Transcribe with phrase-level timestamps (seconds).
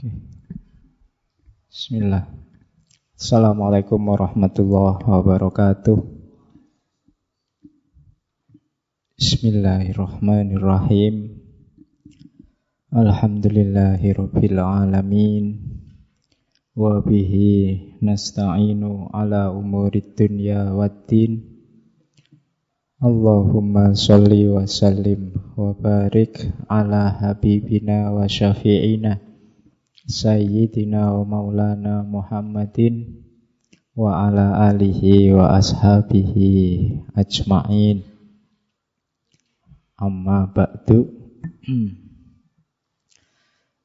[0.00, 2.24] Bismillah.
[3.20, 6.00] Assalamualaikum warahmatullahi wabarakatuh.
[9.20, 11.36] Bismillahirrahmanirrahim.
[12.96, 15.60] Alhamdulillahi rabbil alamin.
[16.72, 21.44] Wa bihi nasta'inu ala umurid dunya waddin.
[23.04, 26.40] Allahumma salli wa sallim wa barik
[26.72, 29.29] ala habibina wa syafi'ina
[30.08, 33.20] Sayyidina wa maulana Muhammadin
[33.92, 38.00] wa ala alihi wa ashabihi ajma'in.
[40.00, 41.04] Amma ba'du.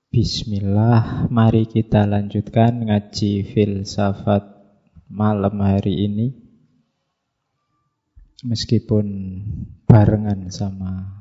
[0.08, 4.48] Bismillah Mari kita lanjutkan ngaji filsafat
[5.12, 6.32] malam hari ini.
[8.48, 9.06] Meskipun
[9.84, 11.15] barengan sama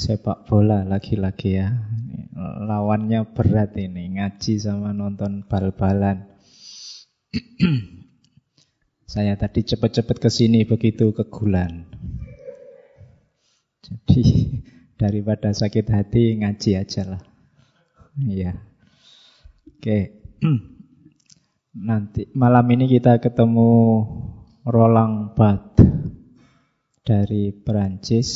[0.00, 1.68] sepak bola lagi-lagi ya
[2.40, 6.24] lawannya berat ini ngaji sama nonton bal-balan.
[9.12, 11.84] Saya tadi cepet-cepet ke sini begitu kegulan.
[13.84, 14.22] Jadi
[15.00, 17.22] daripada sakit hati ngaji aja lah.
[18.16, 18.56] Iya.
[19.76, 19.98] Oke.
[21.90, 24.02] Nanti malam ini kita ketemu
[24.66, 25.86] Roland Barthes
[27.06, 28.30] dari Perancis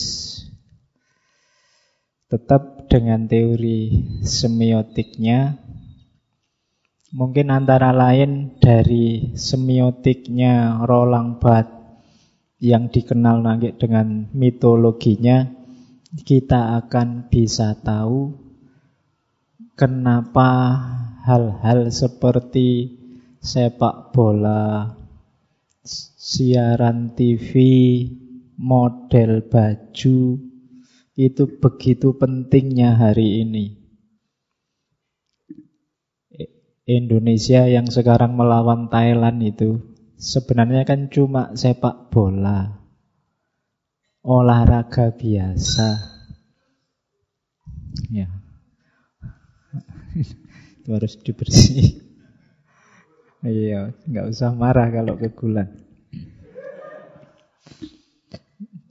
[2.34, 5.54] tetap dengan teori semiotiknya.
[7.14, 12.02] Mungkin antara lain dari semiotiknya Roland Barthes
[12.58, 15.46] yang dikenal nanti dengan mitologinya
[16.26, 18.34] kita akan bisa tahu
[19.78, 20.74] kenapa
[21.22, 22.98] hal-hal seperti
[23.38, 24.94] sepak bola,
[26.18, 27.52] siaran TV,
[28.58, 30.18] model baju,
[31.14, 33.84] itu begitu pentingnya hari ini.
[36.84, 39.80] Indonesia yang sekarang melawan Thailand itu
[40.20, 42.84] sebenarnya kan cuma sepak bola.
[44.20, 45.88] Olahraga biasa.
[48.12, 48.28] Ya.
[50.80, 52.04] itu harus dibersih.
[53.44, 55.83] Iya, nggak usah marah kalau kegulan.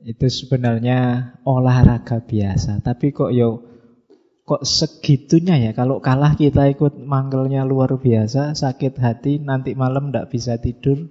[0.03, 3.63] Itu sebenarnya olahraga biasa, tapi kok yo
[4.43, 10.27] kok segitunya ya kalau kalah kita ikut manggilnya luar biasa, sakit hati, nanti malam ndak
[10.27, 11.07] bisa tidur.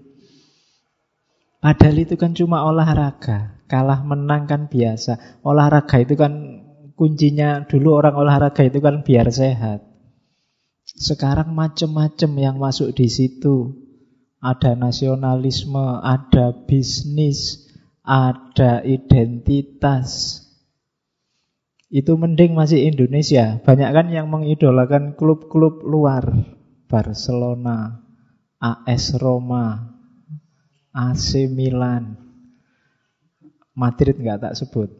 [1.64, 5.40] Padahal itu kan cuma olahraga, kalah menang kan biasa.
[5.40, 6.60] Olahraga itu kan
[6.92, 9.80] kuncinya dulu orang olahraga itu kan biar sehat.
[10.84, 13.78] Sekarang macam-macam yang masuk di situ.
[14.42, 17.70] Ada nasionalisme, ada bisnis,
[18.02, 20.38] ada identitas.
[21.92, 23.62] Itu mending masih Indonesia.
[23.62, 26.24] Banyak kan yang mengidolakan klub-klub luar.
[26.92, 28.04] Barcelona,
[28.60, 29.96] AS Roma,
[30.92, 32.20] AC Milan.
[33.72, 34.92] Madrid nggak tak sebut.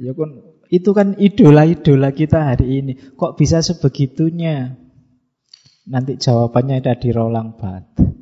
[0.00, 0.30] ya kan
[0.72, 2.92] itu kan idola-idola kita hari ini.
[3.12, 4.72] Kok bisa sebegitunya?
[5.84, 8.21] Nanti jawabannya ada di Roland Barthes.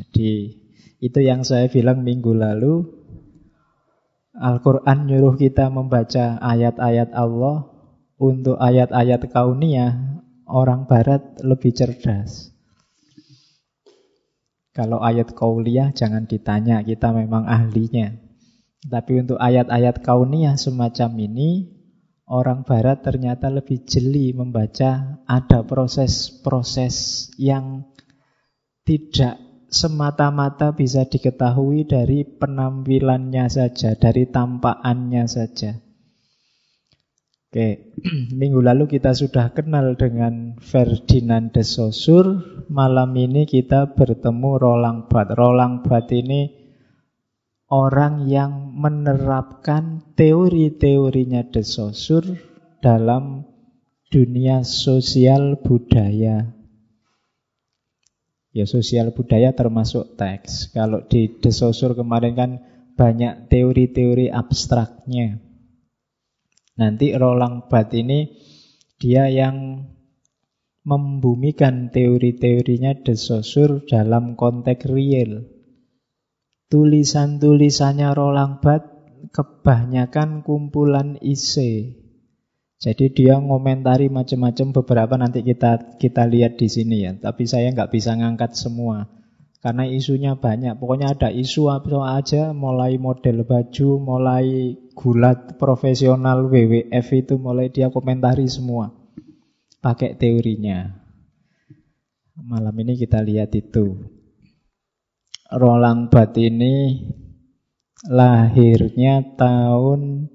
[0.00, 0.56] Jadi
[1.00, 2.88] itu yang saya bilang minggu lalu.
[4.32, 7.68] Al-Quran nyuruh kita membaca ayat-ayat Allah.
[8.20, 12.52] Untuk ayat-ayat kauniyah, orang barat lebih cerdas.
[14.76, 18.12] Kalau ayat kauliyah jangan ditanya, kita memang ahlinya.
[18.84, 21.72] Tapi untuk ayat-ayat kauniyah semacam ini,
[22.28, 27.88] orang barat ternyata lebih jeli membaca ada proses-proses yang
[28.84, 35.78] tidak semata-mata bisa diketahui dari penampilannya saja, dari tampaannya saja.
[37.50, 37.94] Oke,
[38.38, 42.62] minggu lalu kita sudah kenal dengan Ferdinand de Saussure.
[42.70, 45.34] Malam ini kita bertemu Roland Barthes.
[45.34, 46.46] Roland Barthes ini
[47.70, 52.38] orang yang menerapkan teori-teorinya de Saussure
[52.82, 53.46] dalam
[54.10, 56.59] dunia sosial budaya
[58.50, 60.74] Ya sosial budaya termasuk teks.
[60.74, 62.50] Kalau di Desosur kemarin kan
[62.98, 65.38] banyak teori-teori abstraknya.
[66.74, 68.18] Nanti Roland Barthes ini
[68.98, 69.86] dia yang
[70.82, 75.46] membumikan teori-teorinya Desosur dalam konteks real.
[76.70, 81.99] Tulisan-tulisannya Roland Barthes kebanyakan kumpulan isi.
[82.80, 87.12] Jadi dia ngomentari macam-macam beberapa nanti kita kita lihat di sini ya.
[87.12, 89.20] Tapi saya nggak bisa ngangkat semua
[89.60, 90.80] karena isunya banyak.
[90.80, 97.92] Pokoknya ada isu apa aja, mulai model baju, mulai gulat profesional WWF itu mulai dia
[97.92, 98.96] komentari semua.
[99.84, 100.96] Pakai teorinya.
[102.40, 104.00] Malam ini kita lihat itu.
[105.52, 107.04] Roland Bat ini
[108.08, 110.30] lahirnya tahun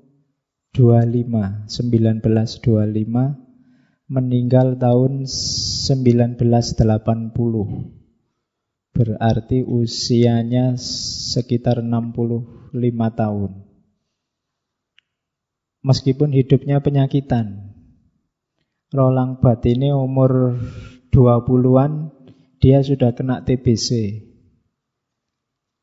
[0.76, 6.36] 25, 1925, meninggal tahun 1980.
[8.92, 12.76] Berarti usianya sekitar 65
[13.16, 13.64] tahun.
[15.80, 17.72] Meskipun hidupnya penyakitan.
[18.92, 20.60] Roland Bat ini umur
[21.16, 22.12] 20-an,
[22.60, 24.20] dia sudah kena TBC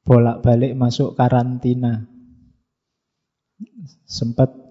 [0.02, 2.10] bolak-balik masuk karantina.
[4.06, 4.61] Sempat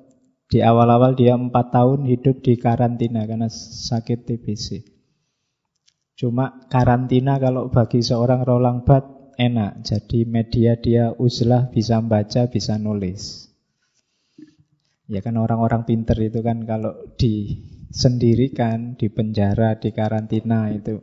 [0.51, 4.83] di awal-awal dia empat tahun hidup di karantina karena sakit TBC.
[6.19, 9.87] Cuma karantina kalau bagi seorang Roland Bat enak.
[9.87, 13.47] Jadi media dia uzlah bisa baca, bisa nulis.
[15.07, 20.99] Ya kan orang-orang pinter itu kan kalau disendirikan, di penjara, di karantina itu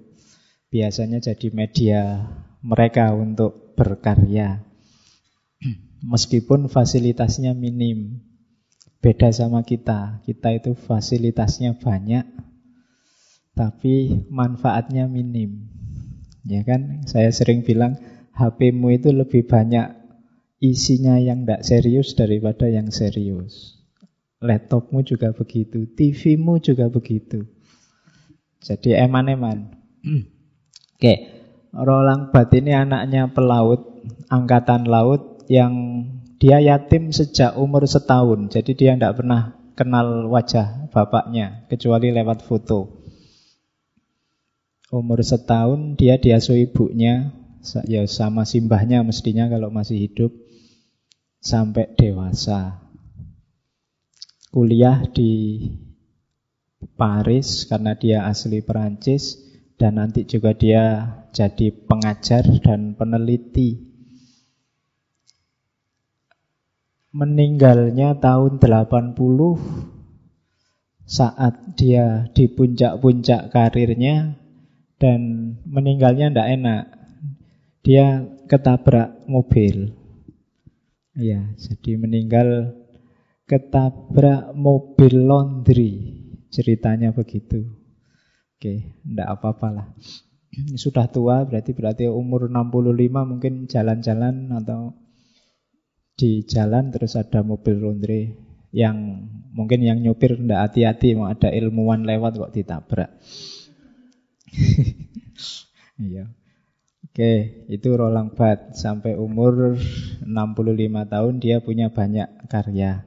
[0.68, 2.00] biasanya jadi media
[2.60, 4.60] mereka untuk berkarya.
[6.12, 8.27] Meskipun fasilitasnya minim.
[8.98, 10.18] Beda sama kita.
[10.26, 12.26] Kita itu fasilitasnya banyak,
[13.54, 15.70] tapi manfaatnya minim.
[16.42, 17.06] Ya kan?
[17.06, 17.94] Saya sering bilang
[18.34, 19.98] HP-mu itu lebih banyak
[20.58, 23.78] isinya yang tidak serius daripada yang serius.
[24.38, 27.46] Laptopmu juga begitu, TV-mu juga begitu.
[28.62, 29.74] Jadi eman-eman.
[30.98, 31.14] Oke,
[31.70, 35.74] Rolang Bat ini anaknya pelaut, angkatan laut yang
[36.38, 38.50] dia yatim sejak umur setahun.
[38.50, 42.98] Jadi dia tidak pernah kenal wajah bapaknya, kecuali lewat foto.
[44.88, 47.34] Umur setahun dia diasuh ibunya,
[47.84, 50.32] ya sama simbahnya mestinya kalau masih hidup,
[51.42, 52.82] sampai dewasa.
[54.48, 55.60] Kuliah di
[56.96, 59.36] Paris karena dia asli Perancis
[59.76, 63.87] dan nanti juga dia jadi pengajar dan peneliti.
[67.08, 69.16] Meninggalnya tahun 80
[71.08, 74.36] saat dia di puncak-puncak karirnya
[75.00, 76.82] dan meninggalnya tidak enak.
[77.80, 79.96] Dia ketabrak mobil.
[81.16, 82.76] Ya, jadi meninggal
[83.48, 85.92] ketabrak mobil laundry.
[86.52, 87.64] Ceritanya begitu.
[88.60, 89.96] Oke, enggak apa-apalah.
[90.76, 94.92] Sudah tua berarti berarti umur 65 mungkin jalan-jalan atau
[96.18, 98.34] di jalan terus ada mobil laundry
[98.74, 99.22] yang
[99.54, 103.10] mungkin yang nyopir enggak hati-hati mau ada ilmuwan lewat kok ditabrak.
[105.98, 106.30] Iya.
[107.02, 109.74] Oke, itu Roland Bat sampai umur
[110.22, 110.30] 65
[111.10, 113.02] tahun dia punya banyak karya.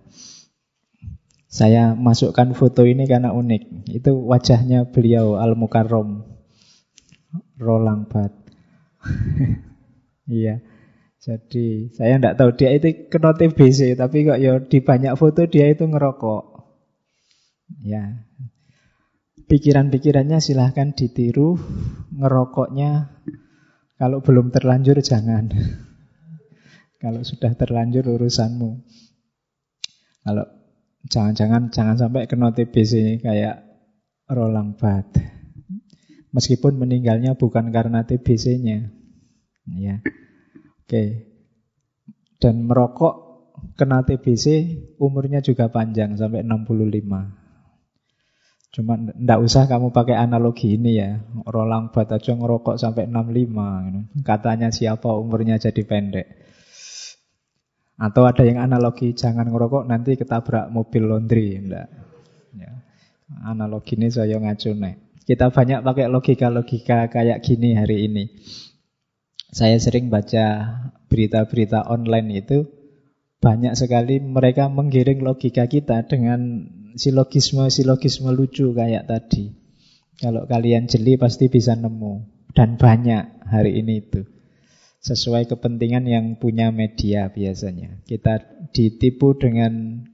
[1.47, 3.87] Saya masukkan foto ini karena unik.
[3.95, 6.27] Itu wajahnya beliau Al-Mukarrom.
[7.55, 8.35] Rolang Bat.
[10.27, 10.59] iya.
[11.21, 15.69] Jadi saya tidak tahu dia itu kena TBC, tapi kok ya di banyak foto dia
[15.69, 16.43] itu ngerokok.
[17.85, 18.25] Ya.
[19.45, 21.59] Pikiran-pikirannya silahkan ditiru,
[22.17, 23.21] ngerokoknya
[24.01, 25.53] kalau belum terlanjur jangan.
[27.03, 28.81] kalau sudah terlanjur urusanmu.
[30.25, 30.45] Kalau
[31.09, 33.65] Jangan-jangan jangan sampai kena TBC kayak
[34.29, 35.17] Rolang Bat.
[36.31, 38.93] Meskipun meninggalnya bukan karena TBC-nya.
[39.75, 39.99] Ya.
[40.91, 41.23] Oke.
[42.35, 43.15] Dan merokok
[43.79, 48.75] kena TBC umurnya juga panjang sampai 65.
[48.75, 51.23] Cuma ndak usah kamu pakai analogi ini ya.
[51.47, 54.19] Rolang bat aja ngerokok sampai 65.
[54.27, 56.27] Katanya siapa umurnya jadi pendek.
[57.95, 61.87] Atau ada yang analogi jangan ngerokok nanti ketabrak mobil laundry, enggak.
[62.51, 62.83] Ya.
[63.47, 65.23] Analogi ini saya ngacu nih.
[65.23, 68.27] Kita banyak pakai logika-logika kayak gini hari ini.
[69.51, 70.79] Saya sering baca
[71.11, 72.71] berita-berita online itu
[73.43, 79.51] banyak sekali mereka menggiring logika kita dengan silogisme-silogisme lucu kayak tadi.
[80.23, 82.23] Kalau kalian jeli pasti bisa nemu
[82.55, 84.23] dan banyak hari ini itu
[85.01, 88.05] sesuai kepentingan yang punya media biasanya.
[88.05, 88.39] Kita
[88.71, 90.05] ditipu dengan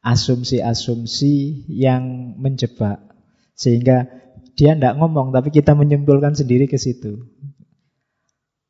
[0.00, 3.04] asumsi-asumsi yang menjebak
[3.52, 4.08] sehingga
[4.56, 7.28] dia tidak ngomong tapi kita menyimpulkan sendiri ke situ.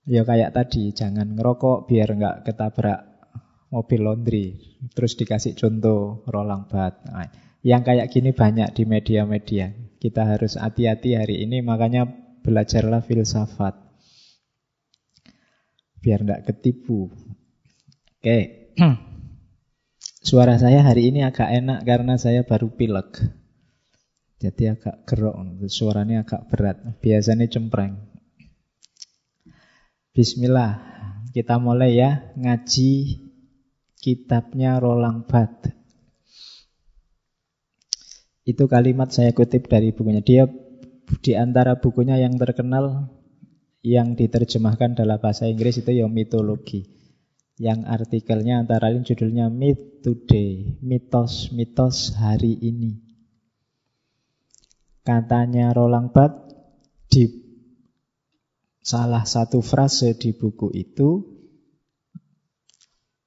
[0.08, 3.00] Ya kayak tadi, jangan ngerokok biar nggak ketabrak
[3.68, 4.46] mobil laundry.
[4.96, 7.04] Terus dikasih contoh rolang bat.
[7.04, 7.28] Nah,
[7.60, 9.72] yang kayak gini banyak di media-media.
[10.00, 12.08] Kita harus hati-hati hari ini, makanya
[12.40, 13.90] belajarlah filsafat
[16.00, 17.12] biar tidak ketipu.
[18.20, 18.72] Oke.
[20.28, 23.24] Suara saya hari ini agak enak karena saya baru pilek.
[24.40, 25.36] Jadi agak gerok,
[25.68, 26.76] suaranya agak berat.
[27.00, 28.09] Biasanya cempreng.
[30.10, 30.82] Bismillah,
[31.30, 33.22] kita mulai ya ngaji
[33.94, 35.70] kitabnya Roland Barthes.
[38.42, 40.18] Itu kalimat saya kutip dari bukunya.
[40.18, 40.50] Dia
[41.22, 43.06] di antara bukunya yang terkenal
[43.86, 46.90] yang diterjemahkan dalam bahasa Inggris itu ya mitologi.
[47.54, 52.98] Yang artikelnya antara lain judulnya Myth Today, mitos-mitos hari ini.
[55.06, 56.50] Katanya Roland Barthes
[57.06, 57.39] di
[58.80, 61.24] salah satu frase di buku itu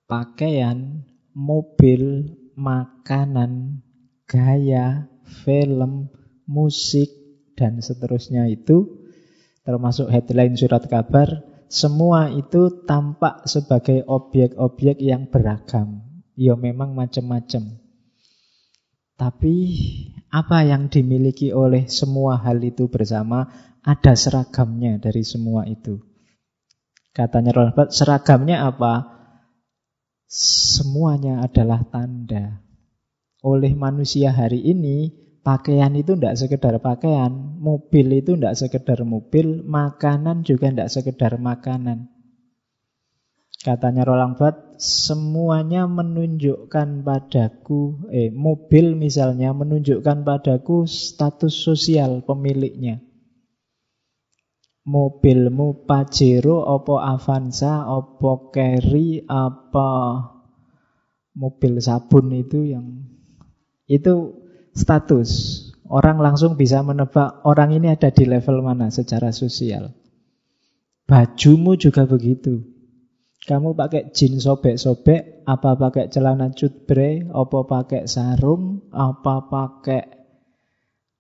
[0.10, 3.82] pakaian, mobil, makanan,
[4.30, 5.10] gaya,
[5.46, 6.10] film,
[6.46, 7.10] musik
[7.58, 9.06] dan seterusnya itu
[9.64, 16.06] termasuk headline surat kabar semua itu tampak sebagai objek-objek yang beragam.
[16.38, 17.82] Ya memang macam-macam.
[19.18, 19.56] Tapi
[20.30, 23.50] apa yang dimiliki oleh semua hal itu bersama
[23.84, 26.00] ada seragamnya dari semua itu.
[27.14, 29.12] Katanya Rolbat, seragamnya apa?
[30.34, 32.64] Semuanya adalah tanda.
[33.44, 35.12] Oleh manusia hari ini,
[35.44, 37.30] pakaian itu tidak sekedar pakaian,
[37.62, 42.10] mobil itu tidak sekedar mobil, makanan juga tidak sekedar makanan.
[43.64, 53.00] Katanya Roland Barthes, semuanya menunjukkan padaku, eh mobil misalnya menunjukkan padaku status sosial pemiliknya.
[54.84, 59.90] Mobilmu Pajero, opo Avanza, opo Carry, apa
[61.34, 63.08] mobil sabun itu yang
[63.88, 64.44] itu
[64.76, 65.30] status.
[65.88, 69.94] Orang langsung bisa menebak orang ini ada di level mana secara sosial.
[71.06, 72.64] Bajumu juga begitu.
[73.44, 80.04] Kamu pakai jeans sobek-sobek, apa pakai celana cutbre, apa pakai sarung, apa pakai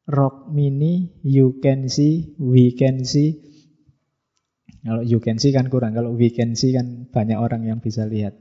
[0.08, 3.53] rok mini, you can see, we can see.
[4.84, 8.04] Kalau you can see kan kurang, kalau we can see kan banyak orang yang bisa
[8.04, 8.36] lihat.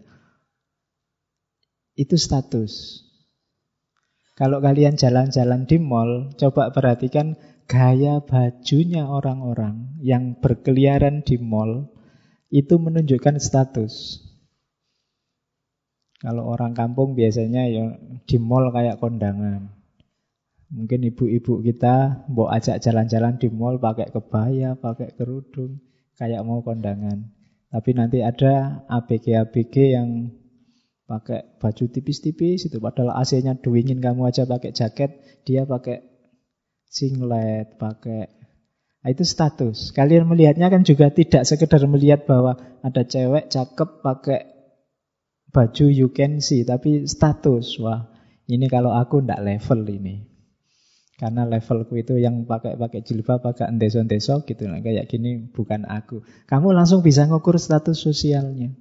[1.95, 3.03] Itu status.
[4.35, 7.39] Kalau kalian jalan-jalan di mall, coba perhatikan
[7.71, 11.95] gaya bajunya orang-orang yang berkeliaran di mall
[12.51, 14.19] itu menunjukkan status.
[16.19, 19.71] Kalau orang kampung biasanya ya di mall kayak kondangan.
[20.73, 25.92] Mungkin ibu-ibu kita mau ajak jalan-jalan di mall pakai kebaya, pakai kerudung,
[26.23, 27.35] kayak mau kondangan.
[27.75, 30.31] Tapi nanti ada ABG-ABG yang
[31.11, 36.07] pakai baju tipis-tipis itu padahal AC-nya dingin kamu aja pakai jaket, dia pakai
[36.87, 38.39] singlet, pakai
[39.03, 39.91] Nah, itu status.
[39.91, 42.55] Kalian melihatnya kan juga tidak sekedar melihat bahwa
[42.87, 44.47] ada cewek cakep pakai
[45.51, 47.83] baju you can see, tapi status.
[47.83, 48.07] Wah,
[48.47, 50.32] ini kalau aku ndak level ini.
[51.21, 56.25] Karena levelku itu yang pakai pakai jilbab, pakai endeso-endeso gitu nah, kayak gini bukan aku.
[56.49, 58.73] Kamu langsung bisa ngukur status sosialnya.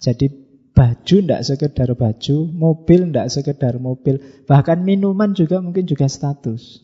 [0.00, 0.32] Jadi
[0.72, 6.80] baju ndak sekedar baju, mobil ndak sekedar mobil, bahkan minuman juga mungkin juga status.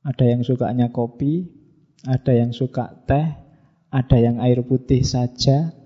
[0.00, 1.52] Ada yang sukanya kopi,
[2.08, 3.36] ada yang suka teh,
[3.92, 5.76] ada yang air putih saja.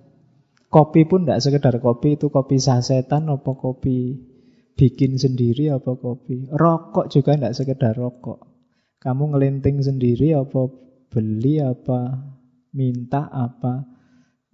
[0.71, 4.34] Kopi pun tidak sekedar kopi, itu kopi sasetan apa kopi
[4.75, 6.51] bikin sendiri apa kopi.
[6.51, 8.47] Rokok juga tidak sekedar rokok.
[9.03, 10.71] Kamu ngelinting sendiri apa
[11.11, 12.19] beli apa
[12.75, 13.87] minta apa.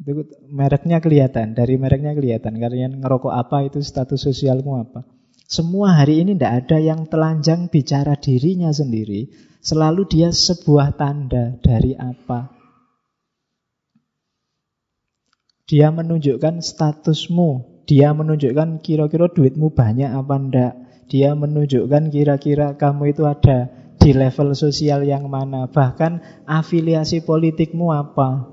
[0.00, 2.56] Itu mereknya kelihatan, dari mereknya kelihatan.
[2.56, 5.04] Kalian ngerokok apa itu status sosialmu apa.
[5.50, 9.28] Semua hari ini tidak ada yang telanjang bicara dirinya sendiri.
[9.60, 12.48] Selalu dia sebuah tanda dari apa.
[15.70, 17.69] Dia menunjukkan statusmu.
[17.90, 20.74] Dia menunjukkan kira-kira duitmu banyak apa enggak.
[21.10, 23.66] Dia menunjukkan kira-kira kamu itu ada
[23.98, 25.66] di level sosial yang mana.
[25.66, 28.46] Bahkan afiliasi politikmu apa.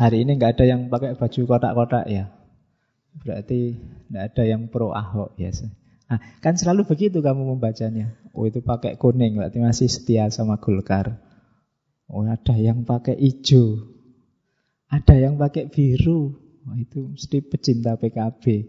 [0.00, 2.32] Hari ini nggak ada yang pakai baju kotak-kotak ya.
[3.20, 3.76] Berarti
[4.08, 5.68] nggak ada yang pro Ahok biasa.
[6.08, 8.16] Nah, kan selalu begitu kamu membacanya.
[8.32, 11.20] Oh itu pakai kuning, berarti masih setia sama Golkar.
[12.08, 13.84] Oh ada yang pakai hijau.
[14.88, 16.47] Ada yang pakai biru.
[16.68, 18.68] Oh, itu mesti pecinta PKB.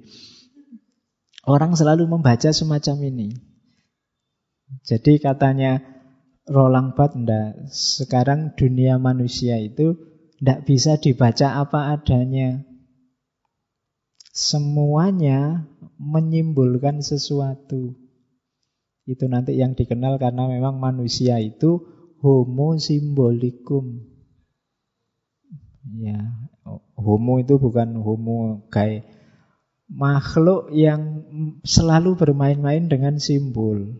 [1.43, 3.35] Orang selalu membaca semacam ini.
[4.87, 5.83] Jadi katanya
[6.47, 9.99] Roland Barthes, sekarang dunia manusia itu
[10.39, 12.63] tidak bisa dibaca apa adanya.
[14.31, 15.67] Semuanya
[15.99, 17.99] menyimpulkan sesuatu.
[19.03, 21.83] Itu nanti yang dikenal karena memang manusia itu
[22.23, 24.05] homo simbolikum.
[25.99, 26.48] Ya,
[26.99, 29.07] homo itu bukan homo kayak
[29.89, 31.25] makhluk yang
[31.65, 33.97] selalu bermain-main dengan simbol.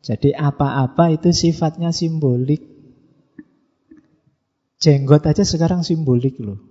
[0.00, 2.64] Jadi apa-apa itu sifatnya simbolik.
[4.78, 6.62] Jenggot aja sekarang simbolik loh.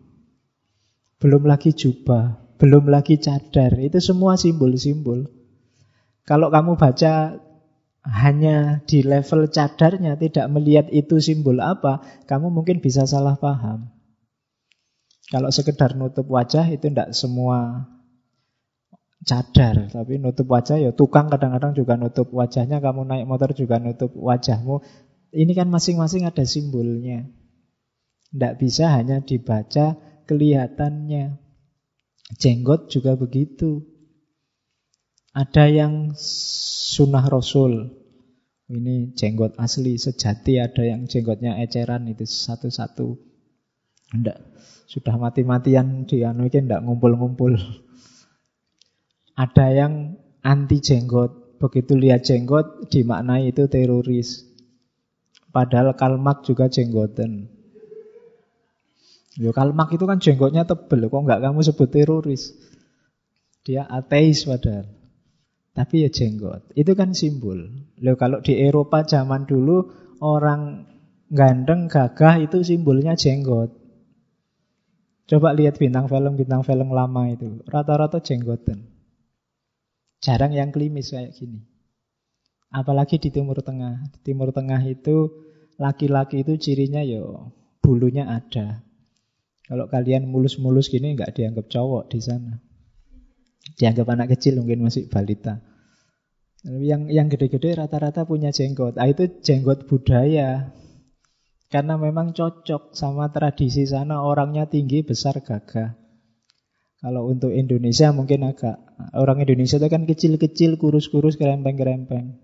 [1.19, 5.27] Belum lagi jubah, belum lagi cadar, itu semua simbol-simbol.
[6.23, 7.41] Kalau kamu baca
[8.07, 13.96] hanya di level cadarnya, tidak melihat itu simbol apa, kamu mungkin bisa salah paham.
[15.27, 17.83] Kalau sekedar nutup wajah itu tidak semua
[19.27, 24.15] cadar, tapi nutup wajah ya tukang kadang-kadang juga nutup wajahnya, kamu naik motor juga nutup
[24.15, 24.79] wajahmu.
[25.35, 27.27] Ini kan masing-masing ada simbolnya.
[28.31, 31.35] Tidak bisa hanya dibaca kelihatannya.
[32.39, 33.83] Jenggot juga begitu.
[35.35, 37.91] Ada yang sunnah Rasul.
[38.67, 40.59] Ini jenggot asli, sejati.
[40.59, 43.15] Ada yang jenggotnya eceran, itu satu-satu.
[44.11, 44.56] Tidak.
[44.87, 47.59] Sudah mati-matian di anu ini tidak ngumpul-ngumpul.
[49.35, 51.59] Ada yang anti jenggot.
[51.59, 54.47] Begitu lihat jenggot, dimaknai itu teroris.
[55.51, 57.51] Padahal kalmak juga jenggoten.
[59.37, 62.57] Yo kalmak itu kan jenggotnya tebel, kok nggak kamu sebut teroris?
[63.61, 64.89] Dia ateis padahal.
[65.77, 66.73] Tapi ya jenggot.
[66.73, 67.69] Itu kan simbol.
[68.01, 69.93] Loh, kalau di Eropa zaman dulu
[70.25, 70.89] orang
[71.29, 73.76] gandeng gagah itu simbolnya jenggot.
[75.27, 78.87] Coba lihat bintang film bintang film lama itu, rata-rata jenggotan.
[80.23, 81.61] Jarang yang klimis kayak gini.
[82.71, 84.07] Apalagi di Timur Tengah.
[84.11, 85.29] Di Timur Tengah itu
[85.77, 87.53] laki-laki itu cirinya yo
[87.83, 88.83] bulunya ada.
[89.67, 92.55] Kalau kalian mulus-mulus gini nggak dianggap cowok di sana.
[93.75, 95.59] Dianggap anak kecil mungkin masih balita.
[96.63, 98.95] Yang yang gede-gede rata-rata punya jenggot.
[98.95, 100.71] Ah, itu jenggot budaya.
[101.67, 105.99] Karena memang cocok sama tradisi sana orangnya tinggi, besar, gagah.
[106.97, 108.79] Kalau untuk Indonesia mungkin agak
[109.13, 112.39] orang Indonesia itu kan kecil-kecil, kurus-kurus, kerempeng-kerempeng.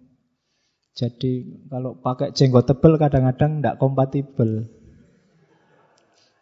[0.94, 4.70] Jadi kalau pakai jenggot tebel kadang-kadang tidak kompatibel.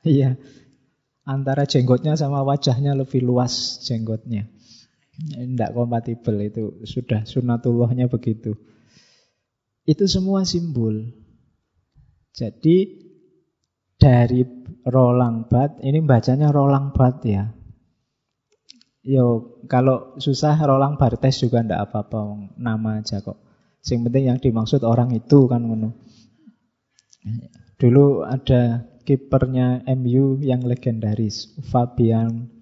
[0.03, 0.35] Iya,
[1.23, 4.49] antara jenggotnya sama wajahnya lebih luas jenggotnya.
[5.21, 8.57] Tidak kompatibel itu sudah sunatullahnya begitu.
[9.87, 11.20] Itu semua simbol.
[12.31, 12.77] Jadi
[13.99, 14.41] dari
[14.87, 17.45] rolang bat, ini bacanya rolang bat ya.
[19.01, 23.37] Yo kalau susah rolang bartes juga ndak apa-apa, nama aja kok.
[23.81, 25.97] Yang penting yang dimaksud orang itu kan ngono.
[27.81, 32.61] Dulu ada kipernya MU yang legendaris, Fabian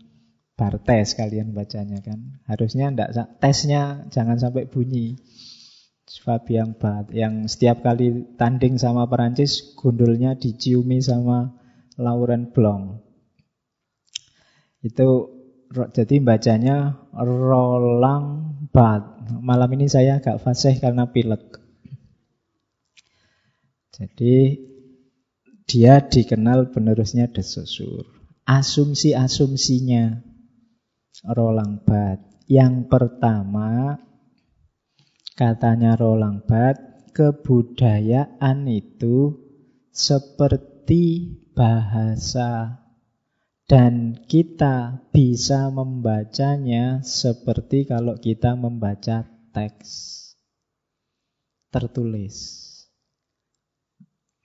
[0.55, 2.43] Bartes kalian bacanya kan.
[2.47, 5.15] Harusnya ndak tesnya jangan sampai bunyi.
[6.17, 11.53] Fabian Bart yang setiap kali tanding sama Perancis gundulnya diciumi sama
[12.01, 12.97] Laurent Blanc.
[14.81, 15.37] Itu
[15.69, 19.29] jadi bacanya Roland Bart.
[19.37, 21.61] Malam ini saya agak fasih karena pilek.
[23.93, 24.65] Jadi
[25.69, 27.45] dia dikenal penerusnya De
[28.49, 30.25] Asumsi-asumsinya
[31.29, 32.49] Roland Bat.
[32.49, 34.01] Yang pertama,
[35.39, 39.39] katanya Roland Bat, kebudayaan itu
[39.95, 42.83] seperti bahasa
[43.63, 49.23] dan kita bisa membacanya seperti kalau kita membaca
[49.55, 49.87] teks
[51.71, 52.35] tertulis.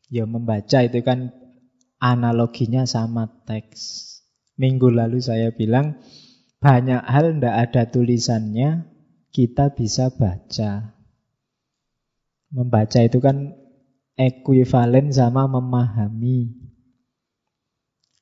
[0.06, 1.34] Ya membaca itu kan
[1.98, 4.14] analoginya sama teks.
[4.54, 5.98] Minggu lalu saya bilang
[6.62, 8.93] banyak hal tidak ada tulisannya,
[9.34, 10.94] kita bisa baca.
[12.54, 13.58] Membaca itu kan
[14.14, 16.54] ekuivalen sama memahami.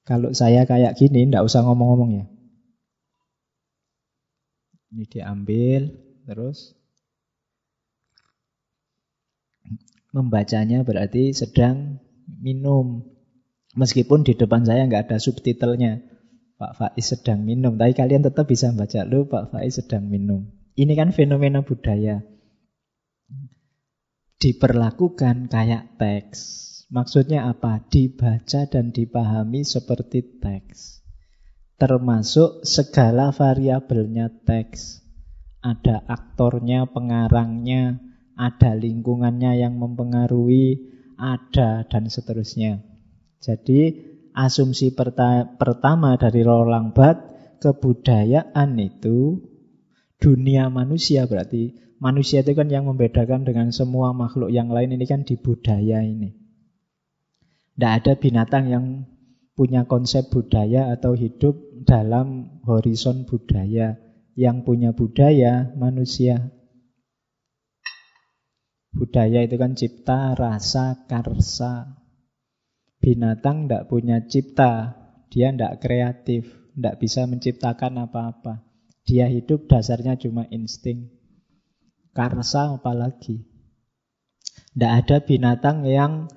[0.08, 2.24] Kalau saya kayak gini, tidak usah ngomong-ngomong ya.
[4.92, 5.80] Ini diambil,
[6.24, 6.74] terus
[10.16, 12.00] membacanya berarti sedang
[12.40, 13.04] minum.
[13.76, 16.08] Meskipun di depan saya nggak ada subtitlenya.
[16.56, 17.76] Pak Faiz sedang minum.
[17.76, 20.61] Tapi kalian tetap bisa baca lu Pak Faiz sedang minum.
[20.72, 22.24] Ini kan fenomena budaya.
[24.40, 26.40] Diperlakukan kayak teks.
[26.88, 27.84] Maksudnya apa?
[27.88, 31.04] Dibaca dan dipahami seperti teks.
[31.76, 35.04] Termasuk segala variabelnya teks.
[35.60, 38.00] Ada aktornya, pengarangnya,
[38.34, 42.82] ada lingkungannya yang mempengaruhi, ada dan seterusnya.
[43.38, 43.94] Jadi
[44.32, 49.51] asumsi pertama dari Roland Barthes, kebudayaan itu
[50.22, 55.26] dunia manusia berarti manusia itu kan yang membedakan dengan semua makhluk yang lain ini kan
[55.26, 56.30] di budaya ini.
[57.74, 58.84] Tidak ada binatang yang
[59.58, 63.98] punya konsep budaya atau hidup dalam horizon budaya.
[64.32, 66.40] Yang punya budaya manusia.
[68.92, 72.00] Budaya itu kan cipta, rasa, karsa.
[72.96, 74.96] Binatang tidak punya cipta,
[75.28, 78.71] dia tidak kreatif, tidak bisa menciptakan apa-apa.
[79.02, 81.10] Dia hidup dasarnya cuma insting.
[82.14, 83.42] Karsa apalagi.
[84.72, 86.28] Tidak ada binatang yang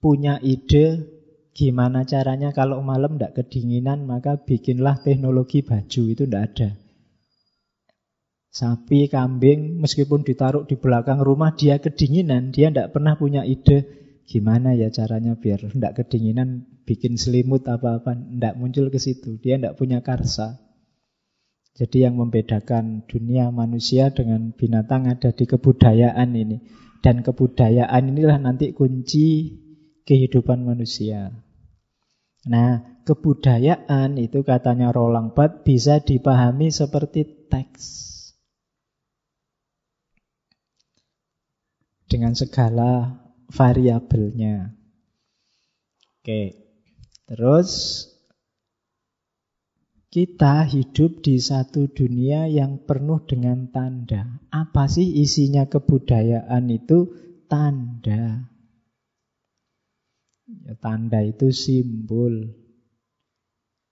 [0.00, 1.14] punya ide
[1.54, 6.68] gimana caranya kalau malam tidak kedinginan maka bikinlah teknologi baju itu tidak ada.
[8.54, 13.82] Sapi, kambing, meskipun ditaruh di belakang rumah dia kedinginan, dia tidak pernah punya ide
[14.24, 19.40] gimana ya caranya biar tidak kedinginan bikin selimut apa-apa, tidak muncul ke situ.
[19.42, 20.63] Dia tidak punya karsa.
[21.74, 26.62] Jadi yang membedakan dunia manusia dengan binatang ada di kebudayaan ini.
[27.02, 29.58] Dan kebudayaan inilah nanti kunci
[30.06, 31.34] kehidupan manusia.
[32.46, 38.14] Nah, kebudayaan itu katanya Roland Barthes bisa dipahami seperti teks.
[42.14, 43.18] dengan segala
[43.50, 44.70] variabelnya.
[46.22, 46.54] Oke,
[47.26, 47.70] terus
[50.14, 54.38] kita hidup di satu dunia yang penuh dengan tanda.
[54.54, 57.10] Apa sih isinya kebudayaan itu?
[57.50, 58.46] Tanda.
[60.46, 62.54] Ya, tanda itu simbol.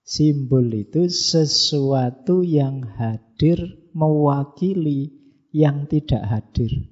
[0.07, 5.11] Simbol itu sesuatu yang hadir mewakili
[5.51, 6.87] yang tidak hadir.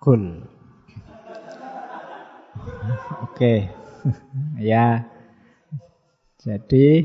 [0.00, 0.40] Cool.
[3.28, 3.68] Oke.
[4.72, 5.15] ya.
[6.46, 7.02] Jadi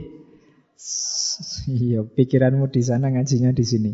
[1.73, 3.91] iya pikiranmu di sana ngajinya di sini.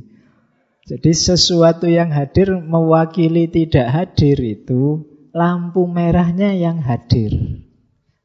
[0.87, 7.63] Jadi sesuatu yang hadir mewakili tidak hadir itu lampu merahnya yang hadir.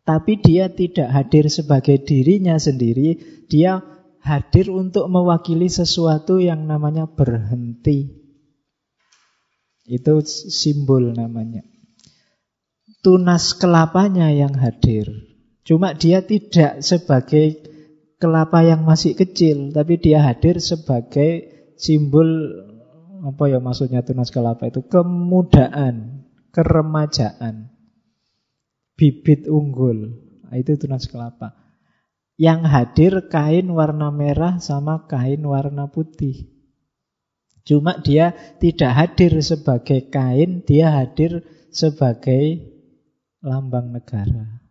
[0.03, 3.83] Tapi dia tidak hadir sebagai dirinya sendiri, dia
[4.23, 8.11] hadir untuk mewakili sesuatu yang namanya berhenti.
[9.87, 11.63] Itu simbol namanya.
[13.03, 15.32] Tunas kelapanya yang hadir.
[15.63, 17.63] Cuma dia tidak sebagai
[18.19, 22.27] kelapa yang masih kecil, tapi dia hadir sebagai simbol
[23.23, 27.71] apa ya maksudnya tunas kelapa itu kemudaan, keremajaan,
[28.99, 30.19] bibit unggul.
[30.47, 31.55] Nah, itu tunas kelapa.
[32.35, 36.51] Yang hadir kain warna merah sama kain warna putih.
[37.63, 42.75] Cuma dia tidak hadir sebagai kain, dia hadir sebagai
[43.39, 44.62] lambang negara.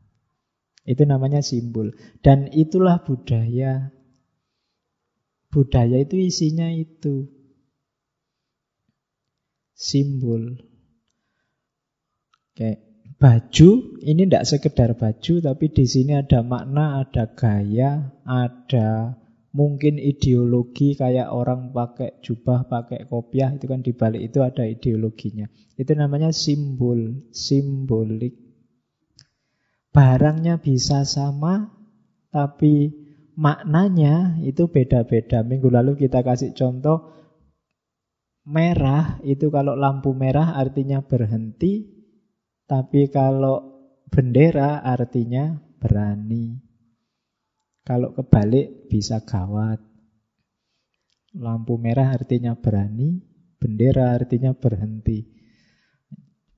[0.82, 1.94] Itu namanya simbol.
[2.26, 3.94] Dan itulah budaya.
[5.52, 7.30] Budaya itu isinya itu.
[9.78, 10.62] Simbol.
[12.58, 12.82] Kayak
[13.22, 13.70] baju,
[14.02, 21.28] ini tidak sekedar baju, tapi di sini ada makna, ada gaya, ada Mungkin ideologi kayak
[21.28, 25.52] orang pakai jubah, pakai kopiah itu kan dibalik itu ada ideologinya.
[25.76, 28.41] Itu namanya simbol, simbolik.
[29.92, 31.68] Barangnya bisa sama,
[32.32, 32.96] tapi
[33.36, 35.44] maknanya itu beda-beda.
[35.44, 37.12] Minggu lalu kita kasih contoh
[38.48, 41.92] merah itu kalau lampu merah artinya berhenti,
[42.66, 43.72] tapi kalau
[44.08, 46.56] bendera artinya berani.
[47.82, 49.82] Kalau kebalik bisa gawat.
[51.32, 53.20] Lampu merah artinya berani,
[53.60, 55.24] bendera artinya berhenti.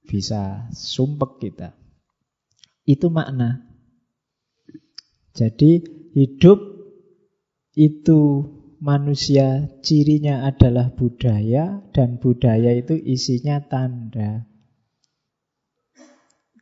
[0.04, 1.83] Bisa sumpek kita.
[2.84, 3.64] Itu makna.
[5.34, 5.82] Jadi
[6.14, 6.60] hidup
[7.74, 8.22] itu
[8.84, 14.46] manusia cirinya adalah budaya dan budaya itu isinya tanda.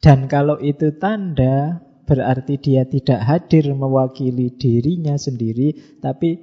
[0.01, 6.41] Dan kalau itu tanda, berarti dia tidak hadir mewakili dirinya sendiri, tapi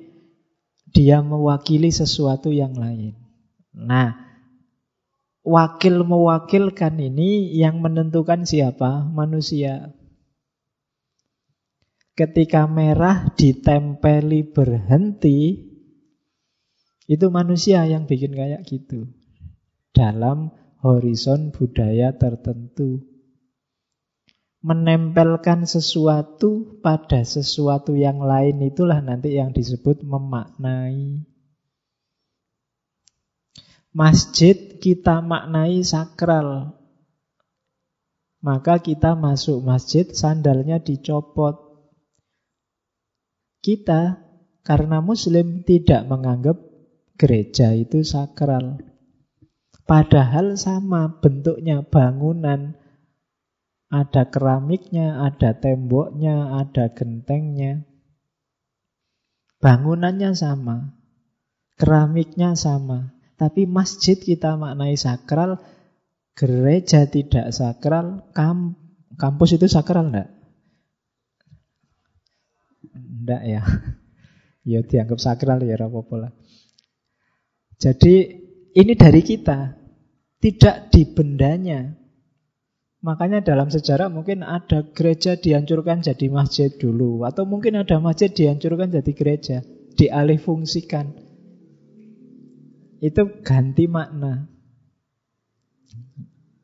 [0.95, 3.19] dia mewakili sesuatu yang lain.
[3.75, 4.28] Nah,
[5.49, 9.09] wakil mewakilkan ini yang menentukan siapa?
[9.09, 9.97] Manusia.
[12.13, 15.65] Ketika merah ditempeli berhenti,
[17.09, 19.09] itu manusia yang bikin kayak gitu.
[19.97, 20.53] Dalam
[20.85, 23.09] horizon budaya tertentu
[24.59, 31.23] menempelkan sesuatu pada sesuatu yang lain itulah nanti yang disebut memaknai.
[33.97, 36.77] Masjid kita maknai sakral.
[38.45, 41.57] Maka kita masuk masjid sandalnya dicopot.
[43.65, 44.21] Kita
[44.63, 46.61] karena muslim tidak menganggap
[47.17, 48.79] gereja itu sakral.
[49.89, 52.77] Padahal sama bentuknya bangunan,
[53.89, 57.89] Ada keramiknya, ada temboknya, ada gentengnya.
[59.65, 60.93] Bangunannya sama,
[61.81, 63.18] keramiknya sama.
[63.39, 65.63] Tapi masjid kita maknai sakral,
[66.35, 68.75] gereja tidak sakral, kam
[69.15, 70.29] kampus itu sakral enggak?
[72.93, 73.63] Enggak ya.
[74.69, 76.29] Ya dianggap sakral ya apa
[77.81, 78.15] Jadi
[78.77, 79.81] ini dari kita,
[80.45, 81.89] tidak di bendanya.
[83.01, 87.25] Makanya dalam sejarah mungkin ada gereja dihancurkan jadi masjid dulu.
[87.25, 89.57] Atau mungkin ada masjid dihancurkan jadi gereja.
[89.97, 91.28] Dialih fungsikan.
[92.99, 94.51] Itu ganti makna.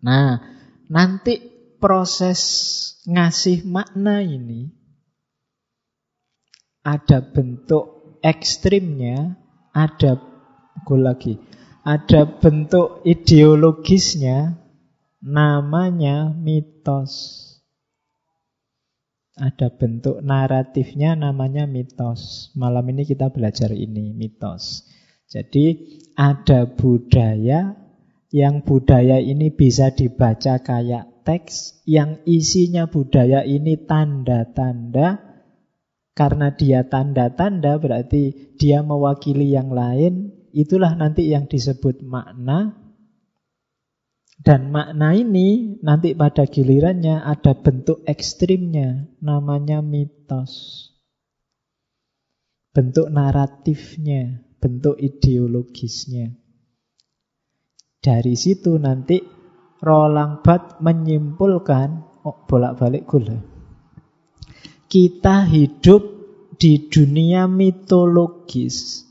[0.05, 0.37] Nah,
[0.91, 1.41] nanti
[1.81, 2.41] proses
[3.09, 4.69] ngasih makna ini
[6.85, 9.41] ada bentuk ekstrimnya,
[9.73, 10.21] ada
[10.85, 11.35] gue lagi,
[11.81, 14.61] ada bentuk ideologisnya,
[15.25, 17.41] namanya mitos.
[19.35, 22.55] Ada bentuk naratifnya namanya mitos.
[22.55, 24.87] Malam ini kita belajar ini, mitos.
[25.29, 27.75] Jadi ada budaya
[28.35, 35.23] yang budaya ini bisa dibaca kayak teks, yang isinya budaya ini tanda-tanda,
[36.19, 42.85] karena dia tanda-tanda berarti dia mewakili yang lain, itulah nanti yang disebut makna,
[44.43, 50.91] dan makna ini nanti pada gilirannya ada bentuk ekstrimnya, namanya mitos.
[52.75, 56.33] Bentuk naratifnya, bentuk ideologisnya.
[58.01, 59.21] Dari situ nanti
[59.85, 63.37] Roland Barthes menyimpulkan, oh bolak-balik gula.
[64.89, 66.03] Kita hidup
[66.57, 69.05] di dunia mitologis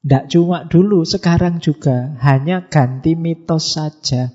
[0.00, 4.32] tidak cuma dulu, sekarang juga hanya ganti mitos saja.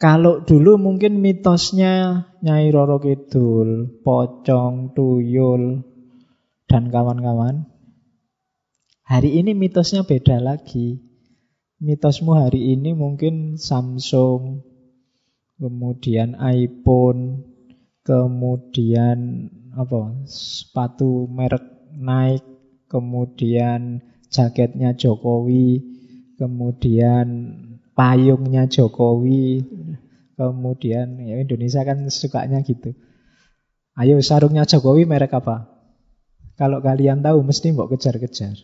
[0.00, 5.84] Kalau dulu mungkin mitosnya Nyai Roro Kidul, Pocong, Tuyul,
[6.68, 7.64] dan kawan-kawan.
[9.08, 11.00] Hari ini mitosnya beda lagi.
[11.80, 14.60] Mitosmu hari ini mungkin Samsung,
[15.56, 17.48] kemudian iPhone,
[18.04, 21.64] kemudian apa sepatu merek
[21.96, 22.44] Nike,
[22.92, 25.80] kemudian jaketnya Jokowi,
[26.36, 27.26] kemudian
[27.96, 29.64] payungnya Jokowi,
[30.36, 32.92] kemudian ya Indonesia kan sukanya gitu.
[33.96, 35.77] Ayo sarungnya Jokowi merek apa?
[36.58, 38.58] Kalau kalian tahu mesti mau kejar-kejar.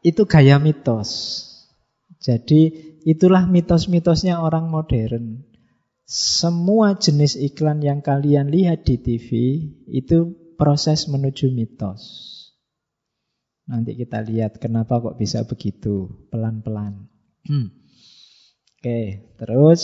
[0.00, 1.40] Itu gaya mitos.
[2.24, 2.72] Jadi
[3.04, 5.44] itulah mitos-mitosnya orang modern.
[6.08, 9.28] Semua jenis iklan yang kalian lihat di TV
[9.92, 12.32] itu proses menuju mitos.
[13.68, 17.08] Nanti kita lihat kenapa kok bisa begitu, pelan-pelan.
[17.44, 17.72] Hmm.
[18.80, 19.80] Oke, terus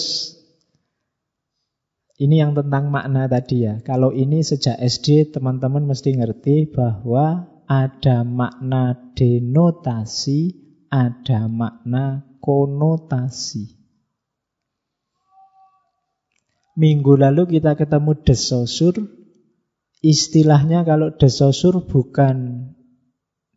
[2.20, 3.80] ini yang tentang makna tadi ya.
[3.80, 10.52] Kalau ini sejak SD teman-teman mesti ngerti bahwa ada makna denotasi,
[10.92, 13.80] ada makna konotasi.
[16.76, 18.94] Minggu lalu kita ketemu desosur,
[20.00, 22.72] Istilahnya kalau desosur bukan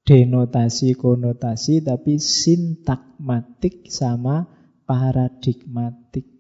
[0.03, 4.51] denotasi konotasi tapi sintakmatik sama
[4.83, 6.32] paradigmatik.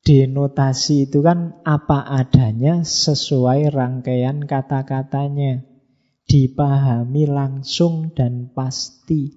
[0.00, 5.60] Denotasi itu kan apa adanya sesuai rangkaian kata-katanya.
[6.24, 9.34] Dipahami langsung dan pasti.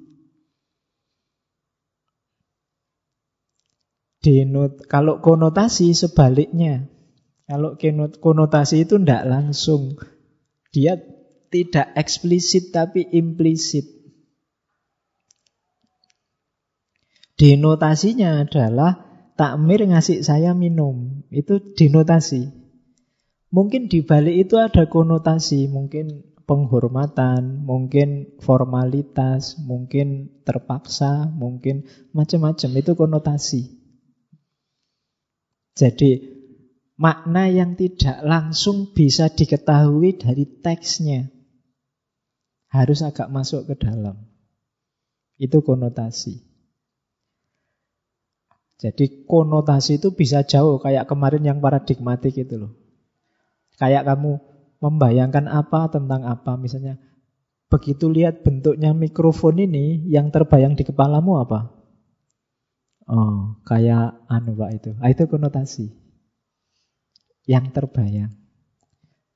[4.23, 6.88] Denot, kalau konotasi sebaliknya.
[7.43, 7.76] Kalau
[8.23, 9.99] konotasi itu tidak langsung.
[10.71, 10.95] Dia
[11.52, 13.84] tidak eksplisit tapi implisit.
[17.36, 19.12] Denotasinya adalah
[19.43, 21.27] takmir ngasih saya minum.
[21.27, 22.47] Itu denotasi.
[23.51, 31.84] Mungkin di balik itu ada konotasi, mungkin penghormatan, mungkin formalitas, mungkin terpaksa, mungkin
[32.15, 33.62] macam-macam itu konotasi.
[35.75, 36.12] Jadi
[36.95, 41.27] makna yang tidak langsung bisa diketahui dari teksnya.
[42.71, 44.17] Harus agak masuk ke dalam.
[45.36, 46.52] Itu konotasi.
[48.84, 52.76] Jadi konotasi itu bisa jauh kayak kemarin yang paradigmatik itu loh.
[53.80, 54.43] Kayak kamu
[54.84, 57.00] membayangkan apa tentang apa misalnya.
[57.72, 61.72] Begitu lihat bentuknya mikrofon ini yang terbayang di kepalamu apa?
[63.08, 64.91] Oh, kayak anu Pak itu.
[65.00, 65.88] Ah, itu konotasi
[67.48, 68.36] yang terbayang.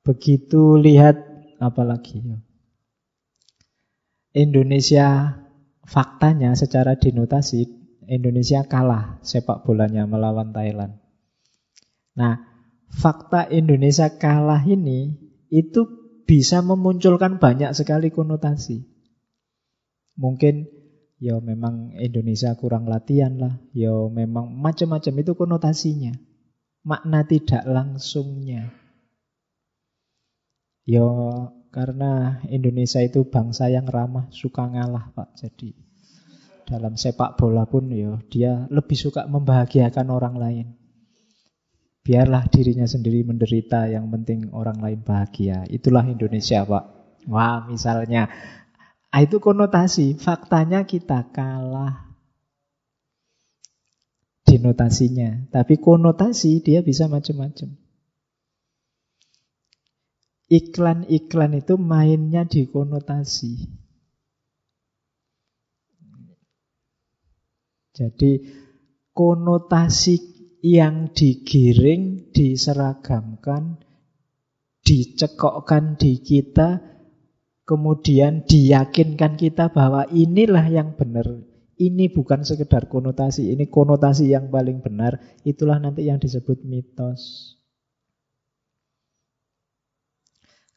[0.03, 1.23] Begitu lihat
[1.63, 2.37] apalagi ya.
[4.35, 5.39] Indonesia
[5.87, 7.76] faktanya secara dinotasi
[8.07, 10.95] Indonesia kalah sepak bolanya melawan Thailand.
[12.15, 12.39] Nah,
[12.89, 15.19] fakta Indonesia kalah ini
[15.51, 15.85] itu
[16.27, 18.83] bisa memunculkan banyak sekali konotasi.
[20.17, 20.67] Mungkin
[21.21, 26.15] ya memang Indonesia kurang latihan lah, ya memang macam-macam itu konotasinya.
[26.87, 28.71] Makna tidak langsungnya.
[30.87, 31.03] Ya
[31.75, 35.35] karena Indonesia itu bangsa yang ramah, suka ngalah Pak.
[35.35, 35.86] Jadi
[36.67, 40.67] dalam sepak bola pun ya dia lebih suka membahagiakan orang lain.
[42.07, 45.67] Biarlah dirinya sendiri menderita, yang penting orang lain bahagia.
[45.67, 46.85] Itulah Indonesia, Pak.
[47.27, 48.31] Wah, misalnya.
[49.11, 52.15] Ah, itu konotasi, faktanya kita kalah.
[54.47, 55.51] Dinotasinya.
[55.51, 57.75] Tapi konotasi dia bisa macam-macam.
[60.47, 63.67] Iklan-iklan itu mainnya di konotasi.
[67.97, 68.45] Jadi
[69.09, 70.21] konotasi
[70.61, 73.81] yang digiring, diseragamkan,
[74.85, 76.77] dicekokkan di kita,
[77.65, 81.25] kemudian diyakinkan kita bahwa inilah yang benar.
[81.77, 85.17] Ini bukan sekedar konotasi, ini konotasi yang paling benar.
[85.45, 87.53] Itulah nanti yang disebut mitos.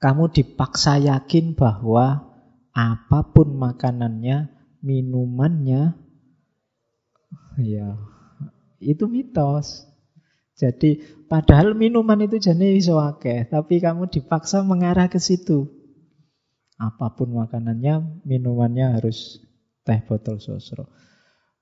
[0.01, 2.25] Kamu dipaksa yakin bahwa
[2.73, 4.49] apa pun makanannya,
[4.81, 6.10] minumannya,
[7.59, 7.99] ya
[8.79, 9.89] itu mitos.
[10.55, 15.67] Jadi padahal minuman itu jenis wake, tapi kamu dipaksa mengarah ke situ.
[16.77, 19.41] Apa pun makanannya, minumannya harus
[19.89, 20.93] teh botol sosro.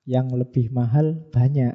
[0.03, 1.75] Yang lebih mahal banyak.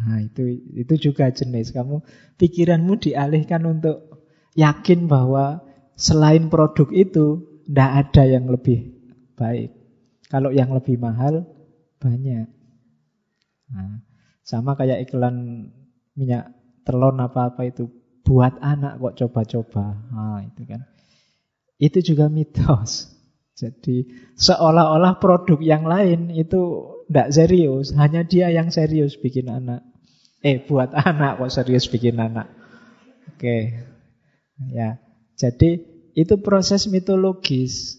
[0.00, 2.06] Nah, itu itu juga jenis kamu
[2.38, 4.22] pikiranmu dialihkan untuk
[4.54, 5.64] yakin bahwa
[6.00, 8.88] Selain produk itu, tidak ada yang lebih
[9.36, 9.68] baik.
[10.32, 11.44] Kalau yang lebih mahal,
[12.00, 12.48] banyak.
[13.70, 14.02] Nah,
[14.42, 15.68] sama kayak iklan
[16.18, 16.54] minyak
[16.84, 17.88] telon apa-apa itu.
[18.20, 20.06] Buat anak kok coba-coba.
[20.12, 20.86] Nah, itu kan.
[21.80, 23.10] Itu juga mitos.
[23.60, 24.08] Jadi
[24.40, 26.60] seolah-olah produk yang lain itu
[27.08, 27.92] tidak serius.
[27.96, 29.82] Hanya dia yang serius bikin anak.
[30.40, 32.48] Eh, buat anak kok serius bikin anak.
[33.34, 33.76] Oke.
[34.72, 35.00] Ya.
[35.36, 35.80] Jadi
[36.14, 37.98] itu proses mitologis.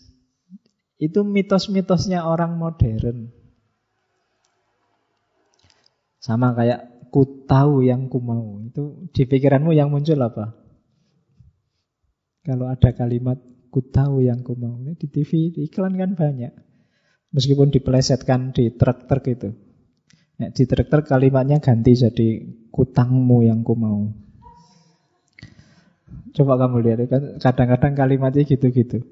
[1.01, 3.40] Itu mitos-mitosnya orang modern.
[6.21, 8.61] Sama kayak ku tahu yang ku mau.
[8.61, 10.53] Itu di pikiranmu yang muncul apa?
[12.45, 13.41] Kalau ada kalimat
[13.73, 14.77] ku tahu yang ku mau.
[14.77, 16.53] Ini di TV, di iklan kan banyak.
[17.33, 19.49] Meskipun dipelesetkan di truk-truk itu.
[20.37, 22.27] Ya, di truk-truk kalimatnya ganti jadi
[22.69, 24.13] kutangmu yang ku mau.
[26.31, 29.03] Coba kamu lihat, kan kadang-kadang kalimatnya gitu-gitu.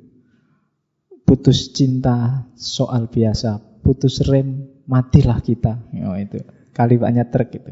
[1.26, 5.84] Putus cinta soal biasa, putus rem matilah kita.
[6.08, 6.42] Oh itu
[6.74, 7.72] kalimatnya truk itu.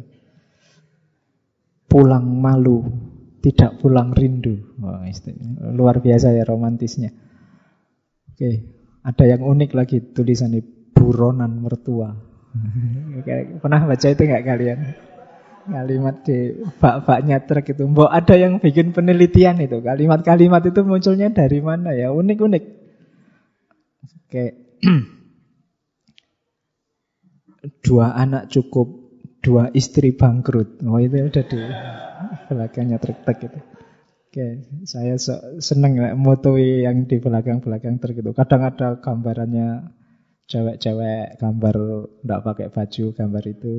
[1.87, 2.83] Pulang malu,
[3.39, 4.75] tidak pulang rindu.
[4.83, 4.99] Oh.
[5.71, 7.15] Luar biasa ya romantisnya.
[8.27, 8.51] Oke,
[9.01, 12.11] ada yang unik lagi tulisannya buronan mertua.
[13.63, 14.79] Pernah baca itu nggak kalian?
[15.67, 17.83] Kalimat di bak-baknya truk itu.
[17.87, 19.83] Mbok ada yang bikin penelitian itu.
[19.83, 22.15] Kalimat-kalimat itu munculnya dari mana ya?
[22.15, 22.63] Unik-unik.
[24.27, 24.45] Oke.
[27.83, 28.87] Dua anak cukup,
[29.43, 30.83] dua istri bangkrut.
[30.85, 31.59] Oh itu ada di
[32.47, 33.59] belakangnya truk-truk itu.
[34.27, 34.47] Oke,
[34.83, 35.15] saya
[35.57, 38.31] seneng motoi yang di belakang-belakang truk itu.
[38.35, 39.97] Kadang ada gambarannya
[40.47, 41.75] cewek-cewek gambar
[42.23, 43.73] tidak pakai baju gambar itu.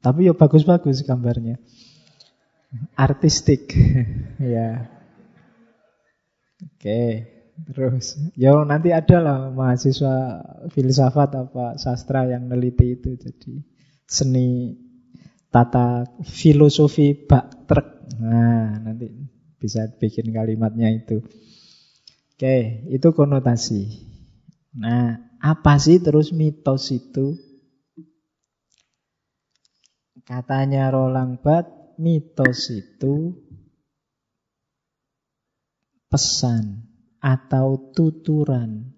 [0.00, 1.60] Tapi ya bagus-bagus gambarnya.
[2.96, 3.72] Artistik.
[4.54, 4.88] ya.
[6.58, 7.00] Oke,
[7.66, 13.54] terus ya nanti ada lah mahasiswa filsafat apa sastra yang neliti itu jadi
[14.08, 14.78] seni
[15.48, 17.88] tata filosofi bak truk.
[18.20, 19.08] Nah, nanti
[19.60, 21.20] bisa bikin kalimatnya itu.
[22.38, 24.06] Oke, itu konotasi.
[24.78, 27.34] Nah, apa sih terus mitos itu?
[30.22, 33.34] Katanya Roland Barthes, mitos itu
[36.08, 36.87] pesan
[37.18, 38.94] atau tuturan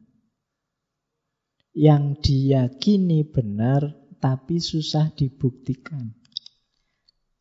[1.77, 6.13] yang diyakini benar tapi susah dibuktikan.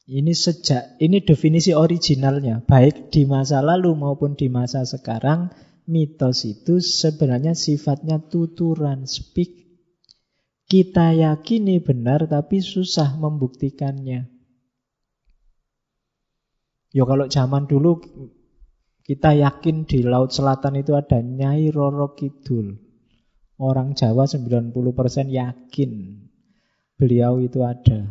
[0.09, 5.53] Ini sejak ini definisi originalnya, baik di masa lalu maupun di masa sekarang
[5.85, 9.69] mitos itu sebenarnya sifatnya tuturan, speak.
[10.69, 14.29] Kita yakini benar tapi susah membuktikannya.
[16.89, 18.01] Ya kalau zaman dulu
[19.09, 22.77] kita yakin di Laut Selatan itu ada Nyai Roro Kidul.
[23.57, 24.69] Orang Jawa 90%
[25.33, 25.91] yakin
[26.93, 28.05] beliau itu ada.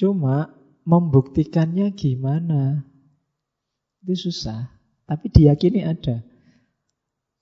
[0.00, 0.48] Cuma
[0.88, 2.88] membuktikannya gimana?
[4.00, 4.64] Itu susah.
[5.04, 6.24] Tapi diyakini ada.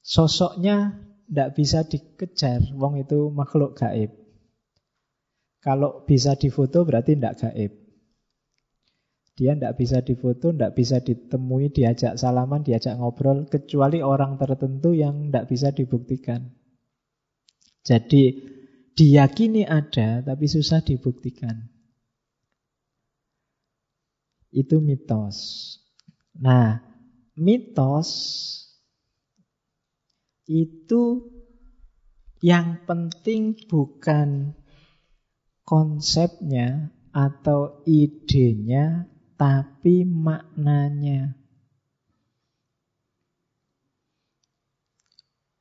[0.02, 0.90] Sosoknya
[1.30, 2.66] tidak bisa dikejar.
[2.74, 4.10] Wong itu makhluk gaib.
[5.62, 7.83] Kalau bisa difoto berarti tidak gaib.
[9.34, 15.30] Dia tidak bisa difoto, tidak bisa ditemui, diajak salaman, diajak ngobrol, kecuali orang tertentu yang
[15.30, 16.54] tidak bisa dibuktikan.
[17.82, 18.38] Jadi
[18.94, 21.66] diyakini ada, tapi susah dibuktikan.
[24.54, 25.38] Itu mitos.
[26.38, 26.78] Nah,
[27.34, 28.10] mitos
[30.46, 31.34] itu
[32.38, 34.54] yang penting bukan
[35.66, 41.34] konsepnya atau idenya, tapi maknanya.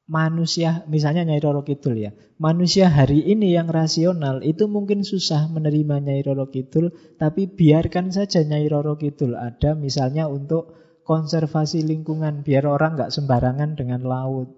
[0.04, 6.04] Manusia, misalnya Nyai Roro Kidul ya, manusia hari ini yang rasional itu mungkin susah menerima
[6.04, 10.76] Nyai Roro Kidul, tapi biarkan saja Nyai Roro Kidul ada misalnya untuk
[11.08, 14.52] konservasi lingkungan, biar orang nggak sembarangan dengan laut.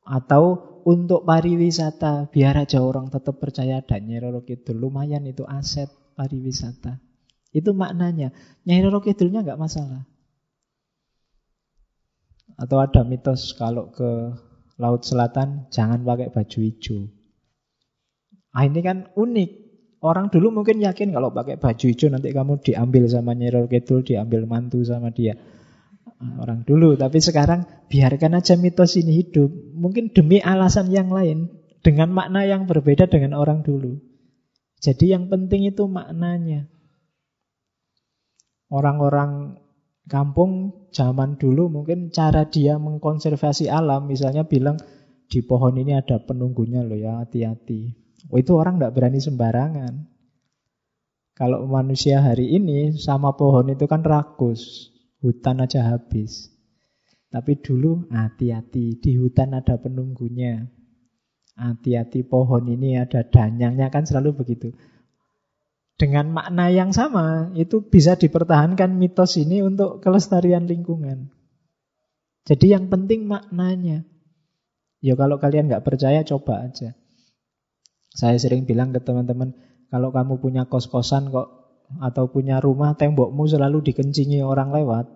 [0.00, 5.92] Atau untuk pariwisata, biar aja orang tetap percaya dan Nyai Roro Kidul, lumayan itu aset
[6.16, 7.03] pariwisata.
[7.54, 8.34] Itu maknanya.
[8.66, 10.02] Nyai Roro Kidulnya nggak masalah.
[12.58, 14.34] Atau ada mitos kalau ke
[14.74, 17.06] Laut Selatan jangan pakai baju hijau.
[18.50, 19.50] Ah ini kan unik.
[20.04, 24.50] Orang dulu mungkin yakin kalau pakai baju hijau nanti kamu diambil sama Nyirol Kidul, diambil
[24.50, 25.38] mantu sama dia.
[26.38, 29.50] Orang dulu, tapi sekarang biarkan aja mitos ini hidup.
[29.74, 31.52] Mungkin demi alasan yang lain,
[31.84, 34.00] dengan makna yang berbeda dengan orang dulu.
[34.80, 36.68] Jadi yang penting itu maknanya.
[38.74, 39.54] Orang-orang
[40.10, 44.74] kampung zaman dulu mungkin cara dia mengkonservasi alam misalnya bilang
[45.30, 47.94] di pohon ini ada penunggunya loh ya hati-hati.
[48.34, 50.10] Oh itu orang tidak berani sembarangan.
[51.38, 54.90] Kalau manusia hari ini sama pohon itu kan rakus,
[55.22, 56.50] hutan aja habis.
[57.30, 60.66] Tapi dulu hati-hati di hutan ada penunggunya.
[61.54, 64.74] Hati-hati pohon ini ada danyangnya kan selalu begitu
[65.94, 71.30] dengan makna yang sama itu bisa dipertahankan mitos ini untuk kelestarian lingkungan.
[72.44, 74.04] Jadi yang penting maknanya.
[75.04, 76.96] Ya kalau kalian nggak percaya coba aja.
[78.14, 79.54] Saya sering bilang ke teman-teman,
[79.90, 81.50] kalau kamu punya kos-kosan kok
[82.00, 85.06] atau punya rumah tembokmu selalu dikencingi orang lewat,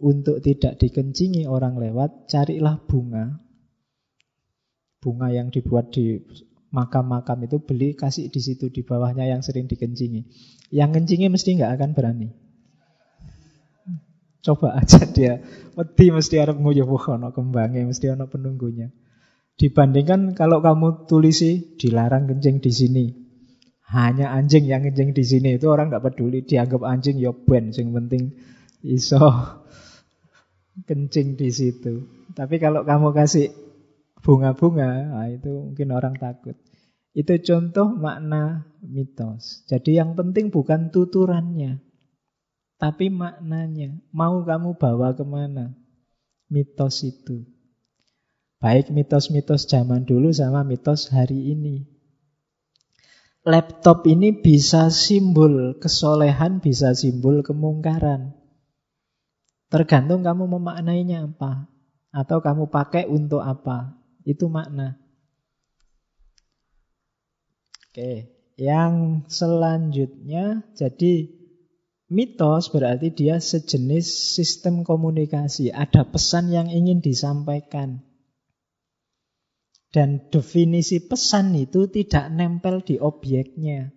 [0.00, 3.36] untuk tidak dikencingi orang lewat, carilah bunga.
[5.00, 6.20] Bunga yang dibuat di
[6.70, 10.22] makam-makam itu beli kasih di situ di bawahnya yang sering dikencingi.
[10.70, 12.28] Yang kencingi mesti nggak akan berani.
[14.40, 15.44] Coba aja dia,
[15.76, 18.88] wedi mesti harap nguyuh ono kembangnya, mesti ono penunggunya.
[19.60, 23.06] Dibandingkan kalau kamu tulisi dilarang kencing di sini.
[23.90, 27.90] Hanya anjing yang kencing di sini itu orang nggak peduli, dianggap anjing ya ben, sing
[27.90, 28.32] penting
[28.80, 29.20] iso
[30.88, 32.08] kencing di situ.
[32.32, 33.52] Tapi kalau kamu kasih
[34.20, 36.56] bunga-bunga, nah itu mungkin orang takut.
[37.10, 39.66] Itu contoh makna mitos.
[39.66, 41.82] Jadi yang penting bukan tuturannya,
[42.80, 44.00] tapi maknanya.
[44.14, 45.76] Mau kamu bawa ke mana
[46.48, 47.44] mitos itu.
[48.60, 51.88] Baik mitos-mitos zaman dulu sama mitos hari ini.
[53.40, 58.36] Laptop ini bisa simbol kesolehan, bisa simbol kemungkaran.
[59.72, 61.72] Tergantung kamu memaknainya apa.
[62.12, 63.99] Atau kamu pakai untuk apa.
[64.24, 65.00] Itu makna.
[67.90, 71.26] Oke, yang selanjutnya jadi
[72.06, 78.04] mitos berarti dia sejenis sistem komunikasi, ada pesan yang ingin disampaikan.
[79.90, 83.90] Dan definisi pesan itu tidak nempel di objeknya.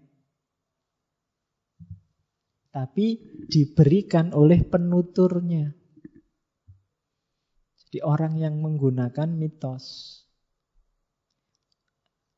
[2.73, 5.82] Tapi diberikan oleh penuturnya.
[7.93, 10.17] Jadi orang yang menggunakan mitos.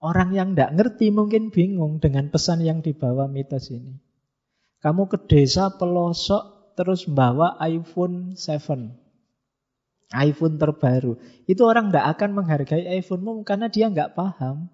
[0.03, 3.95] Orang yang tidak ngerti mungkin bingung dengan pesan yang dibawa mitos ini.
[4.83, 10.19] Kamu ke desa pelosok terus bawa iPhone 7.
[10.27, 11.23] iPhone terbaru.
[11.47, 14.67] Itu orang tidak akan menghargai iPhonemu karena dia nggak paham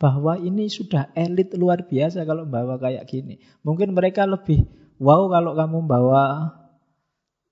[0.00, 3.44] bahwa ini sudah elit luar biasa kalau bawa kayak gini.
[3.60, 4.64] Mungkin mereka lebih
[4.96, 6.56] wow kalau kamu bawa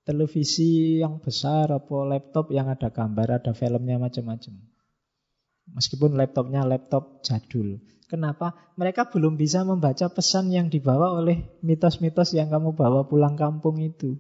[0.07, 4.55] televisi yang besar atau laptop yang ada gambar, ada filmnya macam-macam.
[5.75, 7.83] Meskipun laptopnya laptop jadul.
[8.07, 8.55] Kenapa?
[8.79, 14.15] Mereka belum bisa membaca pesan yang dibawa oleh mitos-mitos yang kamu bawa pulang kampung itu.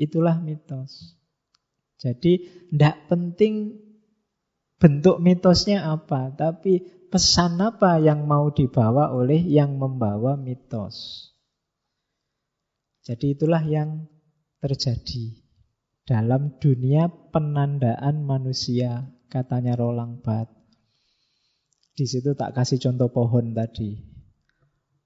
[0.00, 1.20] Itulah mitos.
[2.00, 3.76] Jadi tidak penting
[4.80, 6.80] bentuk mitosnya apa, tapi
[7.12, 11.28] pesan apa yang mau dibawa oleh yang membawa mitos.
[13.04, 14.08] Jadi itulah yang
[14.64, 15.36] terjadi
[16.08, 20.56] dalam dunia penandaan manusia, katanya Roland Barthes.
[21.94, 23.94] Di situ tak kasih contoh pohon tadi.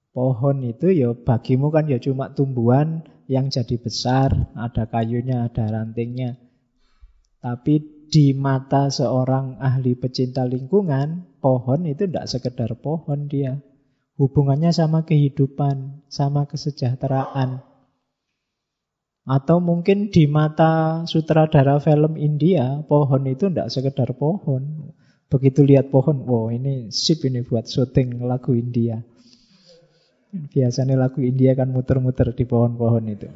[0.09, 6.41] Pohon itu ya bagimu kan ya cuma tumbuhan yang jadi besar, ada kayunya, ada rantingnya.
[7.39, 13.61] Tapi di mata seorang ahli pecinta lingkungan, pohon itu tidak sekedar pohon dia.
[14.17, 17.68] Hubungannya sama kehidupan, sama kesejahteraan.
[19.29, 24.89] Atau mungkin di mata sutradara film India, pohon itu tidak sekedar pohon.
[25.29, 28.97] Begitu lihat pohon, wow ini sip ini buat syuting lagu India.
[30.33, 33.29] Biasanya lagu India kan muter-muter di pohon-pohon itu.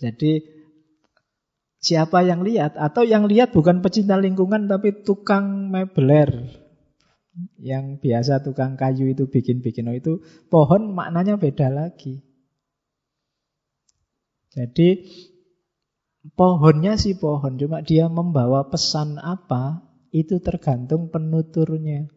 [0.00, 0.58] Jadi
[1.78, 2.74] Siapa yang lihat?
[2.74, 6.50] Atau yang lihat bukan pecinta lingkungan tapi tukang mebeler.
[7.62, 9.86] Yang biasa tukang kayu itu bikin-bikin.
[9.86, 10.18] Oh, itu
[10.50, 12.27] pohon maknanya beda lagi.
[14.58, 15.06] Jadi
[16.34, 17.54] pohonnya sih pohon.
[17.54, 22.10] Cuma dia membawa pesan apa itu tergantung penuturnya.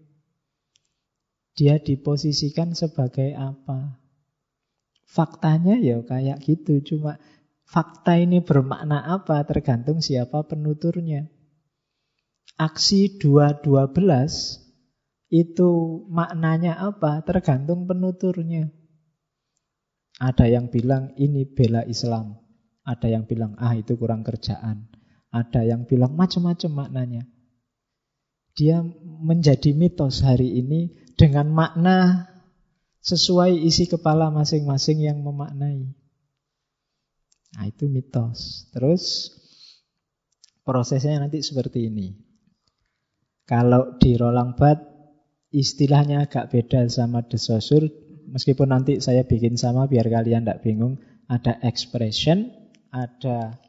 [1.53, 4.01] Dia diposisikan sebagai apa.
[5.05, 6.81] Faktanya ya kayak gitu.
[6.81, 7.21] Cuma
[7.71, 11.31] Fakta ini bermakna apa tergantung siapa penuturnya.
[12.59, 13.95] Aksi 212
[15.31, 15.69] itu
[16.11, 18.75] maknanya apa tergantung penuturnya.
[20.21, 22.37] Ada yang bilang ini bela Islam.
[22.85, 24.85] Ada yang bilang ah itu kurang kerjaan.
[25.33, 27.23] Ada yang bilang macam-macam maknanya.
[28.53, 28.85] Dia
[29.25, 32.29] menjadi mitos hari ini dengan makna
[33.01, 35.89] sesuai isi kepala masing-masing yang memaknai.
[37.57, 38.69] Nah, itu mitos.
[38.69, 39.33] Terus
[40.61, 42.13] prosesnya nanti seperti ini.
[43.49, 44.91] Kalau di Roland Barthes
[45.51, 50.97] istilahnya agak beda sama de Saussure, meskipun nanti saya bikin sama biar kalian tidak bingung.
[51.27, 52.51] Ada expression,
[52.91, 53.59] ada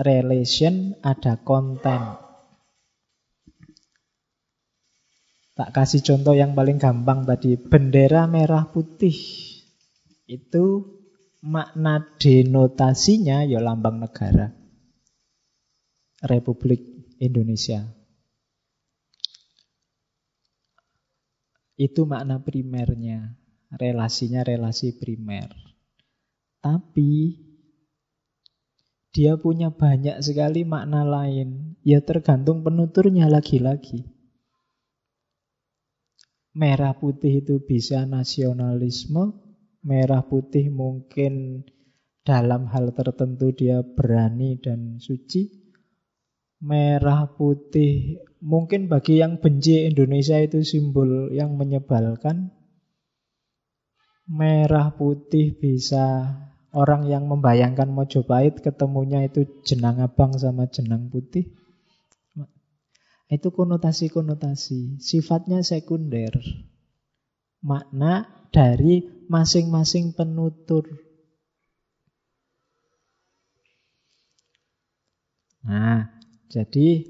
[0.00, 2.20] relation, ada content.
[5.56, 9.16] Tak kasih contoh yang paling gampang tadi, bendera merah putih
[10.28, 10.64] itu
[11.40, 14.52] makna denotasinya ya lambang negara.
[16.26, 16.82] Republik
[17.22, 17.86] Indonesia.
[21.76, 23.36] Itu makna primernya.
[23.74, 25.50] Relasinya relasi primer.
[26.62, 27.34] Tapi
[29.10, 31.80] dia punya banyak sekali makna lain.
[31.80, 34.04] Ya tergantung penuturnya lagi-lagi.
[36.56, 39.36] Merah putih itu bisa nasionalisme,
[39.84, 41.64] merah putih mungkin
[42.24, 45.52] dalam hal tertentu dia berani dan suci.
[46.64, 52.52] Merah putih mungkin bagi yang benci Indonesia itu simbol yang menyebalkan.
[54.26, 56.34] Merah putih bisa
[56.74, 61.46] orang yang membayangkan Mojopahit ketemunya itu jenang abang sama jenang putih.
[63.26, 66.30] Itu konotasi-konotasi, sifatnya sekunder.
[67.62, 70.86] Makna dari masing-masing penutur.
[75.66, 76.06] Nah,
[76.46, 77.02] jadi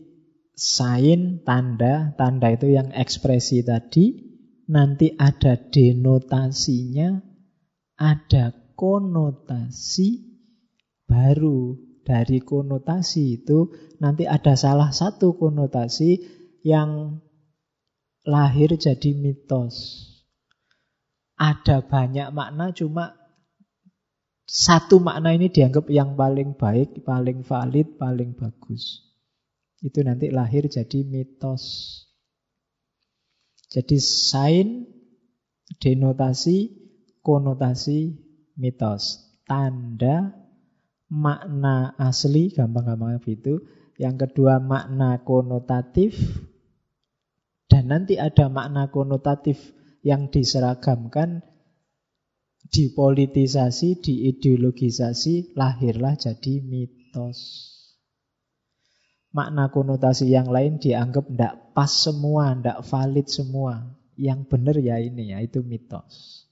[0.57, 4.26] sign tanda, tanda itu yang ekspresi tadi,
[4.71, 7.19] nanti ada denotasinya,
[7.99, 10.09] ada konotasi
[11.09, 11.83] baru.
[12.07, 13.67] Dari konotasi itu
[13.99, 16.23] nanti ada salah satu konotasi
[16.63, 17.19] yang
[18.23, 20.07] lahir jadi mitos
[21.37, 23.13] ada banyak makna cuma
[24.49, 29.05] satu makna ini dianggap yang paling baik, paling valid, paling bagus.
[29.83, 32.06] Itu nanti lahir jadi mitos.
[33.67, 34.87] Jadi sign,
[35.83, 36.71] denotasi,
[37.21, 38.15] konotasi,
[38.59, 39.27] mitos.
[39.47, 40.35] Tanda,
[41.11, 43.63] makna asli, gampang-gampang begitu.
[43.99, 46.15] Yang kedua makna konotatif.
[47.67, 49.75] Dan nanti ada makna konotatif
[50.07, 51.43] yang diseragamkan,
[52.71, 57.76] dipolitisasi, diideologisasi, lahirlah jadi mitos.
[59.37, 63.93] Makna konotasi yang lain dianggap tidak pas semua, tidak valid semua.
[64.17, 66.49] Yang benar ya ini ya, itu mitos.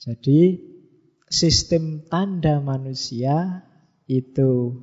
[0.00, 0.56] Jadi
[1.28, 3.60] sistem tanda manusia
[4.08, 4.80] itu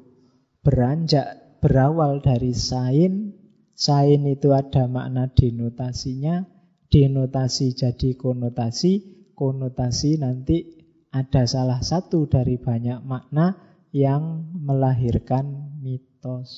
[0.62, 3.34] beranjak berawal dari sain
[3.74, 6.46] Sain itu ada makna denotasinya,
[6.94, 10.78] denotasi jadi konotasi, konotasi nanti
[11.10, 16.50] ada salah satu dari banyak makna yang melahirkan mitos.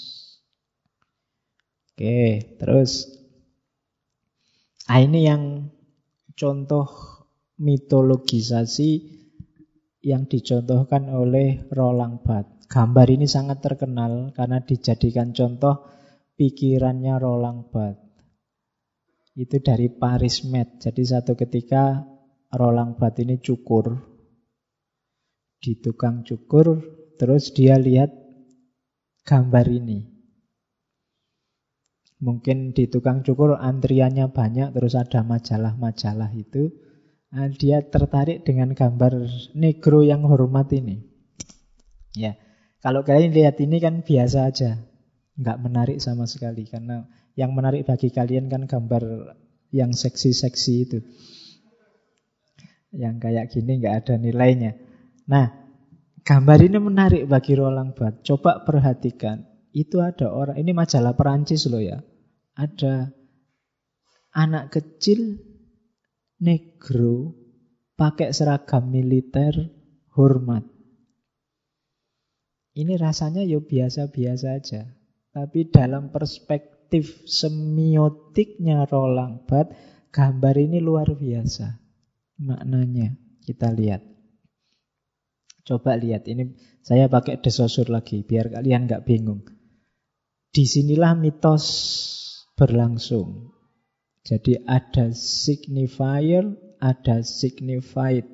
[1.92, 3.12] Oke, terus
[4.88, 5.68] ah ini yang
[6.32, 6.88] contoh
[7.60, 9.16] mitologisasi
[10.04, 12.72] yang dicontohkan oleh Roland Barthes.
[12.72, 15.92] Gambar ini sangat terkenal karena dijadikan contoh
[16.40, 18.04] pikirannya Roland Barthes.
[19.36, 20.80] Itu dari Paris Med.
[20.80, 22.00] Jadi satu ketika
[22.56, 24.16] Roland Barthes ini cukur
[25.60, 28.12] di tukang cukur, terus dia lihat
[29.26, 30.16] gambar ini.
[32.24, 36.72] Mungkin di tukang cukur antriannya banyak, terus ada majalah-majalah itu.
[37.36, 41.04] Nah, dia tertarik dengan gambar negro yang hormat ini.
[42.16, 42.40] Ya,
[42.80, 44.80] kalau kalian lihat ini kan biasa aja,
[45.36, 47.04] nggak menarik sama sekali karena
[47.36, 49.36] yang menarik bagi kalian kan gambar
[49.76, 51.04] yang seksi-seksi itu,
[52.96, 54.80] yang kayak gini nggak ada nilainya.
[55.28, 55.65] Nah,
[56.26, 58.26] gambar ini menarik bagi Roland Barthes.
[58.26, 62.02] Coba perhatikan, itu ada orang, ini majalah Perancis loh ya,
[62.58, 63.14] ada
[64.34, 65.38] anak kecil
[66.42, 67.38] negro
[67.94, 69.54] pakai seragam militer
[70.18, 70.66] hormat.
[72.76, 74.84] Ini rasanya ya biasa-biasa aja.
[75.32, 79.78] Tapi dalam perspektif semiotiknya Roland Barthes,
[80.12, 81.72] gambar ini luar biasa.
[82.44, 84.15] Maknanya kita lihat.
[85.66, 86.54] Coba lihat, ini
[86.86, 89.42] saya pakai desosur lagi biar kalian nggak bingung.
[90.54, 91.66] Di sinilah mitos
[92.54, 93.50] berlangsung.
[94.22, 96.46] Jadi ada signifier,
[96.78, 98.30] ada signified.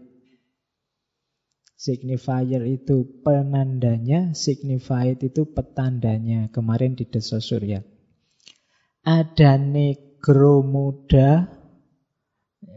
[1.80, 6.52] Signifier itu penandanya, signified itu petandanya.
[6.52, 7.80] Kemarin di Deso Surya.
[9.02, 11.48] Ada negro muda,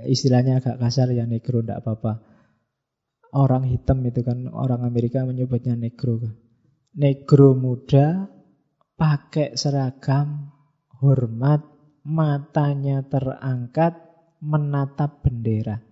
[0.08, 2.33] istilahnya agak kasar ya negro, tidak apa-apa.
[3.34, 6.22] Orang hitam itu kan, orang Amerika menyebutnya negro.
[6.94, 8.30] Negro muda
[8.94, 10.54] pakai seragam,
[11.02, 11.66] hormat,
[12.06, 13.98] matanya terangkat
[14.38, 15.82] menatap bendera.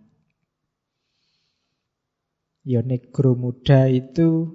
[2.63, 4.55] Ya negro muda itu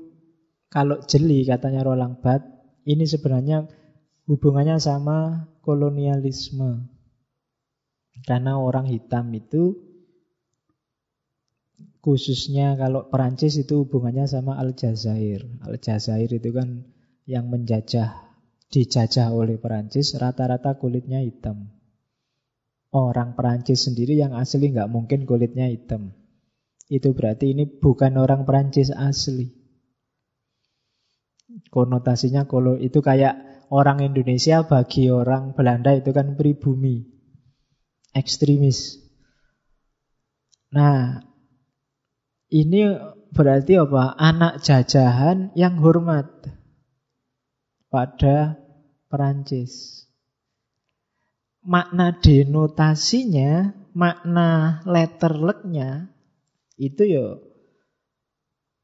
[0.71, 2.55] kalau jeli katanya Roland Barthes,
[2.87, 3.67] ini sebenarnya
[4.31, 6.87] hubungannya sama kolonialisme.
[8.23, 9.86] Karena orang hitam itu
[12.01, 15.43] khususnya kalau Perancis itu hubungannya sama Aljazair.
[15.65, 16.87] Aljazair itu kan
[17.27, 18.27] yang menjajah
[18.67, 21.71] dijajah oleh Perancis, rata-rata kulitnya hitam.
[22.91, 26.15] Orang Perancis sendiri yang asli nggak mungkin kulitnya hitam.
[26.87, 29.51] Itu berarti ini bukan orang Perancis asli.
[31.67, 37.03] Konotasinya kalau itu kayak orang Indonesia bagi orang Belanda itu kan pribumi.
[38.15, 39.03] Ekstremis.
[40.71, 41.21] Nah,
[42.47, 42.95] ini
[43.31, 44.15] berarti apa?
[44.15, 46.27] Anak jajahan yang hormat
[47.91, 48.55] pada
[49.07, 50.03] Perancis.
[51.67, 56.07] Makna denotasinya, makna letterleknya
[56.79, 57.27] itu ya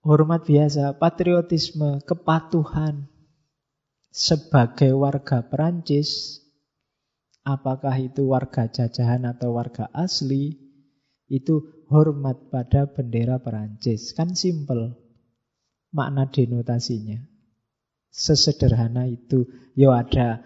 [0.03, 3.07] hormat biasa, patriotisme, kepatuhan
[4.13, 6.43] sebagai warga Perancis,
[7.41, 10.59] apakah itu warga jajahan atau warga asli,
[11.33, 14.13] itu hormat pada bendera Perancis.
[14.13, 14.93] Kan simple
[15.89, 17.17] makna denotasinya.
[18.13, 19.49] Sesederhana itu.
[19.73, 20.45] Ya ada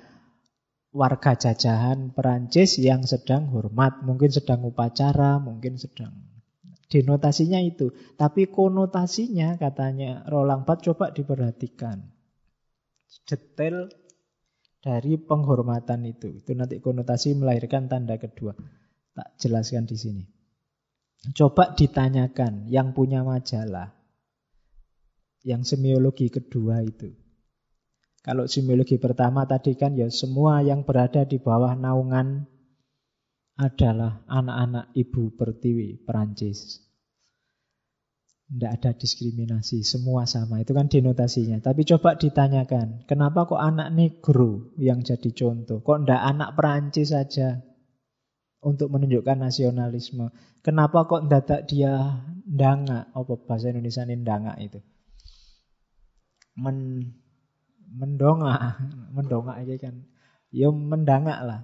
[0.96, 6.16] warga jajahan Perancis yang sedang hormat, mungkin sedang upacara, mungkin sedang
[6.88, 7.92] denotasinya itu.
[8.16, 12.00] Tapi konotasinya katanya Roland Barthes coba diperhatikan.
[13.28, 13.92] Detail
[14.80, 16.32] dari penghormatan itu.
[16.32, 18.56] Itu nanti konotasi melahirkan tanda kedua.
[19.12, 20.37] Tak jelaskan di sini.
[21.34, 23.92] Coba ditanyakan yang punya majalah.
[25.42, 27.12] Yang semiologi kedua itu.
[28.22, 32.44] Kalau simiologi pertama tadi kan ya semua yang berada di bawah naungan
[33.58, 36.84] adalah anak-anak ibu pertiwi Perancis.
[38.48, 40.64] Tidak ada diskriminasi, semua sama.
[40.64, 41.60] Itu kan denotasinya.
[41.60, 45.84] Tapi coba ditanyakan, kenapa kok anak negro yang jadi contoh?
[45.84, 47.60] Kok tidak anak Perancis saja
[48.68, 50.36] untuk menunjukkan nasionalisme?
[50.60, 53.08] Kenapa kok tidak dia ndanga?
[53.16, 54.84] Apa bahasa Indonesia ini ndanga itu?
[56.60, 57.08] Men
[57.88, 58.60] mendongak,
[59.16, 59.96] mendongak aja kan.
[60.52, 61.62] Ya mendangak lah.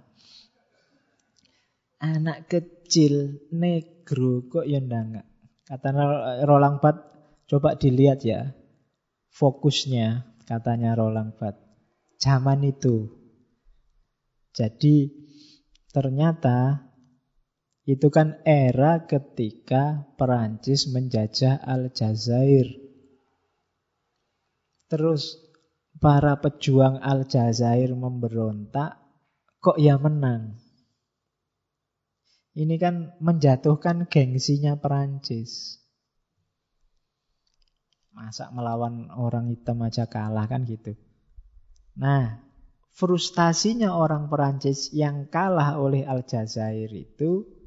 [1.99, 5.27] Anak kecil negro kok ya ndangak.
[5.63, 5.89] Kata
[6.43, 7.07] Roland Barthes,
[7.51, 8.55] coba dilihat ya.
[9.33, 11.63] Fokusnya katanya Roland Barthes.
[12.19, 13.11] Zaman itu.
[14.53, 15.11] Jadi
[15.91, 16.92] ternyata
[17.83, 22.79] Itu kan era ketika Perancis menjajah Aljazair.
[24.87, 25.35] Terus
[25.99, 29.03] para pejuang Aljazair memberontak,
[29.59, 30.63] kok ya menang?
[32.55, 35.83] Ini kan menjatuhkan gengsinya Perancis.
[38.15, 40.95] Masa melawan orang hitam aja kalah kan gitu.
[41.99, 42.39] Nah,
[42.95, 47.62] frustasinya orang Perancis yang kalah oleh Aljazair itu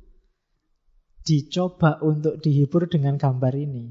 [1.26, 3.90] dicoba untuk dihibur dengan gambar ini.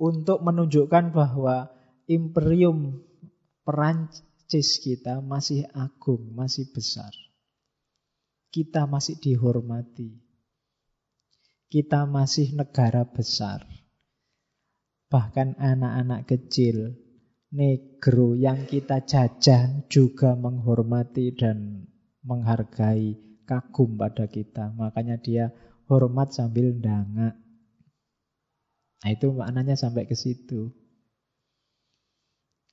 [0.00, 1.68] Untuk menunjukkan bahwa
[2.08, 3.04] imperium
[3.60, 7.12] Perancis kita masih agung, masih besar.
[8.48, 10.16] Kita masih dihormati.
[11.68, 13.68] Kita masih negara besar.
[15.12, 16.96] Bahkan anak-anak kecil,
[17.52, 21.84] negro yang kita jajah juga menghormati dan
[22.24, 24.74] menghargai, kagum pada kita.
[24.74, 25.54] Makanya dia
[25.86, 27.38] hormat sambil ndangak.
[29.06, 30.74] Nah, itu maknanya sampai ke situ.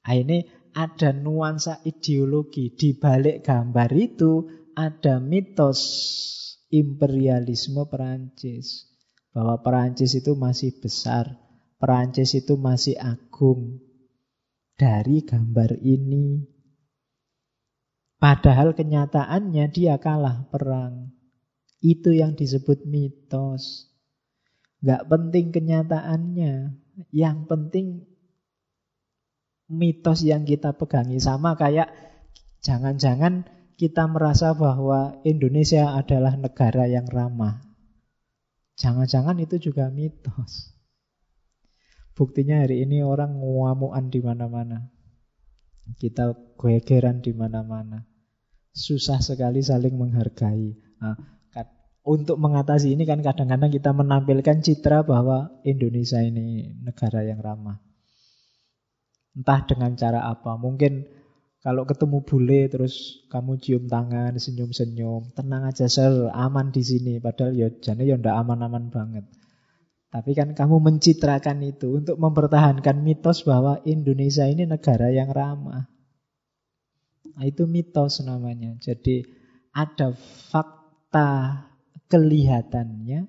[0.03, 5.79] Nah, ini ada nuansa ideologi di balik gambar itu ada mitos
[6.73, 8.89] imperialisme Perancis.
[9.33, 11.37] Bahwa Perancis itu masih besar,
[11.77, 13.81] Perancis itu masih agung.
[14.73, 16.52] Dari gambar ini.
[18.23, 21.11] Padahal kenyataannya dia kalah perang.
[21.83, 23.91] Itu yang disebut mitos.
[24.79, 26.71] Gak penting kenyataannya.
[27.11, 28.07] Yang penting
[29.67, 31.19] mitos yang kita pegangi.
[31.19, 31.91] Sama kayak
[32.63, 33.43] jangan-jangan
[33.75, 37.59] kita merasa bahwa Indonesia adalah negara yang ramah.
[38.79, 40.71] Jangan-jangan itu juga mitos.
[42.15, 44.79] Buktinya hari ini orang nguamuan di mana-mana.
[45.99, 48.12] Kita gegeran di mana-mana.
[48.73, 50.73] Susah sekali saling menghargai.
[50.97, 51.15] Nah,
[52.03, 57.79] untuk mengatasi ini kan kadang-kadang kita menampilkan citra bahwa Indonesia ini negara yang ramah.
[59.33, 60.59] Entah dengan cara apa.
[60.59, 61.07] Mungkin
[61.63, 67.23] kalau ketemu bule terus kamu cium tangan, senyum-senyum, tenang aja sel, aman di sini.
[67.23, 69.23] Padahal ya jane ya ndak aman-aman banget.
[70.11, 75.87] Tapi kan kamu mencitrakan itu untuk mempertahankan mitos bahwa Indonesia ini negara yang ramah.
[77.33, 78.77] Nah, itu mitos namanya.
[78.77, 79.25] Jadi
[79.73, 80.13] ada
[80.49, 81.63] fakta
[82.09, 83.25] kelihatannya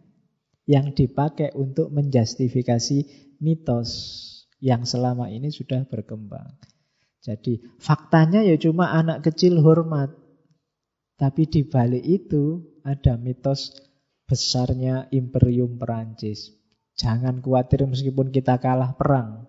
[0.65, 2.99] yang dipakai untuk menjustifikasi
[3.41, 3.91] mitos
[4.61, 6.57] yang selama ini sudah berkembang.
[7.25, 10.13] Jadi faktanya ya cuma anak kecil hormat.
[11.17, 13.73] Tapi di balik itu ada mitos
[14.29, 16.53] besarnya Imperium Perancis.
[16.97, 19.49] Jangan khawatir meskipun kita kalah perang.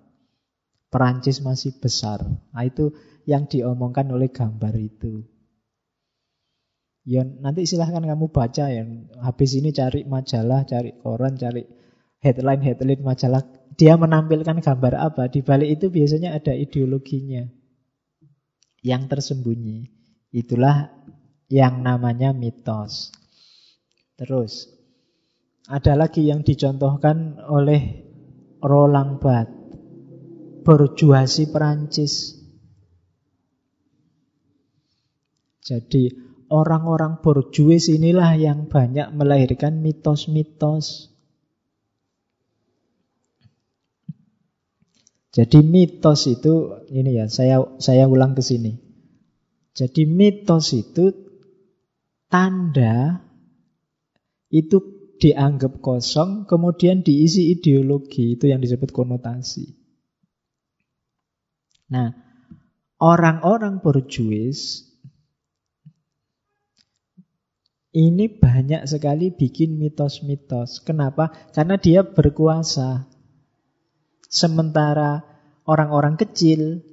[0.88, 2.24] Perancis masih besar.
[2.24, 2.96] Nah itu
[3.26, 5.26] yang diomongkan oleh gambar itu.
[7.06, 8.82] Ya nanti silahkan kamu baca ya.
[9.22, 11.62] Habis ini cari majalah, cari koran, cari
[12.26, 13.46] headline-headline majalah.
[13.78, 15.30] Dia menampilkan gambar apa?
[15.30, 17.46] Di balik itu biasanya ada ideologinya
[18.82, 19.86] yang tersembunyi.
[20.34, 20.90] Itulah
[21.50, 23.14] yang namanya mitos.
[24.18, 24.70] Terus,
[25.70, 28.06] ada lagi yang dicontohkan oleh
[28.64, 29.78] Roland Barthes,
[30.66, 32.35] berjuasi Perancis.
[35.66, 36.14] Jadi
[36.54, 41.10] orang-orang borjuis inilah yang banyak melahirkan mitos-mitos.
[45.34, 48.78] Jadi mitos itu ini ya, saya saya ulang ke sini.
[49.76, 51.12] Jadi mitos itu
[52.30, 53.26] tanda
[54.54, 54.80] itu
[55.18, 59.66] dianggap kosong, kemudian diisi ideologi, itu yang disebut konotasi.
[61.92, 62.14] Nah,
[63.02, 64.85] orang-orang borjuis
[67.96, 70.84] ini banyak sekali bikin mitos-mitos.
[70.84, 71.32] Kenapa?
[71.56, 73.08] Karena dia berkuasa.
[74.28, 75.24] Sementara
[75.64, 76.84] orang-orang kecil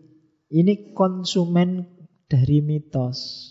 [0.46, 1.90] ini konsumen
[2.30, 3.50] dari mitos.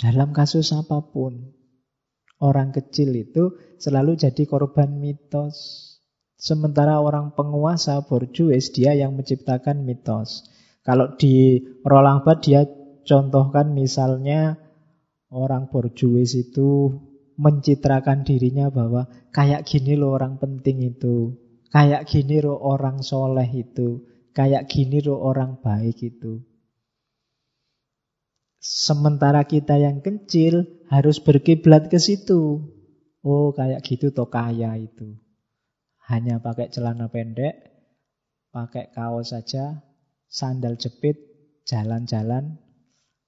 [0.00, 1.52] Dalam kasus apa pun,
[2.40, 5.76] orang kecil itu selalu jadi korban mitos.
[6.40, 10.48] Sementara orang penguasa borjuis dia yang menciptakan mitos.
[10.80, 12.64] Kalau di Roland Barthes dia
[13.04, 14.69] contohkan misalnya
[15.30, 16.98] orang borjuis itu
[17.40, 21.40] mencitrakan dirinya bahwa kayak gini loh orang penting itu,
[21.72, 24.04] kayak gini loh orang soleh itu,
[24.36, 26.44] kayak gini loh orang baik itu.
[28.60, 32.60] Sementara kita yang kecil harus berkiblat ke situ.
[33.24, 35.16] Oh kayak gitu toh kaya itu.
[36.04, 37.56] Hanya pakai celana pendek,
[38.52, 39.80] pakai kaos saja,
[40.28, 41.16] sandal jepit,
[41.64, 42.60] jalan-jalan.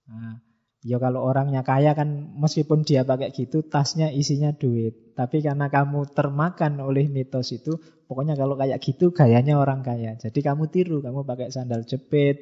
[0.05, 0.37] Nah,
[0.83, 5.15] Ya kalau orangnya kaya kan meskipun dia pakai gitu tasnya isinya duit.
[5.15, 7.79] Tapi karena kamu termakan oleh mitos itu,
[8.11, 10.19] pokoknya kalau kayak gitu gayanya orang kaya.
[10.19, 12.35] Jadi kamu tiru, kamu pakai sandal jepit,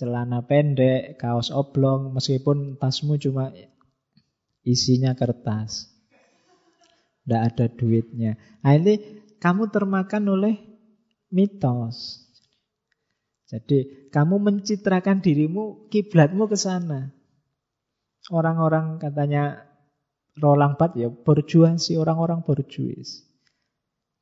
[0.00, 3.52] celana pendek, kaos oblong, meskipun tasmu cuma
[4.64, 5.92] isinya kertas.
[7.28, 8.40] Tidak ada duitnya.
[8.64, 8.96] Nah ini
[9.36, 10.54] kamu termakan oleh
[11.28, 12.24] mitos.
[13.52, 17.15] Jadi kamu mencitrakan dirimu, kiblatmu ke sana.
[18.26, 19.66] Orang-orang katanya
[20.36, 23.24] Roland Barthes ya berjuang sih orang-orang berjuis.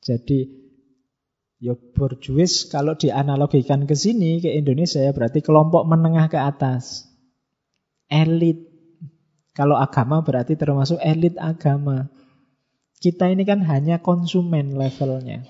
[0.05, 0.47] Jadi
[1.59, 7.09] ya berjuis kalau dianalogikan ke sini ke Indonesia ya berarti kelompok menengah ke atas.
[8.07, 8.71] Elit.
[9.55, 12.13] Kalau agama berarti termasuk elit agama.
[13.01, 15.47] Kita ini kan hanya konsumen levelnya.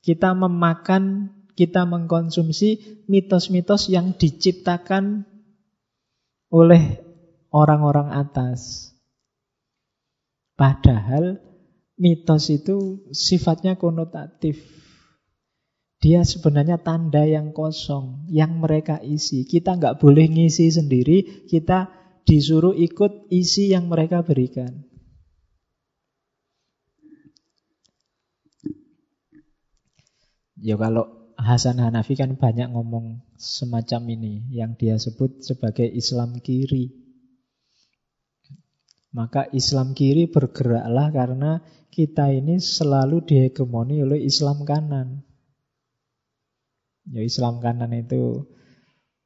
[0.00, 5.29] Kita memakan, kita mengkonsumsi mitos-mitos yang diciptakan
[6.50, 6.98] oleh
[7.54, 8.90] orang-orang atas.
[10.58, 11.40] Padahal
[11.96, 14.60] mitos itu sifatnya konotatif.
[16.00, 19.44] Dia sebenarnya tanda yang kosong, yang mereka isi.
[19.44, 21.92] Kita nggak boleh ngisi sendiri, kita
[22.24, 24.90] disuruh ikut isi yang mereka berikan.
[30.60, 36.92] Ya kalau Hasan Hanafi kan banyak ngomong semacam ini yang dia sebut sebagai Islam kiri.
[39.16, 45.24] Maka Islam kiri bergeraklah karena kita ini selalu dihegemoni oleh Islam kanan.
[47.10, 48.46] Ya Islam kanan itu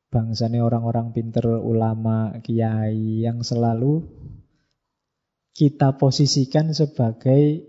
[0.09, 4.07] bangsanya orang-orang pinter, ulama, kiai yang selalu
[5.59, 7.67] kita posisikan sebagai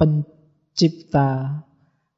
[0.00, 1.62] pencipta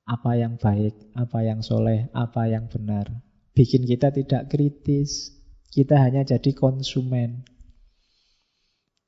[0.07, 3.30] apa yang baik, apa yang soleh, apa yang benar.
[3.55, 5.35] Bikin kita tidak kritis,
[5.71, 7.47] kita hanya jadi konsumen.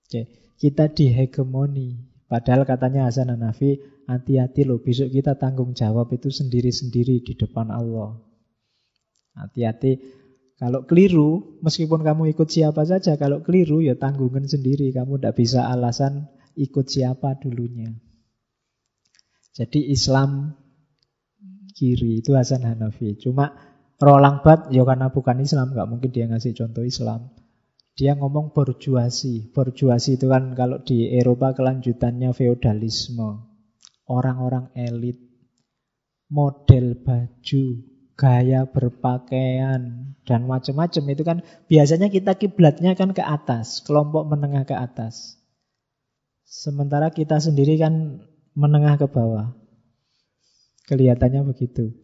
[0.06, 2.10] Oke, kita dihegemoni.
[2.26, 3.78] Padahal katanya Hasan Hanafi,
[4.08, 8.16] hati-hati loh, besok kita tanggung jawab itu sendiri-sendiri di depan Allah.
[9.36, 10.00] Hati-hati,
[10.62, 14.94] kalau keliru, meskipun kamu ikut siapa saja, kalau keliru ya tanggungan sendiri.
[14.94, 17.90] Kamu tidak bisa alasan ikut siapa dulunya.
[19.52, 20.54] Jadi Islam
[21.74, 23.18] kiri itu Hasan Hanafi.
[23.18, 23.71] Cuma
[24.02, 27.30] Roland Barthes ya karena bukan Islam nggak mungkin dia ngasih contoh Islam.
[27.94, 29.54] Dia ngomong borjuasi.
[29.54, 33.46] Borjuasi itu kan kalau di Eropa kelanjutannya feodalisme.
[34.10, 35.22] Orang-orang elit,
[36.26, 37.64] model baju,
[38.18, 41.38] gaya berpakaian dan macam-macam itu kan
[41.70, 45.38] biasanya kita kiblatnya kan ke atas, kelompok menengah ke atas.
[46.42, 48.26] Sementara kita sendiri kan
[48.58, 49.54] menengah ke bawah.
[50.90, 51.94] Kelihatannya begitu.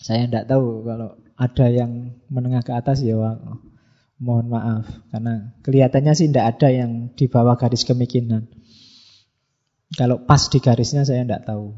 [0.00, 3.16] Saya tidak tahu kalau ada yang menengah ke atas ya
[4.20, 8.48] mohon maaf karena kelihatannya sih tidak ada yang di bawah garis kemiskinan.
[9.96, 11.76] Kalau pas di garisnya saya tidak tahu.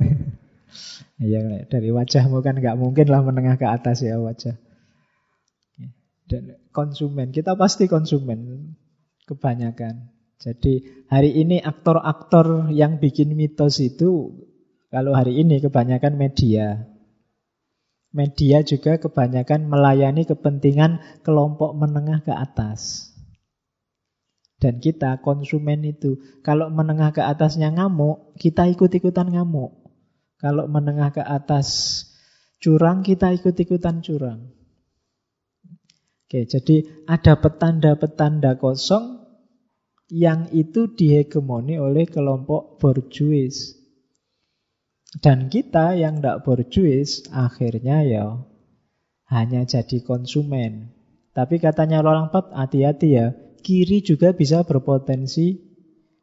[1.16, 4.52] Iya dari wajahmu kan nggak mungkin lah menengah ke atas ya wajah.
[6.28, 8.76] Dan konsumen kita pasti konsumen
[9.24, 10.12] kebanyakan.
[10.36, 14.44] Jadi hari ini aktor-aktor yang bikin mitos itu
[14.96, 16.88] kalau hari ini kebanyakan media.
[18.16, 23.12] Media juga kebanyakan melayani kepentingan kelompok menengah ke atas.
[24.56, 29.84] Dan kita konsumen itu, kalau menengah ke atasnya ngamuk, kita ikut-ikutan ngamuk.
[30.40, 31.68] Kalau menengah ke atas
[32.56, 34.48] curang, kita ikut-ikutan curang.
[36.24, 39.28] Oke, jadi ada petanda-petanda kosong
[40.08, 43.75] yang itu dihegemoni oleh kelompok borjuis.
[45.16, 48.26] Dan kita yang tidak borjuis akhirnya ya
[49.32, 50.92] hanya jadi konsumen.
[51.32, 55.60] Tapi katanya orang Pat, hati-hati ya, kiri juga bisa berpotensi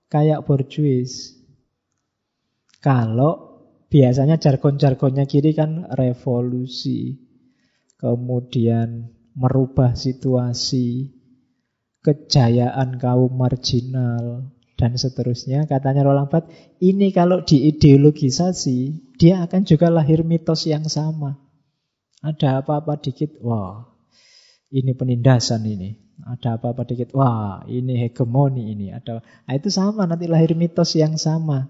[0.10, 1.38] kayak borjuis.
[2.82, 7.18] Kalau biasanya jargon-jargonnya kiri kan revolusi,
[7.98, 11.14] kemudian merubah situasi,
[12.02, 15.66] kejayaan kaum marginal, dan seterusnya.
[15.70, 18.78] Katanya Roland Barthes, ini kalau diideologisasi,
[19.18, 21.38] dia akan juga lahir mitos yang sama.
[22.24, 23.84] Ada apa-apa dikit, wah,
[24.72, 26.00] ini penindasan ini.
[26.24, 28.94] Ada apa-apa dikit, wah, ini hegemoni ini.
[28.96, 31.68] Ada, nah, itu sama, nanti lahir mitos yang sama.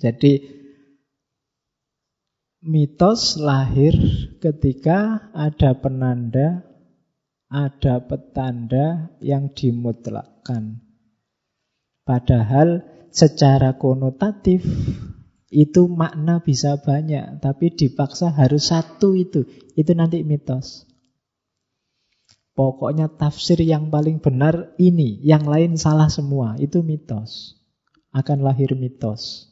[0.00, 0.42] Jadi,
[2.64, 3.94] mitos lahir
[4.40, 6.70] ketika ada penanda
[7.50, 10.78] ada petanda yang dimutlakkan.
[12.10, 12.82] Padahal
[13.14, 14.66] secara konotatif
[15.50, 19.50] Itu makna bisa banyak, tapi dipaksa harus satu itu.
[19.74, 20.86] Itu nanti mitos.
[22.54, 26.54] Pokoknya tafsir yang paling benar ini, yang lain salah semua.
[26.62, 27.58] Itu mitos.
[28.14, 29.50] Akan lahir mitos.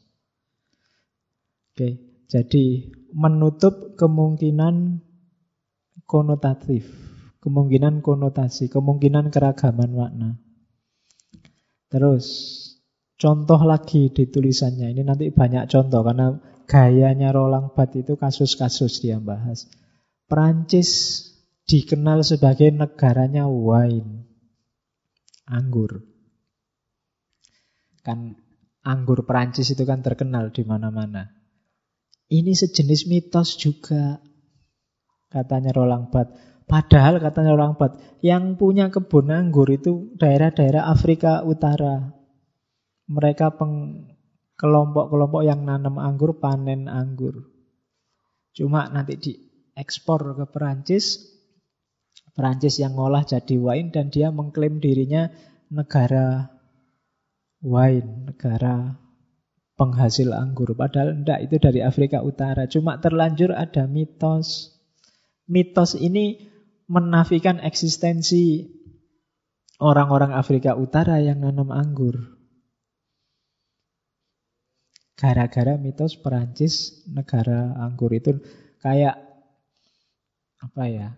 [1.75, 1.99] Oke,
[2.31, 5.03] jadi menutup kemungkinan
[6.07, 6.87] konotatif,
[7.43, 10.39] kemungkinan konotasi, kemungkinan keragaman makna.
[11.89, 12.25] Terus
[13.17, 14.93] contoh lagi di tulisannya.
[14.93, 16.37] Ini nanti banyak contoh karena
[16.69, 19.65] gayanya Roland Barthes itu kasus-kasus dia bahas.
[20.29, 20.89] Perancis
[21.65, 24.29] dikenal sebagai negaranya wine.
[25.49, 26.05] Anggur.
[28.05, 28.37] Kan
[28.85, 31.25] anggur Perancis itu kan terkenal di mana-mana.
[32.29, 34.21] Ini sejenis mitos juga
[35.33, 36.48] katanya Roland Barthes.
[36.69, 42.13] Padahal katanya orang Bat, yang punya kebun anggur itu daerah-daerah Afrika Utara.
[43.09, 43.57] Mereka
[44.53, 47.49] kelompok-kelompok yang nanam anggur, panen anggur.
[48.53, 51.25] Cuma nanti diekspor ke Perancis,
[52.37, 55.33] Perancis yang ngolah jadi wine dan dia mengklaim dirinya
[55.73, 56.53] negara
[57.65, 58.93] wine, negara
[59.73, 60.77] penghasil anggur.
[60.77, 62.69] Padahal enggak, itu dari Afrika Utara.
[62.69, 64.75] Cuma terlanjur ada mitos.
[65.49, 66.48] Mitos ini
[66.89, 68.65] menafikan eksistensi
[69.77, 72.17] orang-orang Afrika Utara yang nanam anggur.
[75.13, 78.41] Gara-gara mitos Perancis negara anggur itu
[78.81, 79.21] kayak
[80.59, 81.09] apa ya?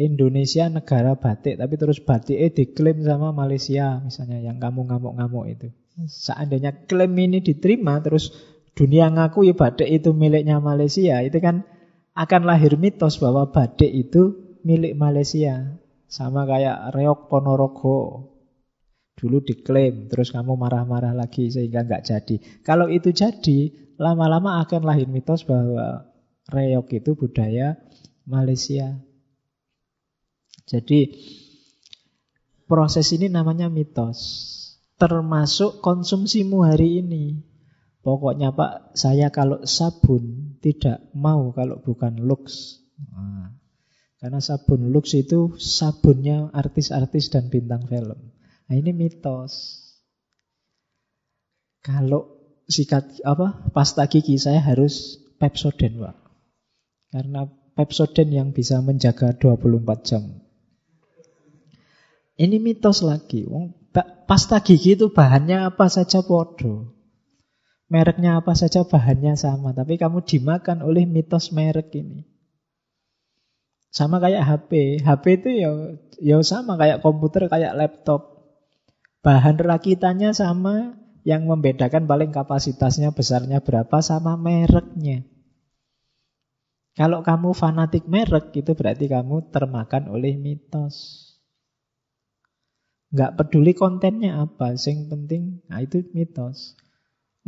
[0.00, 5.68] Indonesia negara batik tapi terus batik eh diklaim sama Malaysia misalnya yang kamu ngamuk-ngamuk itu.
[6.08, 8.32] Seandainya klaim ini diterima terus
[8.72, 11.68] dunia ngaku ya batik itu miliknya Malaysia, itu kan
[12.14, 15.78] akan lahir mitos bahwa badik itu milik Malaysia.
[16.10, 17.98] Sama kayak reok Ponorogo.
[19.14, 22.36] Dulu diklaim, terus kamu marah-marah lagi sehingga nggak jadi.
[22.64, 23.68] Kalau itu jadi,
[24.00, 26.08] lama-lama akan lahir mitos bahwa
[26.48, 27.76] reok itu budaya
[28.24, 28.96] Malaysia.
[30.64, 31.14] Jadi
[32.64, 34.18] proses ini namanya mitos.
[34.96, 37.44] Termasuk konsumsimu hari ini.
[38.00, 42.78] Pokoknya Pak, saya kalau sabun tidak mau kalau bukan Lux.
[43.00, 43.56] Nah,
[44.20, 48.20] karena sabun Lux itu sabunnya artis-artis dan bintang film.
[48.68, 49.80] Nah ini mitos.
[51.80, 52.36] Kalau
[52.68, 56.16] sikat apa pasta gigi saya harus Pepsodent, Pak.
[57.08, 60.22] Karena Pepsodent yang bisa menjaga 24 jam.
[62.36, 63.48] Ini mitos lagi.
[64.28, 66.99] Pasta gigi itu bahannya apa saja podo.
[67.90, 72.22] Mereknya apa saja bahannya sama, tapi kamu dimakan oleh mitos merek ini.
[73.90, 75.02] Sama kayak HP.
[75.02, 75.70] HP itu ya
[76.22, 78.46] ya sama kayak komputer, kayak laptop.
[79.26, 80.94] Bahan rakitannya sama,
[81.26, 85.26] yang membedakan paling kapasitasnya besarnya berapa sama mereknya.
[86.94, 91.26] Kalau kamu fanatik merek, itu berarti kamu termakan oleh mitos.
[93.10, 96.78] Nggak peduli kontennya apa, yang penting, nah itu mitos.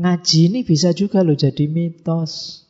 [0.01, 2.65] Ngaji ini bisa juga loh jadi mitos.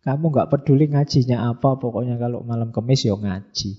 [0.00, 3.76] Kamu nggak peduli ngajinya apa, pokoknya kalau malam kemis ya ngaji.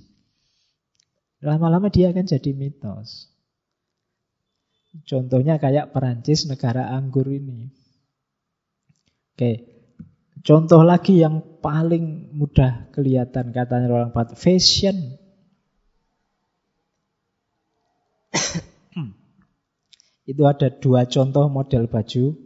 [1.42, 3.34] Lama-lama dia akan jadi mitos.
[5.06, 7.70] Contohnya kayak Perancis negara anggur ini.
[9.34, 9.52] Oke,
[10.44, 15.16] contoh lagi yang paling mudah kelihatan katanya orang Pat, fashion.
[20.30, 22.38] Itu ada dua contoh model baju.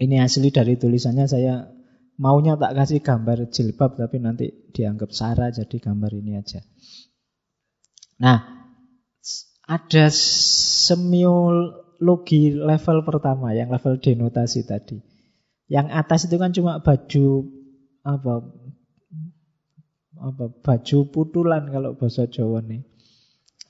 [0.00, 1.68] Ini asli dari tulisannya saya
[2.16, 6.64] maunya tak kasih gambar jilbab tapi nanti dianggap sara jadi gambar ini aja.
[8.24, 8.40] Nah,
[9.68, 10.08] ada
[10.88, 14.96] semiologi level pertama yang level denotasi tadi.
[15.68, 17.44] Yang atas itu kan cuma baju
[18.00, 18.32] apa
[20.20, 22.88] apa baju putulan kalau bahasa Jawa nih.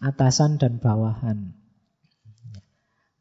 [0.00, 1.59] Atasan dan bawahan.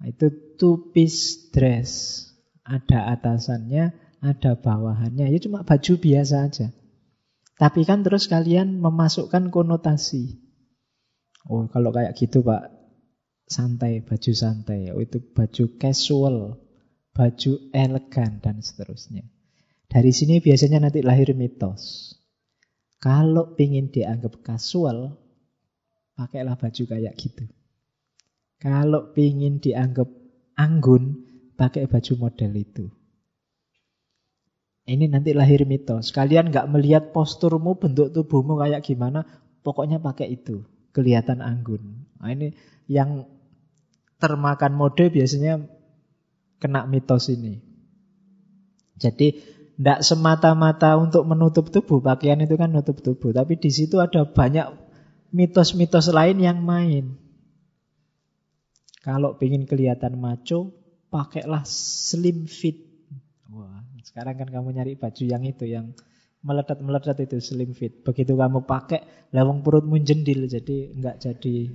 [0.03, 2.23] Itu two piece dress.
[2.63, 3.91] Ada atasannya,
[4.23, 5.27] ada bawahannya.
[5.27, 6.67] Ya cuma baju biasa aja.
[7.59, 10.39] Tapi kan terus kalian memasukkan konotasi.
[11.49, 12.71] Oh, kalau kayak gitu, Pak,
[13.49, 14.95] santai, baju santai.
[14.95, 16.55] Oh, itu baju casual,
[17.11, 19.27] baju elegan dan seterusnya.
[19.89, 22.13] Dari sini biasanya nanti lahir mitos.
[23.01, 25.17] Kalau ingin dianggap casual,
[26.15, 27.49] pakailah baju kayak gitu.
[28.60, 30.12] Kalau ingin dianggap
[30.60, 31.24] anggun,
[31.55, 32.86] pakai baju model itu.
[34.89, 36.12] Ini nanti lahir mitos.
[36.12, 39.24] Kalian nggak melihat posturmu, bentuk tubuhmu kayak gimana,
[39.64, 40.68] pokoknya pakai itu.
[40.91, 42.10] Kelihatan anggun.
[42.20, 42.51] Nah, ini
[42.89, 43.30] yang
[44.20, 45.64] termakan mode biasanya
[46.60, 47.64] kena mitos ini.
[48.99, 49.39] Jadi
[49.80, 54.68] tidak semata-mata untuk menutup tubuh, pakaian itu kan nutup tubuh, tapi di situ ada banyak
[55.32, 57.16] mitos-mitos lain yang main.
[58.99, 60.75] Kalau ingin kelihatan maco,
[61.07, 62.83] pakailah slim fit.
[63.47, 65.95] Wah, sekarang kan kamu nyari baju yang itu, yang
[66.43, 68.03] meledat-meledat itu slim fit.
[68.03, 71.71] Begitu kamu pakai, lawang perutmu jendil, jadi enggak jadi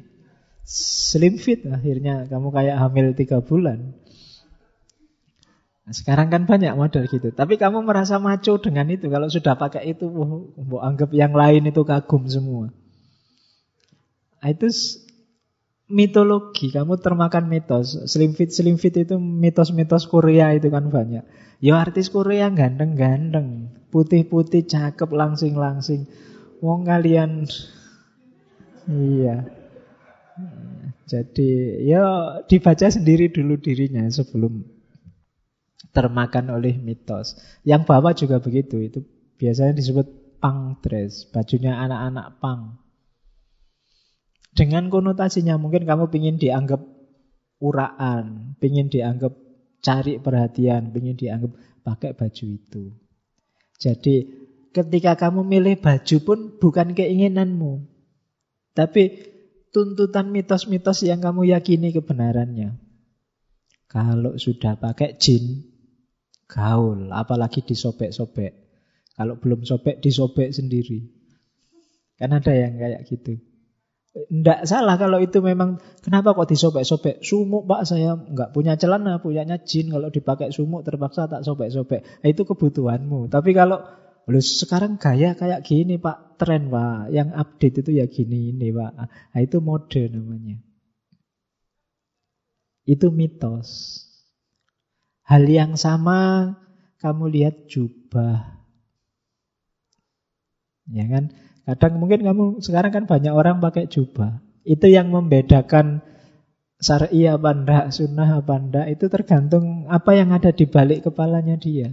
[0.64, 1.64] slim fit.
[1.68, 3.96] Akhirnya kamu kayak hamil tiga bulan.
[5.84, 7.28] Nah, sekarang kan banyak model gitu.
[7.28, 9.12] Tapi kamu merasa maco dengan itu.
[9.12, 12.72] Kalau sudah pakai itu, mau anggap yang lain itu kagum semua.
[14.40, 14.68] Nah, itu
[15.88, 16.72] mitologi.
[16.72, 17.98] Kamu termakan mitos.
[18.08, 21.24] Slim fit, slim fit itu mitos-mitos Korea itu kan banyak.
[21.60, 23.72] Ya artis Korea ganteng-ganteng.
[23.88, 26.10] Putih-putih, cakep, langsing-langsing.
[26.60, 27.46] Wong kalian...
[28.84, 29.48] Iya.
[31.08, 32.04] Jadi ya
[32.44, 34.60] dibaca sendiri dulu dirinya sebelum
[35.94, 37.38] termakan oleh mitos.
[37.64, 39.00] Yang bawah juga begitu, itu
[39.40, 42.83] biasanya disebut pang dress, bajunya anak-anak pang.
[44.54, 46.80] Dengan konotasinya mungkin kamu ingin dianggap
[47.58, 49.34] uraan, ingin dianggap
[49.82, 51.52] cari perhatian, ingin dianggap
[51.82, 52.94] pakai baju itu.
[53.82, 54.16] Jadi
[54.70, 57.82] ketika kamu milih baju pun bukan keinginanmu,
[58.78, 59.34] tapi
[59.74, 62.78] tuntutan mitos-mitos yang kamu yakini kebenarannya.
[63.90, 65.66] Kalau sudah pakai jin,
[66.46, 68.52] gaul, apalagi disobek-sobek.
[69.14, 71.06] Kalau belum sobek, disobek sendiri.
[72.18, 73.38] Kan ada yang kayak gitu.
[74.14, 77.18] Tidak salah kalau itu memang Kenapa kok disobek-sobek?
[77.18, 79.90] Sumuk pak saya nggak punya celana Punyanya jin.
[79.90, 82.22] Kalau dipakai sumuk terpaksa tak sobek-sobek.
[82.22, 83.26] Nah, Itu kebutuhanmu.
[83.26, 83.82] Tapi kalau
[84.24, 86.40] Loh, sekarang gaya kayak gini pak.
[86.40, 87.12] Tren pak.
[87.12, 88.92] Yang update itu ya gini ini pak.
[88.96, 90.56] Nah itu mode namanya.
[92.88, 94.00] Itu mitos.
[95.24, 96.52] Hal yang sama
[97.00, 98.64] kamu lihat jubah.
[100.88, 101.32] Ya kan?
[101.64, 104.40] Kadang mungkin kamu sekarang kan banyak orang pakai jubah.
[104.64, 106.04] Itu yang membedakan
[106.76, 111.88] syar'i apa ndak, sunnah apa ndak, itu tergantung apa yang ada di balik kepalanya dia.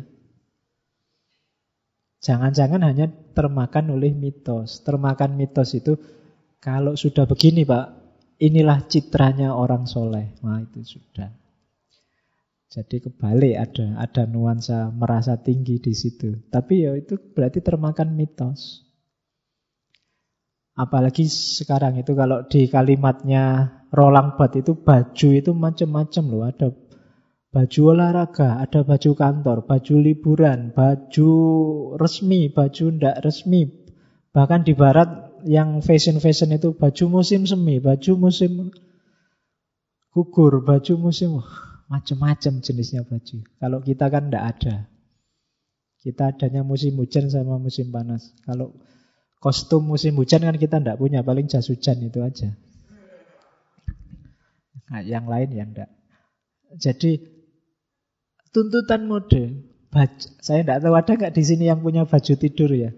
[2.22, 4.84] Jangan-jangan hanya termakan oleh mitos.
[4.84, 5.97] Termakan mitos itu
[6.61, 7.86] kalau sudah begini Pak,
[8.38, 10.36] inilah citranya orang soleh.
[10.45, 11.32] Nah itu sudah.
[12.72, 16.45] Jadi kebalik ada ada nuansa merasa tinggi di situ.
[16.47, 18.91] Tapi ya itu berarti termakan mitos.
[20.82, 26.43] Apalagi sekarang itu kalau di kalimatnya Roland Barthes itu baju itu macam-macam loh.
[26.49, 26.67] Ada
[27.53, 31.29] baju olahraga, ada baju kantor, baju liburan, baju
[32.01, 33.69] resmi, baju ndak resmi.
[34.34, 38.73] Bahkan di barat yang fashion-fashion itu baju musim semi, baju musim
[40.09, 41.38] gugur, baju musim
[41.91, 43.43] Macam-macam jenisnya baju.
[43.59, 44.75] Kalau kita kan tidak ada.
[46.01, 48.32] Kita adanya musim hujan sama musim panas.
[48.47, 48.79] Kalau
[49.42, 51.26] kostum musim hujan kan kita tidak punya.
[51.26, 52.54] Paling jas hujan itu aja.
[54.94, 55.89] Nah, yang lain yang tidak.
[56.78, 57.18] Jadi
[58.54, 59.68] tuntutan mode.
[59.92, 62.96] Baju, saya tidak tahu ada nggak di sini yang punya baju tidur ya.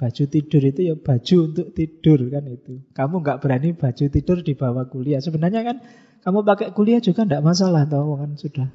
[0.00, 2.88] Baju tidur itu ya baju untuk tidur kan itu.
[2.96, 5.20] Kamu nggak berani baju tidur di bawah kuliah.
[5.20, 5.76] Sebenarnya kan
[6.24, 8.68] kamu pakai kuliah juga tidak masalah, tahu kan sudah.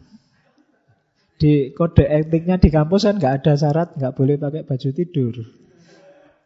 [1.42, 5.34] Di kode etiknya di kampus kan nggak ada syarat nggak boleh pakai baju tidur.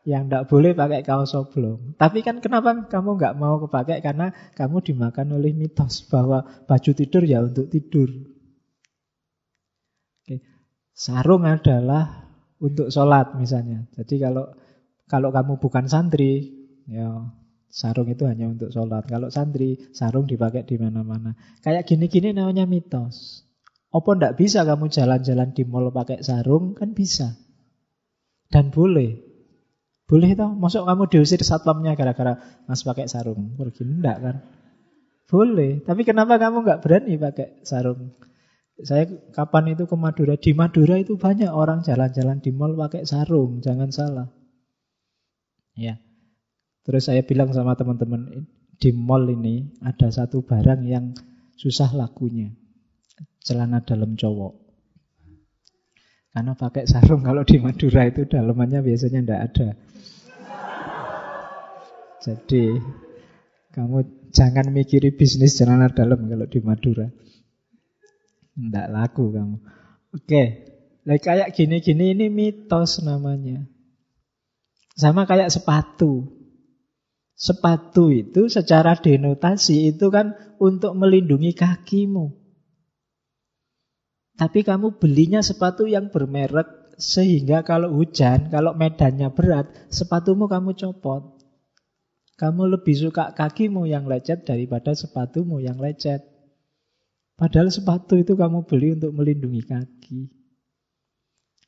[0.04, 1.96] Yang nggak boleh pakai kaos oblong.
[1.96, 4.04] Tapi kan kenapa kamu nggak mau kepakai?
[4.04, 8.12] Karena kamu dimakan oleh mitos bahwa baju tidur ya untuk tidur.
[10.20, 10.44] Oke.
[10.92, 12.28] Sarung adalah
[12.60, 13.88] untuk sholat misalnya.
[13.96, 14.52] Jadi kalau
[15.08, 16.52] kalau kamu bukan santri,
[16.84, 17.32] ya
[17.74, 19.10] Sarung itu hanya untuk sholat.
[19.10, 21.34] Kalau santri, sarung dipakai di mana-mana.
[21.66, 23.50] Kayak gini-gini namanya mitos.
[23.90, 26.78] Apa ndak bisa kamu jalan-jalan di mall pakai sarung?
[26.78, 27.34] Kan bisa.
[28.54, 29.33] Dan boleh.
[30.04, 30.52] Boleh tau?
[30.52, 33.56] Masuk kamu diusir satpamnya gara-gara mas pakai sarung?
[33.56, 34.36] Pergi enggak kan?
[35.32, 35.80] Boleh.
[35.82, 38.12] Tapi kenapa kamu nggak berani pakai sarung?
[38.84, 40.36] Saya kapan itu ke Madura?
[40.36, 43.64] Di Madura itu banyak orang jalan-jalan di mall pakai sarung.
[43.64, 44.28] Jangan salah.
[45.78, 46.02] Ya.
[46.84, 51.16] Terus saya bilang sama teman-teman di mall ini ada satu barang yang
[51.56, 52.52] susah lakunya.
[53.40, 54.63] Celana dalam cowok.
[56.34, 59.68] Karena pakai sarung kalau di Madura itu dalamannya biasanya tidak ada.
[62.26, 62.64] Jadi
[63.74, 63.98] kamu
[64.34, 67.06] jangan mikiri bisnis celana dalam kalau di Madura.
[68.54, 69.58] Tidak laku kamu.
[70.14, 70.44] Oke,
[71.04, 73.68] Like kayak gini-gini ini mitos namanya.
[74.96, 76.32] Sama kayak sepatu.
[77.36, 80.32] Sepatu itu secara denotasi itu kan
[80.64, 82.32] untuk melindungi kakimu.
[84.34, 91.38] Tapi kamu belinya sepatu yang bermerek sehingga kalau hujan, kalau medannya berat, sepatumu kamu copot.
[92.34, 96.26] Kamu lebih suka kakimu yang lecet daripada sepatumu yang lecet.
[97.38, 100.22] Padahal sepatu itu kamu beli untuk melindungi kaki.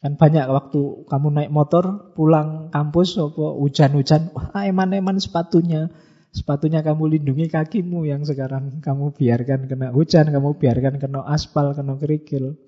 [0.02, 5.90] Kan banyak waktu kamu naik motor pulang kampus hujan-hujan, wah eman-eman sepatunya.
[6.36, 11.96] Sepatunya kamu lindungi kakimu yang sekarang kamu biarkan kena hujan, kamu biarkan kena aspal, kena
[11.96, 12.60] kerikil.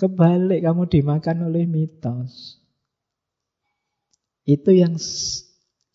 [0.00, 2.64] Kebalik kamu dimakan oleh mitos.
[4.48, 4.96] Itu yang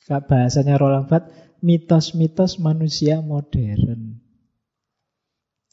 [0.06, 1.34] bahasanya Roland Barthes,
[1.65, 4.22] mitos-mitos manusia modern.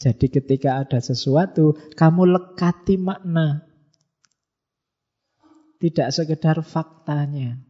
[0.00, 3.68] Jadi ketika ada sesuatu, kamu lekati makna.
[5.76, 7.60] Tidak sekedar faktanya.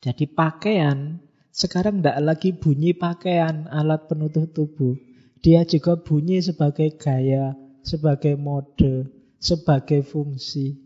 [0.00, 1.27] Jadi pakaian
[1.58, 4.94] sekarang tidak lagi bunyi pakaian alat penutup tubuh.
[5.42, 9.10] Dia juga bunyi sebagai gaya, sebagai mode,
[9.42, 10.78] sebagai fungsi.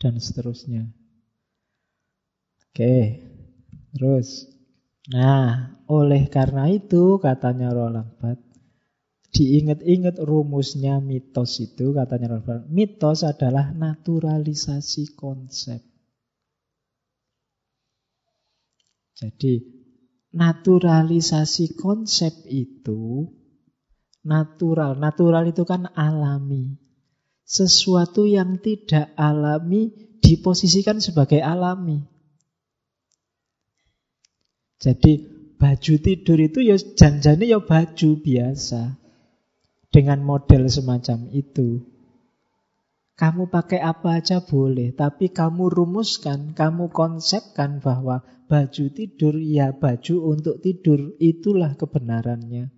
[0.00, 0.88] Dan seterusnya.
[2.72, 3.20] Oke,
[3.92, 4.48] terus.
[5.12, 8.56] Nah, oleh karena itu katanya Roland Barthes,
[9.36, 15.91] diingat-ingat rumusnya mitos itu katanya Roland Barthes, mitos adalah naturalisasi konsep.
[19.22, 19.62] Jadi
[20.34, 23.30] naturalisasi konsep itu
[24.26, 24.98] natural.
[24.98, 26.74] Natural itu kan alami.
[27.46, 32.02] Sesuatu yang tidak alami diposisikan sebagai alami.
[34.82, 35.22] Jadi
[35.54, 38.98] baju tidur itu ya janjane ya baju biasa.
[39.92, 41.84] Dengan model semacam itu.
[43.12, 50.36] Kamu pakai apa aja boleh, tapi kamu rumuskan, kamu konsepkan bahwa baju tidur ya baju
[50.36, 52.68] untuk tidur, itulah kebenarannya.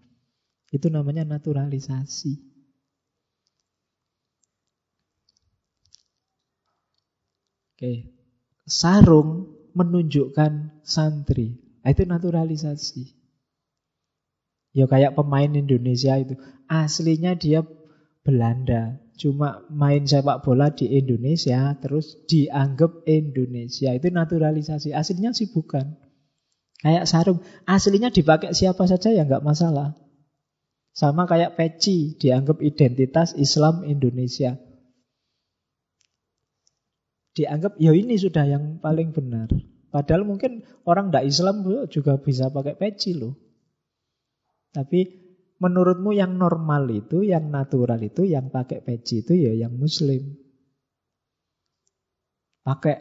[0.70, 2.38] Itu namanya naturalisasi.
[7.74, 8.14] Oke.
[8.62, 11.58] Sarung menunjukkan santri.
[11.82, 13.02] Nah, itu naturalisasi.
[14.78, 16.38] Ya kayak pemain Indonesia itu.
[16.70, 17.66] Aslinya dia
[18.22, 19.03] Belanda.
[19.14, 23.94] Cuma main sepak bola di Indonesia terus dianggap Indonesia.
[23.94, 24.90] Itu naturalisasi.
[24.90, 25.94] Aslinya sih bukan.
[26.82, 27.40] Kayak sarung.
[27.64, 29.94] Aslinya dipakai siapa saja ya nggak masalah.
[30.94, 34.58] Sama kayak peci dianggap identitas Islam Indonesia.
[37.34, 39.50] Dianggap ya ini sudah yang paling benar.
[39.94, 43.38] Padahal mungkin orang tidak Islam juga bisa pakai peci loh.
[44.74, 45.23] Tapi
[45.64, 50.20] Menurutmu yang normal itu, yang natural itu, yang pakai peci itu ya yang muslim.
[52.60, 53.00] Pakai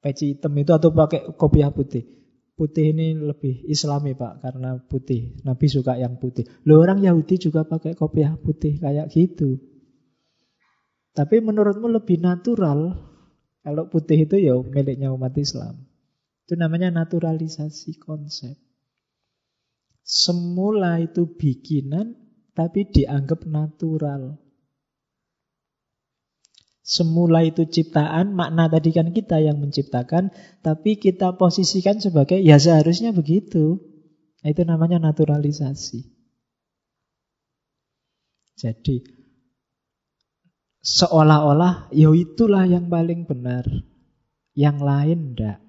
[0.00, 2.08] peci hitam itu atau pakai kopiah putih.
[2.56, 5.36] Putih ini lebih islami pak, karena putih.
[5.44, 6.48] Nabi suka yang putih.
[6.64, 9.60] Lo orang Yahudi juga pakai kopiah putih kayak gitu.
[11.12, 12.96] Tapi menurutmu lebih natural
[13.60, 15.76] kalau putih itu ya miliknya umat Islam.
[16.48, 18.67] Itu namanya naturalisasi konsep.
[20.08, 22.16] Semula itu bikinan,
[22.56, 24.40] tapi dianggap natural.
[26.80, 30.32] Semula itu ciptaan, makna tadi kan kita yang menciptakan,
[30.64, 33.84] tapi kita posisikan sebagai ya seharusnya begitu.
[34.40, 36.08] Itu namanya naturalisasi.
[38.56, 39.04] Jadi
[40.80, 43.68] seolah-olah ya itulah yang paling benar.
[44.56, 45.60] Yang lain ndak.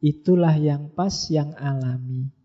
[0.00, 2.37] Itulah yang pas, yang alami.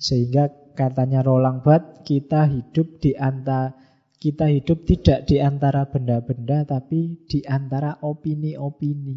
[0.00, 3.76] Sehingga katanya Roland Barthes, kita hidup di antara
[4.20, 9.16] kita hidup tidak di antara benda-benda tapi di antara opini-opini.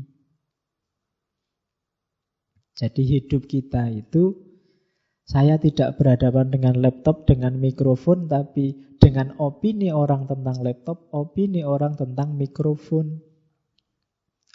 [2.73, 4.31] Jadi hidup kita itu
[5.23, 11.95] saya tidak berhadapan dengan laptop, dengan mikrofon, tapi dengan opini orang tentang laptop, opini orang
[11.95, 13.23] tentang mikrofon,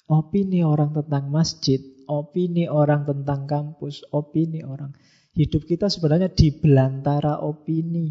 [0.09, 4.93] opini orang tentang masjid, opini orang tentang kampus, opini orang.
[5.39, 8.11] Hidup kita sebenarnya di belantara opini,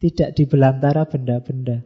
[0.00, 1.84] tidak di belantara benda-benda.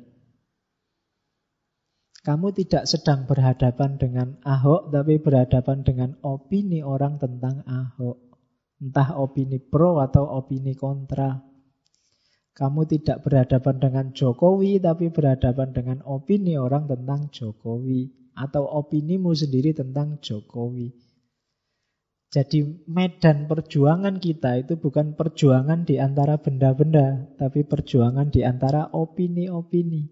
[2.23, 8.39] Kamu tidak sedang berhadapan dengan Ahok, tapi berhadapan dengan opini orang tentang Ahok.
[8.79, 11.43] Entah opini pro atau opini kontra.
[12.55, 18.31] Kamu tidak berhadapan dengan Jokowi, tapi berhadapan dengan opini orang tentang Jokowi.
[18.39, 21.12] Atau opinimu sendiri tentang Jokowi.
[22.33, 30.09] Jadi medan perjuangan kita itu bukan perjuangan di antara benda-benda, tapi perjuangan di antara opini-opini.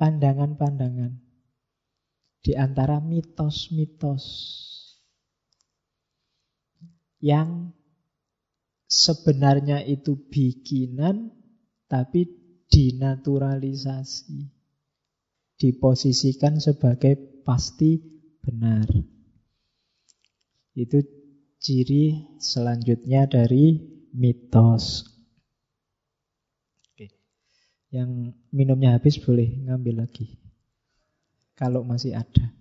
[0.00, 1.12] Pandangan-pandangan.
[2.40, 4.24] Di antara mitos-mitos.
[7.20, 7.76] Yang
[8.88, 11.28] sebenarnya itu bikinan
[11.92, 12.24] tapi
[12.72, 14.48] dinaturalisasi.
[15.60, 18.00] Diposisikan sebagai pasti
[18.40, 19.17] benar.
[20.78, 21.02] Itu
[21.58, 23.82] ciri selanjutnya dari
[24.14, 25.02] mitos.
[26.94, 27.10] Oke.
[27.90, 30.38] Yang minumnya habis boleh ngambil lagi.
[31.58, 32.54] Kalau masih ada.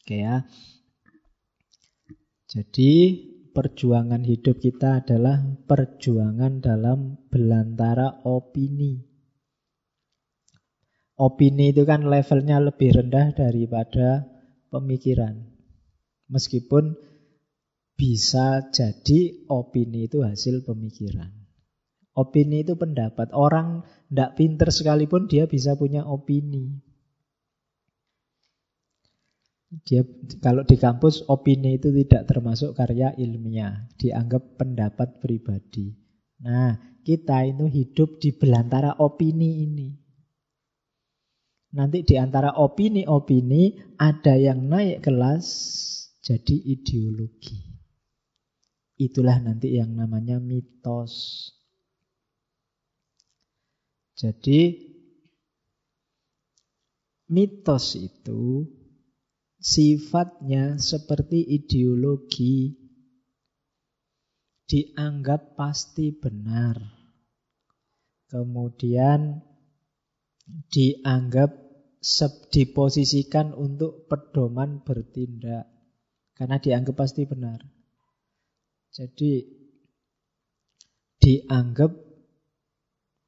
[0.00, 0.48] Oke ya.
[2.48, 3.27] Jadi
[3.58, 9.02] perjuangan hidup kita adalah perjuangan dalam belantara opini.
[11.18, 14.30] Opini itu kan levelnya lebih rendah daripada
[14.70, 15.42] pemikiran.
[16.30, 16.94] Meskipun
[17.98, 21.34] bisa jadi opini itu hasil pemikiran.
[22.14, 23.34] Opini itu pendapat.
[23.34, 26.78] Orang tidak pinter sekalipun dia bisa punya opini.
[29.68, 30.00] Dia
[30.40, 35.92] kalau di kampus opini itu tidak termasuk karya ilmiah, dianggap pendapat pribadi.
[36.40, 36.72] Nah,
[37.04, 39.88] kita itu hidup di belantara opini ini.
[41.68, 45.44] Nanti di antara opini-opini ada yang naik kelas
[46.24, 47.60] jadi ideologi.
[48.96, 51.44] Itulah nanti yang namanya mitos.
[54.16, 54.74] Jadi
[57.28, 58.64] mitos itu
[59.58, 62.78] sifatnya seperti ideologi
[64.70, 66.78] dianggap pasti benar.
[68.28, 69.40] Kemudian
[70.68, 71.50] dianggap
[72.52, 75.66] diposisikan untuk pedoman bertindak
[76.36, 77.58] karena dianggap pasti benar.
[78.92, 79.42] Jadi
[81.18, 81.92] dianggap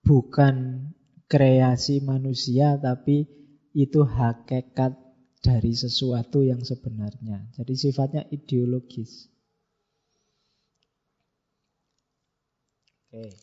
[0.04, 0.86] bukan
[1.26, 3.26] kreasi manusia tapi
[3.74, 5.09] itu hakikat
[5.40, 7.48] dari sesuatu yang sebenarnya.
[7.56, 9.28] Jadi sifatnya ideologis.
[13.10, 13.34] Oke.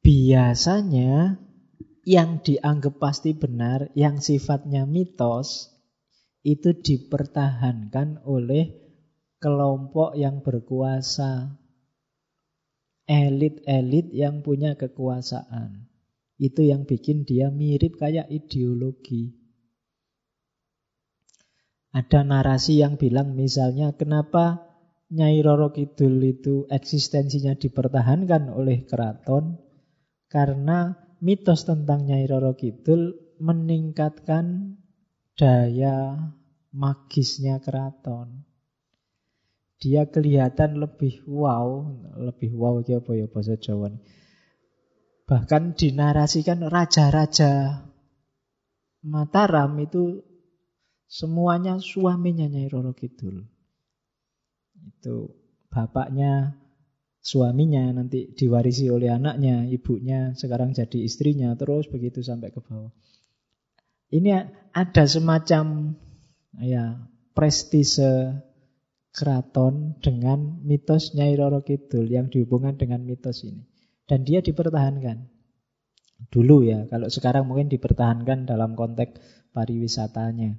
[0.00, 1.36] Biasanya
[2.08, 5.68] yang dianggap pasti benar, yang sifatnya mitos,
[6.40, 8.72] itu dipertahankan oleh
[9.36, 11.52] kelompok yang berkuasa,
[13.04, 15.89] elit-elit yang punya kekuasaan.
[16.40, 19.36] Itu yang bikin dia mirip kayak ideologi.
[21.92, 24.72] Ada narasi yang bilang misalnya kenapa
[25.12, 29.60] Nyai Roro Kidul itu eksistensinya dipertahankan oleh keraton
[30.32, 34.80] karena mitos tentang Nyai Roro Kidul meningkatkan
[35.36, 36.16] daya
[36.72, 38.48] magisnya keraton.
[39.76, 41.84] Dia kelihatan lebih wow,
[42.16, 44.19] lebih wow apa ya bahasa Jawa nih
[45.30, 47.86] Bahkan dinarasikan raja-raja
[49.00, 50.20] Mataram itu
[51.08, 53.48] semuanya suaminya Nyai Roro Kidul.
[54.76, 55.40] Itu
[55.72, 56.60] bapaknya
[57.24, 62.92] suaminya nanti diwarisi oleh anaknya, ibunya sekarang jadi istrinya, terus begitu sampai ke bawah.
[64.10, 64.28] Ini
[64.74, 65.96] ada semacam
[66.60, 68.36] ya prestise
[69.16, 73.69] keraton dengan mitos Nyai Roro Kidul yang dihubungkan dengan mitos ini.
[74.10, 75.30] Dan dia dipertahankan.
[76.34, 79.22] Dulu ya, kalau sekarang mungkin dipertahankan dalam konteks
[79.54, 80.58] pariwisatanya.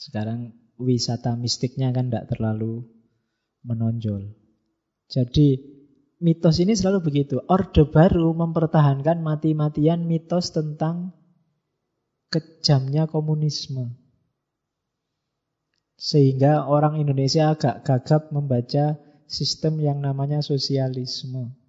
[0.00, 2.88] Sekarang wisata mistiknya kan tidak terlalu
[3.68, 4.32] menonjol.
[5.12, 5.60] Jadi
[6.24, 7.36] mitos ini selalu begitu.
[7.52, 11.12] Orde baru mempertahankan mati-matian mitos tentang
[12.32, 13.92] kejamnya komunisme.
[16.00, 18.96] Sehingga orang Indonesia agak gagap membaca
[19.28, 21.65] sistem yang namanya sosialisme.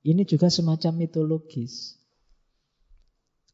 [0.00, 2.00] Ini juga semacam mitologis.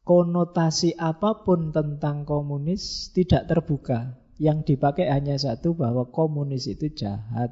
[0.07, 4.15] Konotasi apa pun tentang komunis tidak terbuka.
[4.39, 7.51] Yang dipakai hanya satu bahwa komunis itu jahat.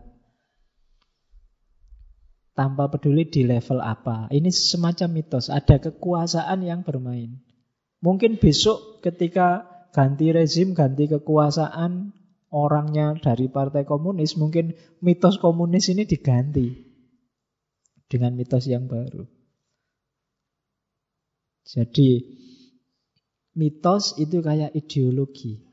[2.55, 4.31] Tanpa peduli di level apa.
[4.31, 5.51] Ini semacam mitos.
[5.51, 7.43] Ada kekuasaan yang bermain.
[7.99, 12.15] Mungkin besok ketika ganti rezim, ganti kekuasaan,
[12.47, 14.71] orangnya dari partai komunis, mungkin
[15.03, 16.84] mitos komunis ini diganti
[18.09, 19.25] dengan mitos yang baru.
[21.65, 22.21] Jadi
[23.57, 25.65] mitos itu kayak ideologi.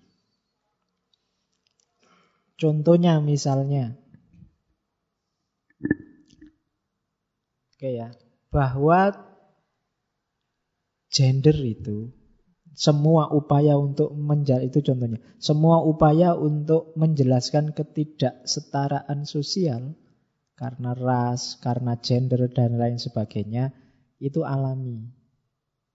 [2.57, 3.99] Contohnya misalnya
[7.83, 8.15] Oke ya,
[8.55, 9.11] bahwa
[11.11, 12.15] gender itu
[12.79, 19.99] semua upaya untuk menjadi itu contohnya, semua upaya untuk menjelaskan ketidaksetaraan sosial
[20.63, 23.75] karena ras, karena gender dan lain sebagainya
[24.23, 25.11] itu alami.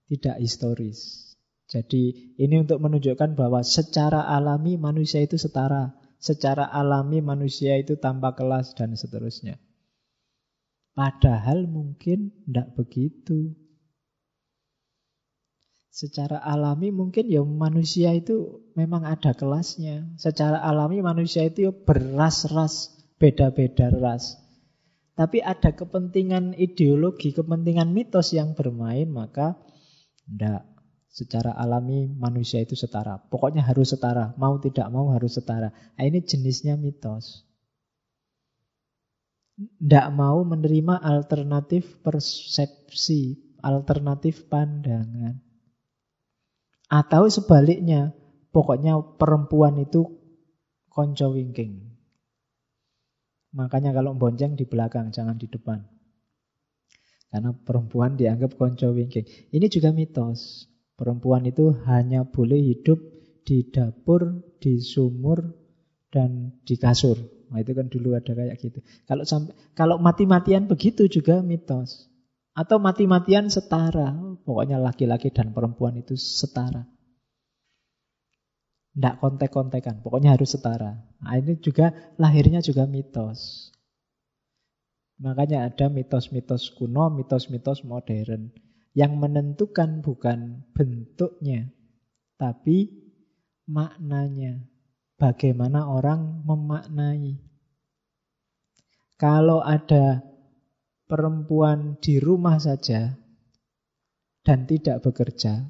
[0.08, 1.28] tidak historis.
[1.68, 5.92] Jadi ini untuk menunjukkan bahwa secara alami manusia itu setara.
[6.16, 9.60] Secara alami manusia itu tanpa kelas dan seterusnya.
[10.96, 13.52] Padahal mungkin tidak begitu.
[15.92, 20.08] Secara alami mungkin ya manusia itu memang ada kelasnya.
[20.16, 24.47] Secara alami manusia itu ya beras-ras, beda-beda ras.
[25.18, 29.58] Tapi ada kepentingan ideologi, kepentingan mitos yang bermain, maka
[30.22, 30.62] tidak.
[31.10, 33.18] Secara alami manusia itu setara.
[33.18, 34.38] Pokoknya harus setara.
[34.38, 35.74] Mau tidak mau harus setara.
[35.98, 37.42] Nah, ini jenisnya mitos.
[39.58, 45.42] Tidak mau menerima alternatif persepsi, alternatif pandangan.
[46.86, 48.14] Atau sebaliknya,
[48.54, 50.06] pokoknya perempuan itu
[50.86, 51.87] konco wingking.
[53.56, 55.80] Makanya kalau bonceng di belakang, jangan di depan.
[57.28, 59.52] Karena perempuan dianggap konco wingking.
[59.52, 60.68] Ini juga mitos.
[60.96, 62.98] Perempuan itu hanya boleh hidup
[63.44, 65.44] di dapur, di sumur,
[66.08, 67.16] dan di kasur.
[67.48, 68.80] Nah, itu kan dulu ada kayak gitu.
[69.08, 72.08] Kalau sampai kalau mati-matian begitu juga mitos.
[72.56, 74.12] Atau mati-matian setara.
[74.42, 76.88] Pokoknya laki-laki dan perempuan itu setara.
[78.94, 80.96] Tidak kontek-kontekan, pokoknya harus setara.
[81.22, 83.70] Nah, ini juga lahirnya juga mitos.
[85.18, 88.54] Makanya ada mitos-mitos kuno, mitos-mitos modern.
[88.94, 91.70] Yang menentukan bukan bentuknya,
[92.38, 92.90] tapi
[93.66, 94.62] maknanya.
[95.18, 97.42] Bagaimana orang memaknai.
[99.18, 100.22] Kalau ada
[101.10, 103.18] perempuan di rumah saja
[104.46, 105.66] dan tidak bekerja,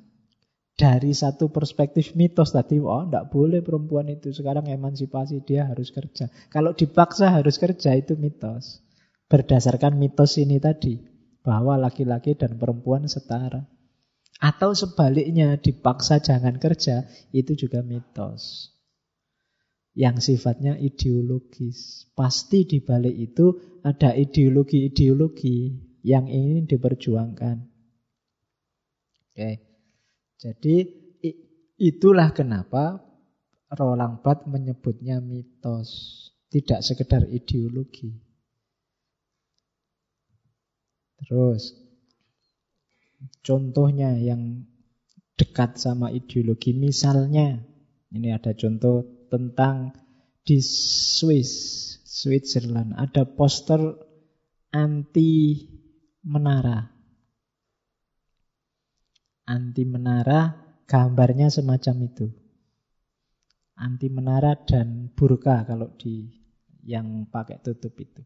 [0.78, 6.30] dari satu perspektif mitos tadi, oh tidak boleh perempuan itu sekarang emansipasi dia harus kerja.
[6.54, 8.78] Kalau dipaksa harus kerja itu mitos.
[9.26, 11.02] Berdasarkan mitos ini tadi
[11.42, 13.66] bahwa laki-laki dan perempuan setara.
[14.38, 18.70] Atau sebaliknya dipaksa jangan kerja, itu juga mitos.
[19.98, 22.06] Yang sifatnya ideologis.
[22.14, 23.50] Pasti di balik itu
[23.82, 25.74] ada ideologi-ideologi
[26.06, 27.66] yang ingin diperjuangkan.
[29.34, 29.67] Oke.
[30.38, 30.86] Jadi
[31.78, 33.02] itulah kenapa
[33.74, 35.90] Roland Barthes menyebutnya mitos,
[36.48, 38.16] tidak sekedar ideologi.
[41.18, 41.74] Terus
[43.42, 44.62] contohnya yang
[45.34, 47.58] dekat sama ideologi misalnya
[48.14, 49.92] ini ada contoh tentang
[50.46, 51.52] di Swiss,
[52.06, 53.78] Switzerland ada poster
[54.72, 55.60] anti
[56.24, 56.97] menara.
[59.48, 60.52] Anti menara
[60.84, 62.28] gambarnya semacam itu.
[63.80, 66.28] Anti menara dan burka kalau di
[66.84, 68.20] yang pakai tutup itu.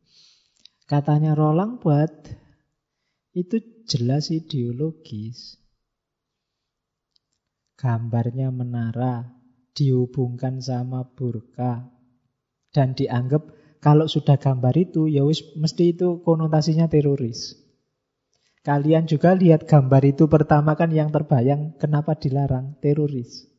[0.83, 2.11] Katanya Roland buat
[3.39, 5.63] itu jelas ideologis.
[7.79, 9.31] Gambarnya menara
[9.79, 11.87] dihubungkan sama burka
[12.75, 13.47] dan dianggap
[13.79, 17.63] kalau sudah gambar itu ya wis mesti itu konotasinya teroris.
[18.63, 23.51] Kalian juga lihat gambar itu pertama kan yang terbayang kenapa dilarang teroris.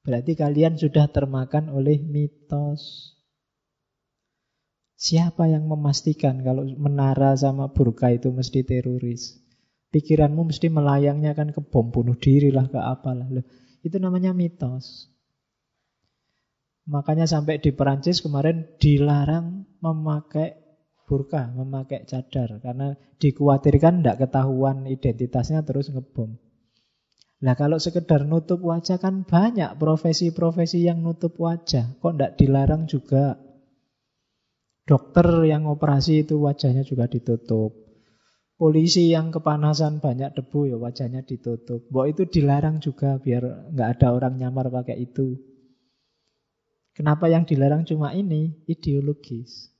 [0.00, 3.12] Berarti kalian sudah termakan oleh mitos.
[4.96, 9.36] Siapa yang memastikan kalau menara sama burka itu mesti teroris?
[9.92, 13.28] Pikiranmu mesti melayangnya kan ke bom bunuh diri lah, ke apalah.
[13.28, 13.44] Loh,
[13.84, 15.12] itu namanya mitos.
[16.88, 20.69] Makanya sampai di Perancis kemarin dilarang memakai
[21.10, 22.62] burka, memakai cadar.
[22.62, 26.38] Karena dikhawatirkan tidak ketahuan identitasnya terus ngebom.
[27.40, 31.98] Nah kalau sekedar nutup wajah kan banyak profesi-profesi yang nutup wajah.
[31.98, 33.34] Kok tidak dilarang juga?
[34.86, 37.74] Dokter yang operasi itu wajahnya juga ditutup.
[38.60, 41.88] Polisi yang kepanasan banyak debu ya wajahnya ditutup.
[41.88, 45.40] Bahwa itu dilarang juga biar nggak ada orang nyamar pakai itu.
[46.92, 48.52] Kenapa yang dilarang cuma ini?
[48.68, 49.72] Ideologis.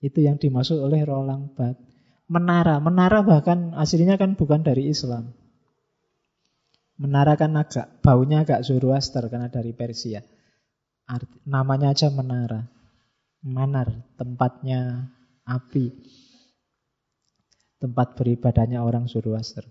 [0.00, 1.88] Itu yang dimaksud oleh Roland Barthes.
[2.30, 5.34] Menara, menara bahkan aslinya kan bukan dari Islam.
[6.96, 10.22] Menara kan agak baunya agak Zoroaster karena dari Persia.
[11.10, 12.80] Arti, namanya aja menara
[13.44, 13.88] manar,
[14.20, 15.10] tempatnya
[15.48, 15.92] api.
[17.80, 19.64] Tempat beribadahnya orang Zoroaster.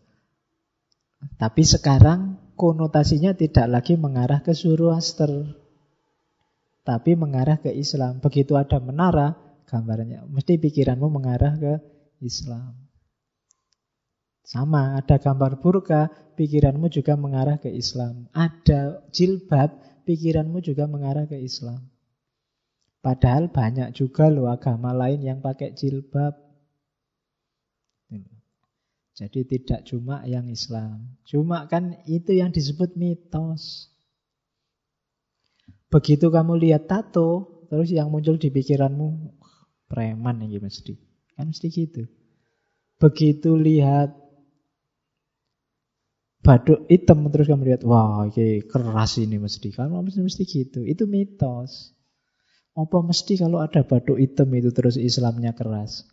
[1.38, 5.30] Tapi sekarang konotasinya tidak lagi mengarah ke Zoroaster.
[6.82, 8.18] Tapi mengarah ke Islam.
[8.18, 9.38] Begitu ada menara,
[9.70, 10.26] gambarnya.
[10.26, 11.74] Mesti pikiranmu mengarah ke
[12.26, 12.74] Islam.
[14.42, 18.26] Sama, ada gambar burka, pikiranmu juga mengarah ke Islam.
[18.34, 19.78] Ada jilbab,
[20.10, 21.86] pikiranmu juga mengarah ke Islam.
[23.00, 26.50] Padahal banyak juga loh agama lain yang pakai jilbab.
[29.20, 31.20] Jadi tidak cuma yang Islam.
[31.28, 33.92] Cuma kan itu yang disebut mitos.
[35.92, 39.39] Begitu kamu lihat tato, terus yang muncul di pikiranmu,
[39.90, 40.94] preman ini mesti.
[41.34, 42.06] Kan mesti gitu.
[43.02, 44.14] Begitu lihat
[46.40, 51.04] baduk hitam terus kamu lihat wah ini keras ini mesti kalau mesti mesti gitu itu
[51.04, 51.92] mitos
[52.80, 56.08] apa mesti kalau ada baduk hitam itu terus Islamnya keras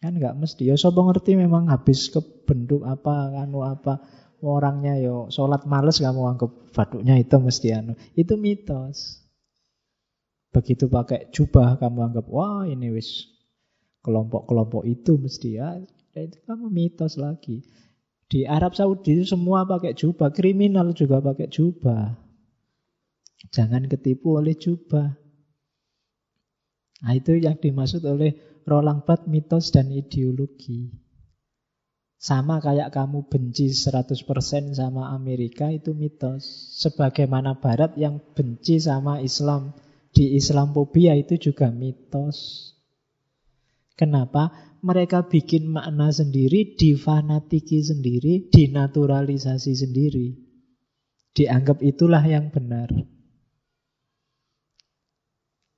[0.00, 0.68] Kan nggak mesti.
[0.68, 4.04] Ya sopo ngerti memang habis kebentuk apa anu apa
[4.44, 7.92] orangnya yo sholat males kamu anggap baduknya itu mesti anu.
[8.12, 9.24] Itu mitos.
[10.56, 13.28] Begitu pakai jubah kamu anggap wah ini wis
[14.00, 15.76] kelompok-kelompok itu mesti ya.
[16.16, 17.60] ya itu kamu mitos lagi.
[18.24, 22.16] Di Arab Saudi itu semua pakai jubah, kriminal juga pakai jubah.
[23.52, 25.12] Jangan ketipu oleh jubah.
[27.04, 30.88] Nah itu yang dimaksud oleh Roland Barthes mitos dan ideologi.
[32.16, 34.24] Sama kayak kamu benci 100%
[34.72, 36.72] sama Amerika itu mitos.
[36.80, 39.76] Sebagaimana Barat yang benci sama Islam
[40.16, 42.72] di Islamophobia itu juga mitos.
[44.00, 44.48] Kenapa?
[44.80, 50.40] Mereka bikin makna sendiri, difanatiki sendiri, dinaturalisasi sendiri.
[51.36, 52.88] Dianggap itulah yang benar.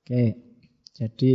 [0.07, 0.25] Oke,
[0.95, 1.33] jadi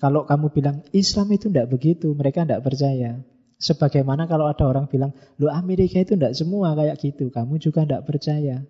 [0.00, 3.20] kalau kamu bilang Islam itu tidak begitu, mereka tidak percaya.
[3.60, 8.04] Sebagaimana kalau ada orang bilang, lo Amerika itu tidak semua kayak gitu, kamu juga tidak
[8.08, 8.64] percaya.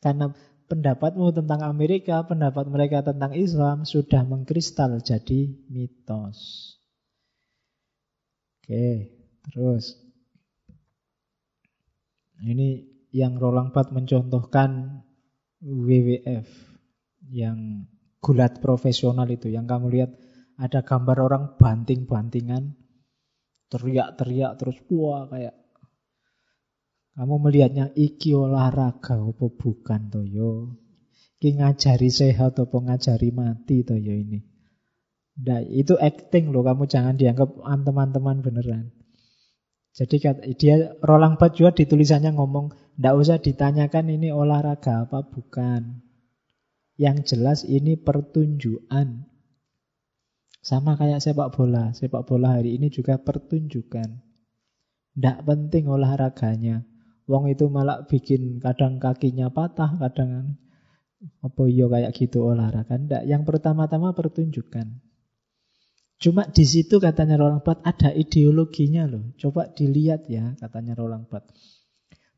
[0.00, 0.32] Karena
[0.66, 6.74] pendapatmu tentang Amerika, pendapat mereka tentang Islam sudah mengkristal jadi mitos.
[8.62, 9.14] Oke,
[9.46, 9.98] terus.
[12.42, 12.84] Ini
[13.14, 15.02] yang Roland Barthes mencontohkan
[15.64, 16.46] WWF
[17.32, 17.88] yang
[18.20, 20.10] gulat profesional itu yang kamu lihat
[20.60, 22.76] ada gambar orang banting-bantingan,
[23.72, 25.65] teriak-teriak terus wah kayak
[27.16, 30.76] kamu melihatnya iki olahraga apa bukan to yo?
[31.40, 34.44] Iki ngajari sehat apa ngajari mati to yo ini.
[35.36, 38.92] Nah, itu acting loh, kamu jangan dianggap teman-teman beneran.
[39.96, 40.20] Jadi
[40.60, 46.04] dia Roland Barthes juga di tulisannya ngomong, ndak usah ditanyakan ini olahraga apa bukan.
[47.00, 49.28] Yang jelas ini pertunjukan.
[50.60, 51.92] Sama kayak sepak bola.
[51.96, 54.20] Sepak bola hari ini juga pertunjukan.
[55.16, 56.95] Tidak penting olahraganya.
[57.26, 60.54] Wong itu malah bikin kadang kakinya patah, kadang
[61.42, 62.94] apa iya kayak gitu olahraga.
[62.94, 63.22] Tidak.
[63.26, 65.02] Yang pertama-tama pertunjukan.
[66.16, 69.36] Cuma di situ katanya Roland Barthes ada ideologinya loh.
[69.36, 71.84] Coba dilihat ya katanya Roland Barthes.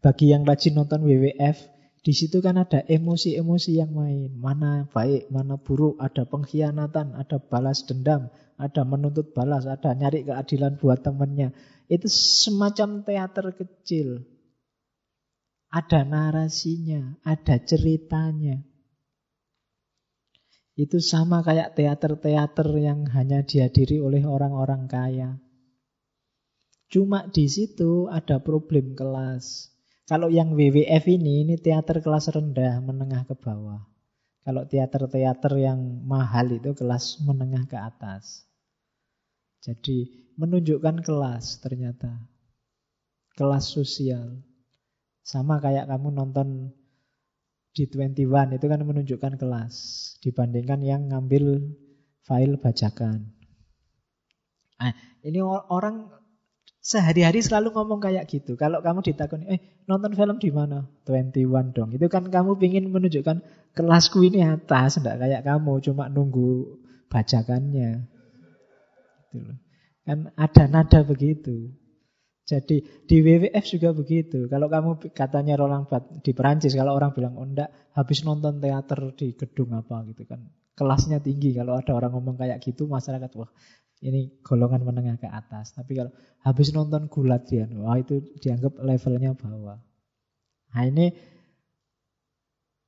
[0.02, 1.58] Bagi yang rajin nonton WWF,
[2.02, 4.34] di situ kan ada emosi-emosi yang main.
[4.34, 10.78] Mana baik, mana buruk, ada pengkhianatan, ada balas dendam, ada menuntut balas, ada nyari keadilan
[10.78, 11.54] buat temannya.
[11.90, 14.37] Itu semacam teater kecil.
[15.68, 18.64] Ada narasinya, ada ceritanya.
[20.78, 25.30] Itu sama kayak teater-teater yang hanya dihadiri oleh orang-orang kaya.
[26.88, 29.74] Cuma di situ ada problem kelas.
[30.08, 33.84] Kalau yang WWF ini, ini teater kelas rendah, menengah ke bawah.
[34.40, 35.76] Kalau teater-teater yang
[36.08, 38.48] mahal itu kelas menengah ke atas.
[39.60, 42.24] Jadi menunjukkan kelas ternyata.
[43.36, 44.47] Kelas sosial.
[45.28, 46.72] Sama kayak kamu nonton
[47.76, 49.74] di 21 itu kan menunjukkan kelas.
[50.24, 51.68] Dibandingkan yang ngambil
[52.24, 53.36] file bajakan.
[54.80, 56.08] Nah, ini orang
[56.88, 58.56] Sehari-hari selalu ngomong kayak gitu.
[58.56, 60.88] Kalau kamu ditakoni, eh nonton film di mana?
[61.04, 61.92] 21 dong.
[61.92, 63.44] Itu kan kamu ingin menunjukkan
[63.76, 66.80] kelasku ini atas, enggak kayak kamu cuma nunggu
[67.12, 68.08] bajakannya.
[69.34, 69.52] Gitu
[70.08, 71.76] Kan ada nada begitu.
[72.48, 74.48] Jadi di WWF juga begitu.
[74.48, 79.12] Kalau kamu katanya Roland Barthes di Perancis, kalau orang bilang oh enggak, habis nonton teater
[79.12, 80.48] di gedung apa gitu kan.
[80.72, 81.52] Kelasnya tinggi.
[81.52, 83.52] Kalau ada orang ngomong kayak gitu, masyarakat wah
[84.00, 85.76] ini golongan menengah ke atas.
[85.76, 89.76] Tapi kalau habis nonton gulat dia, wah itu dianggap levelnya bawah.
[90.72, 91.12] Nah ini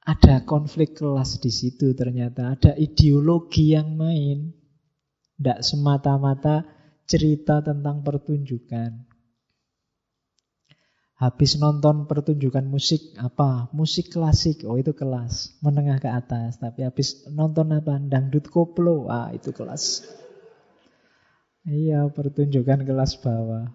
[0.09, 2.57] ada konflik kelas di situ ternyata.
[2.57, 4.57] Ada ideologi yang main.
[5.37, 6.65] Tidak semata-mata
[7.05, 9.10] cerita tentang pertunjukan.
[11.21, 13.69] Habis nonton pertunjukan musik apa?
[13.77, 14.65] Musik klasik.
[14.65, 16.57] Oh itu kelas menengah ke atas.
[16.57, 18.01] Tapi habis nonton apa?
[18.01, 19.13] Dangdut koplo.
[19.13, 20.01] Ah itu kelas
[21.69, 23.69] Iya, pertunjukan kelas bawah.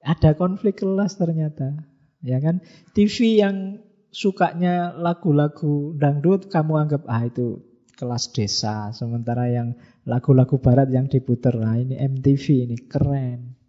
[0.00, 1.84] Ada konflik kelas ternyata.
[2.24, 2.64] Ya kan?
[2.96, 7.60] TV yang sukanya lagu-lagu dangdut kamu anggap ah itu
[8.00, 8.88] kelas desa.
[8.96, 9.76] Sementara yang
[10.08, 13.60] lagu-lagu barat yang diputer, nah ini MTV ini keren.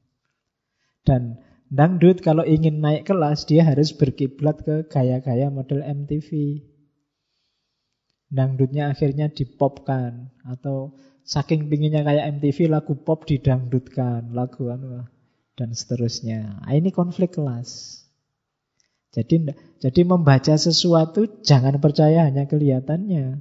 [1.04, 6.60] Dan Dangdut kalau ingin naik kelas dia harus berkiblat ke gaya-gaya model MTV.
[8.28, 15.08] Dangdutnya akhirnya dipopkan atau saking pinginnya kayak MTV lagu pop didangdutkan, lagu anu
[15.56, 16.60] dan seterusnya.
[16.60, 18.04] Nah, ini konflik kelas.
[19.16, 23.40] Jadi jadi membaca sesuatu jangan percaya hanya kelihatannya.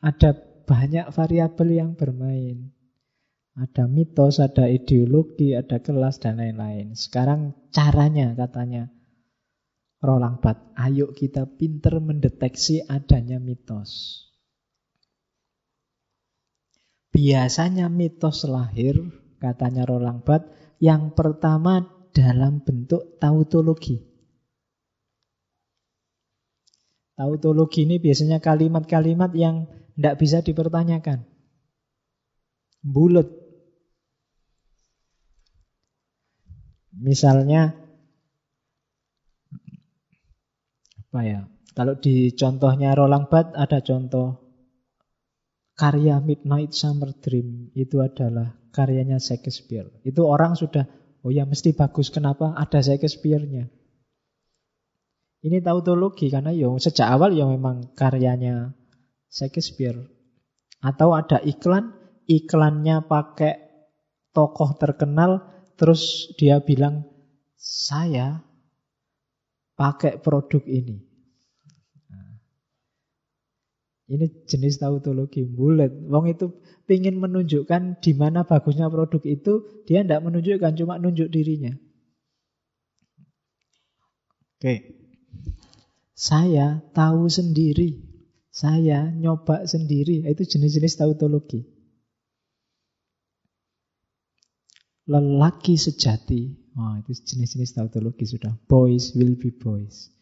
[0.00, 2.77] Ada banyak variabel yang bermain.
[3.58, 6.94] Ada mitos, ada ideologi, ada kelas, dan lain-lain.
[6.94, 8.86] Sekarang caranya katanya
[9.98, 14.22] Roland Barthes, ayo kita pinter mendeteksi adanya mitos.
[17.10, 18.94] Biasanya mitos lahir,
[19.42, 21.82] katanya Roland Barthes, yang pertama
[22.14, 24.06] dalam bentuk tautologi.
[27.18, 29.66] Tautologi ini biasanya kalimat-kalimat yang
[29.98, 31.26] tidak bisa dipertanyakan.
[32.86, 33.26] Bulat,
[36.98, 37.74] Misalnya
[41.08, 41.40] apa ya?
[41.72, 44.48] Kalau di contohnya Roland Barthes ada contoh
[45.78, 49.86] karya Midnight Summer Dream itu adalah karyanya Shakespeare.
[50.02, 50.90] Itu orang sudah
[51.22, 53.70] oh ya mesti bagus kenapa ada Shakespeare-nya.
[55.38, 58.74] Ini tautologi karena ya sejak awal ya memang karyanya
[59.30, 60.02] Shakespeare.
[60.82, 61.94] Atau ada iklan,
[62.26, 63.54] iklannya pakai
[64.34, 67.06] tokoh terkenal Terus dia bilang,
[67.54, 68.42] saya
[69.78, 70.98] pakai produk ini.
[72.10, 72.34] Nah,
[74.10, 75.94] ini jenis tautologi bulat.
[76.10, 76.50] Wong itu
[76.90, 81.78] ingin menunjukkan di mana bagusnya produk itu, dia tidak menunjukkan, cuma nunjuk dirinya.
[84.58, 84.98] Oke.
[86.18, 88.02] Saya tahu sendiri.
[88.50, 90.26] Saya nyoba sendiri.
[90.26, 91.77] Itu jenis-jenis tautologi.
[95.08, 96.52] Lelaki sejati.
[96.78, 98.54] Oh, itu jenis-jenis tautologi sudah.
[98.70, 100.12] Boys will be boys.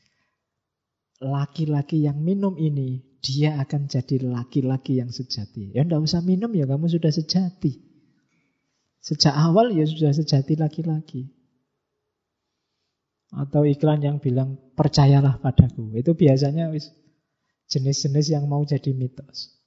[1.20, 5.74] Laki-laki yang minum ini, dia akan jadi laki-laki yang sejati.
[5.74, 7.82] Ya enggak usah minum ya, kamu sudah sejati.
[9.02, 11.28] Sejak awal ya sudah sejati laki-laki.
[13.34, 15.92] Atau iklan yang bilang, percayalah padaku.
[15.98, 16.72] Itu biasanya
[17.68, 19.58] jenis-jenis yang mau jadi mitos.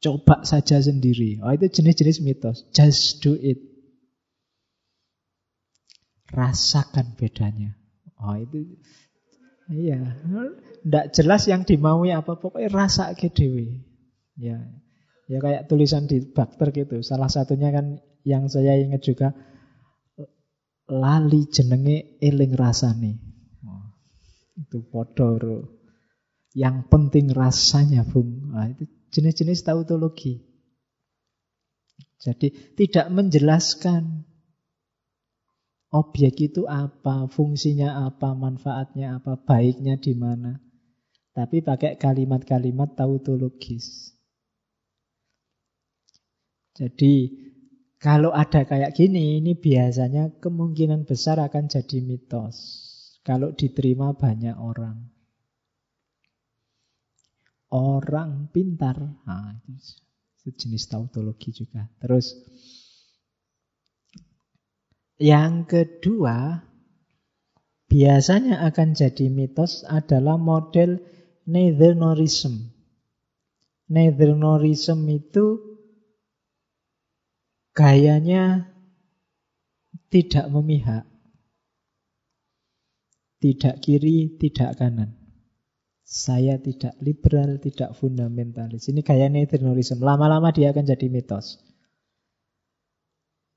[0.00, 1.42] Coba saja sendiri.
[1.42, 2.64] Oh, itu jenis-jenis mitos.
[2.70, 3.75] Just do it.
[6.30, 7.78] Rasakan bedanya.
[8.18, 8.64] Oh itu
[9.70, 9.98] iya,
[10.86, 13.82] ndak jelas yang dimaui apa pokoknya rasa ke dewi.
[14.38, 14.62] Ya.
[15.26, 17.02] Ya kayak tulisan di bakter gitu.
[17.02, 19.34] Salah satunya kan yang saya ingat juga
[20.86, 23.18] lali jenenge eling rasane.
[23.66, 23.86] Oh,
[24.54, 25.66] itu podor.
[26.56, 28.54] Yang penting rasanya, Bung.
[28.54, 30.40] Nah, itu jenis-jenis tautologi.
[32.16, 34.24] Jadi tidak menjelaskan
[35.96, 40.60] Objek itu apa, fungsinya apa, manfaatnya apa, baiknya di mana.
[41.32, 44.12] Tapi pakai kalimat-kalimat tautologis.
[46.76, 47.32] Jadi
[47.96, 52.56] kalau ada kayak gini, ini biasanya kemungkinan besar akan jadi mitos.
[53.24, 55.00] Kalau diterima banyak orang.
[57.72, 59.00] Orang pintar.
[59.24, 61.88] Nah, itu jenis tautologi juga.
[61.98, 62.36] Terus
[65.16, 66.60] yang kedua,
[67.88, 71.00] biasanya akan jadi mitos adalah model
[71.46, 72.74] Neithernorism.
[73.86, 75.62] Neithernorism itu
[77.72, 78.72] gayanya
[80.10, 81.04] tidak memihak.
[83.36, 85.14] Tidak kiri, tidak kanan.
[86.06, 88.90] Saya tidak liberal, tidak fundamentalis.
[88.90, 90.02] Ini gaya Neithernorism.
[90.02, 91.65] Lama-lama dia akan jadi mitos.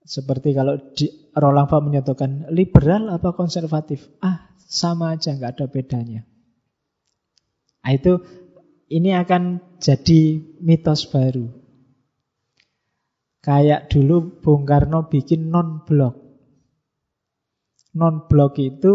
[0.09, 1.05] Seperti kalau di
[1.37, 4.09] Barthes menyatakan liberal apa konservatif?
[4.25, 6.25] Ah, sama aja, nggak ada bedanya.
[7.85, 8.17] Nah, itu
[8.89, 11.45] ini akan jadi mitos baru.
[13.45, 16.17] Kayak dulu Bung Karno bikin non-blok.
[17.93, 18.93] Non-blok itu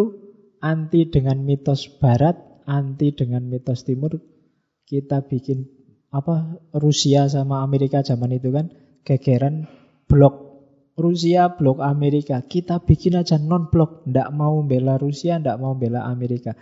[0.59, 2.35] anti dengan mitos barat,
[2.67, 4.19] anti dengan mitos timur.
[4.83, 5.63] Kita bikin
[6.11, 8.75] apa Rusia sama Amerika zaman itu kan
[9.07, 9.71] gegeran
[10.11, 10.44] blok
[10.95, 12.39] Rusia blok Amerika.
[12.47, 14.07] Kita bikin aja non blok.
[14.07, 16.55] Tidak mau bela Rusia, tidak mau bela Amerika.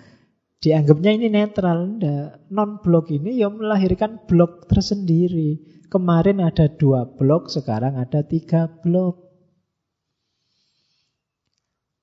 [0.62, 2.00] Dianggapnya ini netral.
[2.00, 2.48] Nggak.
[2.48, 5.60] Non blok ini ya melahirkan blok tersendiri.
[5.92, 9.28] Kemarin ada dua blok, sekarang ada tiga blok.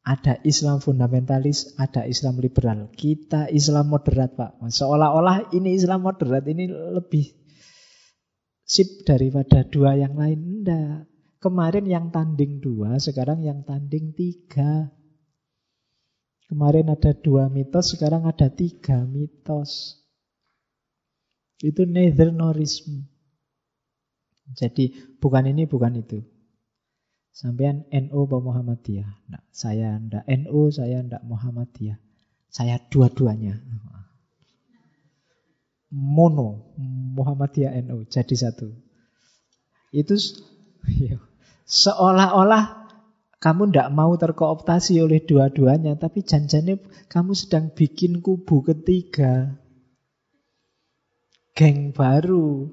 [0.05, 2.93] Ada Islam fundamentalis, ada Islam liberal.
[2.93, 4.61] Kita Islam moderat, Pak.
[4.69, 7.29] Seolah-olah ini Islam moderat ini lebih
[8.61, 10.61] sip daripada dua yang lain.
[10.61, 11.08] Enggak.
[11.39, 14.91] Kemarin yang tanding dua, sekarang yang tanding tiga.
[16.51, 20.03] Kemarin ada dua mitos, sekarang ada tiga mitos.
[21.63, 23.07] Itu neither norism.
[24.51, 26.19] Jadi bukan ini, bukan itu.
[27.31, 29.31] Sampean NU atau Muhammadiyah?
[29.31, 31.95] Nah, saya ndak NU, saya ndak Muhammadiyah.
[32.51, 33.55] Saya dua-duanya.
[35.95, 36.75] Mono,
[37.15, 38.75] Muhammadiyah NU, jadi satu.
[39.95, 40.19] Itu
[40.99, 41.28] iya.
[41.69, 42.79] Seolah-olah
[43.39, 49.55] kamu ndak mau terkooptasi oleh dua-duanya, tapi janjane kamu sedang bikin kubu ketiga.
[51.55, 52.67] Geng baru.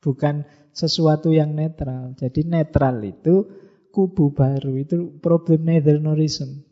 [0.00, 0.44] Bukan
[0.76, 2.12] sesuatu yang netral.
[2.20, 3.48] Jadi netral itu
[3.96, 4.76] kubu baru.
[4.76, 6.68] Itu problem neithernorism.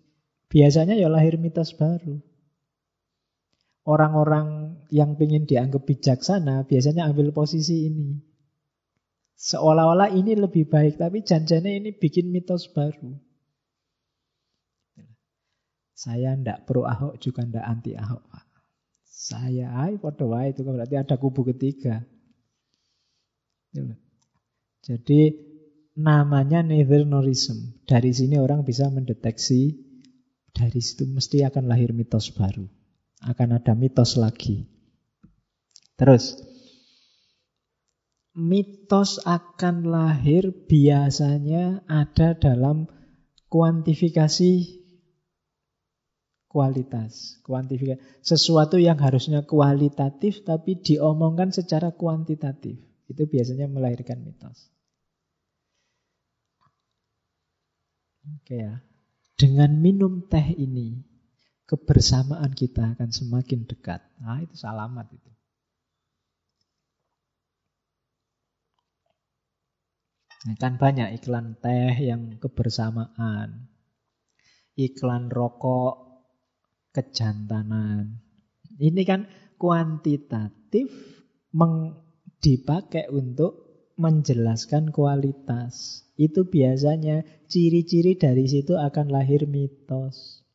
[0.53, 2.21] Biasanya ya lahir mitos baru.
[3.89, 8.21] Orang-orang yang ingin dianggap bijaksana biasanya ambil posisi ini.
[9.39, 13.15] Seolah-olah ini lebih baik, tapi janjane ini bikin mitos baru.
[15.95, 18.23] Saya ndak pro Ahok juga ndak anti Ahok.
[19.07, 22.03] Saya ay pada wae itu berarti ada kubu ketiga.
[24.83, 25.21] Jadi
[25.99, 27.83] namanya neithernorism.
[27.87, 29.75] Dari sini orang bisa mendeteksi
[30.51, 32.67] dari situ mesti akan lahir mitos baru.
[33.23, 34.67] Akan ada mitos lagi.
[35.99, 36.39] Terus
[38.35, 42.91] mitos akan lahir biasanya ada dalam
[43.49, 44.79] kuantifikasi
[46.49, 47.39] kualitas.
[47.45, 52.81] Kuantifikasi sesuatu yang harusnya kualitatif tapi diomongkan secara kuantitatif.
[53.09, 54.69] Itu biasanya melahirkan mitos.
[58.29, 58.85] Oke ya.
[59.39, 60.99] Dengan minum teh ini
[61.69, 64.03] kebersamaan kita akan semakin dekat.
[64.19, 65.31] Nah, itu salamat itu.
[70.59, 73.69] Kan banyak iklan teh yang kebersamaan.
[74.79, 76.23] Iklan rokok
[76.95, 78.23] kejantanan.
[78.79, 79.27] Ini kan
[79.59, 80.87] kuantitatif
[82.39, 83.67] dipakai untuk
[83.99, 86.07] menjelaskan kualitas.
[86.15, 90.47] Itu biasanya ciri-ciri dari situ akan lahir mitos.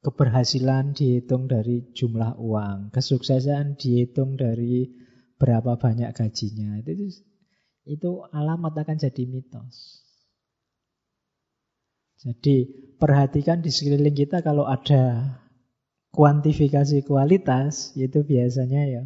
[0.00, 4.88] Keberhasilan dihitung dari jumlah uang, kesuksesan dihitung dari
[5.36, 6.80] berapa banyak gajinya.
[6.80, 6.92] Itu
[7.88, 10.04] itu alamat akan jadi mitos.
[12.20, 12.68] Jadi
[13.00, 15.36] perhatikan di sekeliling kita kalau ada
[16.12, 19.02] kuantifikasi kualitas, itu biasanya ya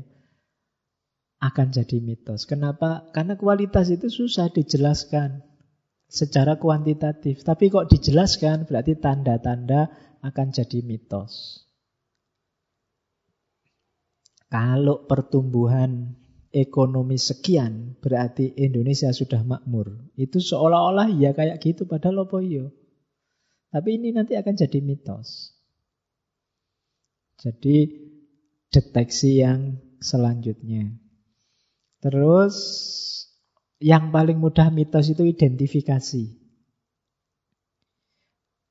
[1.45, 2.49] akan jadi mitos.
[2.49, 3.07] Kenapa?
[3.15, 5.45] Karena kualitas itu susah dijelaskan
[6.09, 7.45] secara kuantitatif.
[7.45, 9.93] Tapi kok dijelaskan berarti tanda-tanda
[10.25, 11.63] akan jadi mitos.
[14.49, 16.17] Kalau pertumbuhan
[16.55, 20.15] ekonomi sekian, berarti Indonesia sudah makmur.
[20.15, 22.71] Itu seolah-olah ya kayak gitu, padahal apa iya.
[23.75, 25.51] Tapi ini nanti akan jadi mitos.
[27.43, 27.91] Jadi
[28.71, 30.95] deteksi yang selanjutnya.
[31.99, 32.57] Terus
[33.83, 36.25] yang paling mudah mitos itu identifikasi.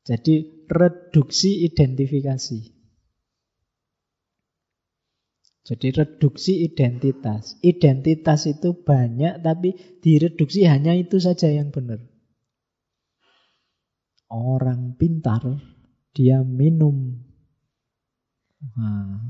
[0.04, 0.36] Jadi
[0.72, 2.73] reduksi identifikasi.
[5.64, 7.56] Jadi reduksi identitas.
[7.64, 9.72] Identitas itu banyak tapi
[10.04, 12.04] direduksi hanya itu saja yang benar.
[14.28, 15.40] Orang pintar
[16.12, 17.16] dia minum.
[18.76, 19.24] Nah,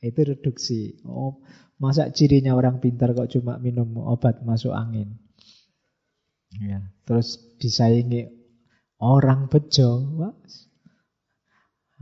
[0.00, 1.04] itu reduksi.
[1.04, 1.44] Oh,
[1.76, 5.20] masa cirinya orang pintar kok cuma minum obat masuk angin?
[6.56, 8.32] Ya, terus disaingi
[8.96, 10.16] orang bejo.
[10.16, 10.32] Wah,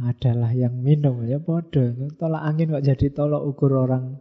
[0.00, 1.22] adalah yang minum.
[1.22, 4.18] Ya bodoh tolak angin kok jadi tolak ukur orang.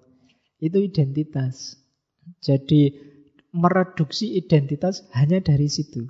[0.62, 1.82] Itu identitas.
[2.40, 2.94] Jadi
[3.54, 6.06] mereduksi identitas hanya dari situ.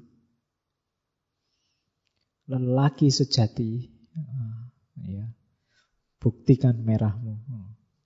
[2.51, 3.87] Lelaki sejati.
[5.07, 5.31] Ya
[6.19, 7.39] buktikan merahmu.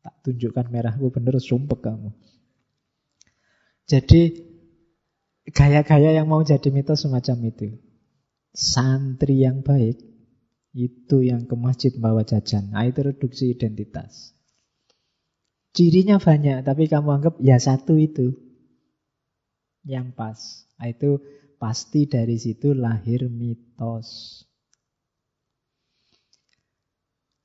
[0.05, 2.13] Tak tunjukkan merahmu bener sumpek kamu.
[3.87, 4.45] Jadi
[5.47, 7.77] gaya-gaya yang mau jadi mitos semacam itu.
[8.57, 10.16] Santri yang baik
[10.77, 12.69] itu yang ke masjid bawa jajan.
[12.69, 14.37] Nah, itu reduksi identitas.
[15.73, 18.37] Cirinya banyak, tapi kamu anggap ya satu itu
[19.81, 20.37] yang pas.
[20.77, 21.17] Nah, itu
[21.57, 24.45] pasti dari situ lahir mitos.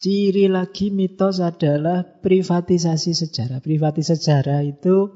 [0.03, 3.63] Ciri lagi mitos adalah privatisasi sejarah.
[3.63, 5.09] Privatisasi sejarah itu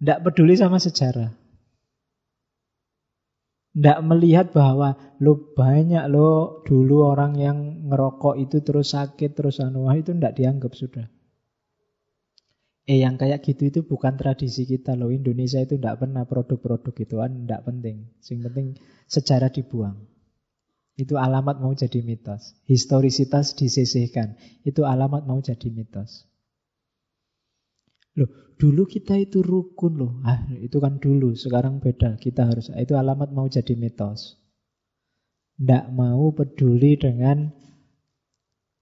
[0.00, 1.47] tidak peduli sama sejarah.
[3.78, 9.86] Tidak melihat bahwa lo banyak lo dulu orang yang ngerokok itu terus sakit terus anu
[9.94, 11.06] itu tidak dianggap sudah.
[12.88, 15.12] Eh yang kayak gitu itu bukan tradisi kita loh.
[15.12, 17.96] Indonesia itu tidak pernah produk-produk gituan, tidak penting.
[18.24, 18.66] Yang penting
[19.06, 20.08] sejarah dibuang.
[20.98, 22.58] Itu alamat mau jadi mitos.
[22.64, 24.40] Historisitas disisihkan.
[24.64, 26.27] Itu alamat mau jadi mitos.
[28.18, 30.12] Loh, dulu kita itu rukun loh.
[30.26, 32.18] Ah, itu kan dulu, sekarang beda.
[32.18, 34.34] Kita harus itu alamat mau jadi mitos.
[35.58, 37.50] Tidak mau peduli dengan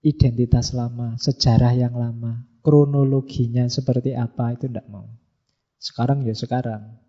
[0.01, 5.07] identitas lama, sejarah yang lama kronologinya seperti apa itu tidak mau.
[5.79, 6.99] Sekarang ya sekarang.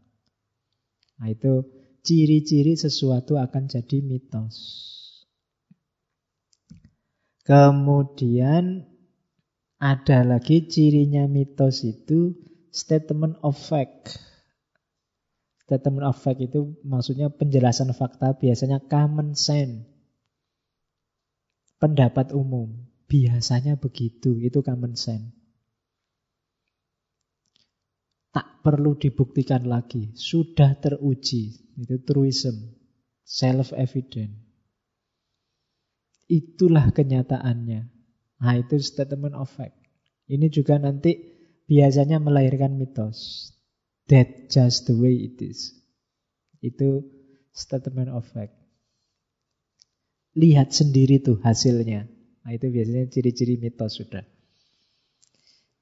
[1.19, 1.67] Nah itu
[2.07, 4.55] ciri-ciri sesuatu akan jadi mitos.
[7.43, 8.87] Kemudian
[9.79, 12.35] ada lagi cirinya mitos itu
[12.71, 14.19] statement of fact.
[15.67, 19.87] Statement of fact itu maksudnya penjelasan fakta biasanya common sense.
[21.79, 22.91] Pendapat umum.
[23.09, 25.39] Biasanya begitu, itu common sense
[28.39, 31.75] tak perlu dibuktikan lagi, sudah teruji.
[31.75, 32.71] Itu truism,
[33.27, 34.31] self-evident.
[36.31, 37.98] Itulah kenyataannya.
[38.39, 39.75] Nah, itu statement of fact.
[40.31, 41.19] Ini juga nanti
[41.67, 43.51] biasanya melahirkan mitos.
[44.09, 45.75] That just the way it is.
[46.63, 47.05] Itu
[47.53, 48.55] statement of fact.
[50.39, 52.07] Lihat sendiri tuh hasilnya.
[52.47, 54.23] Nah, itu biasanya ciri-ciri mitos sudah.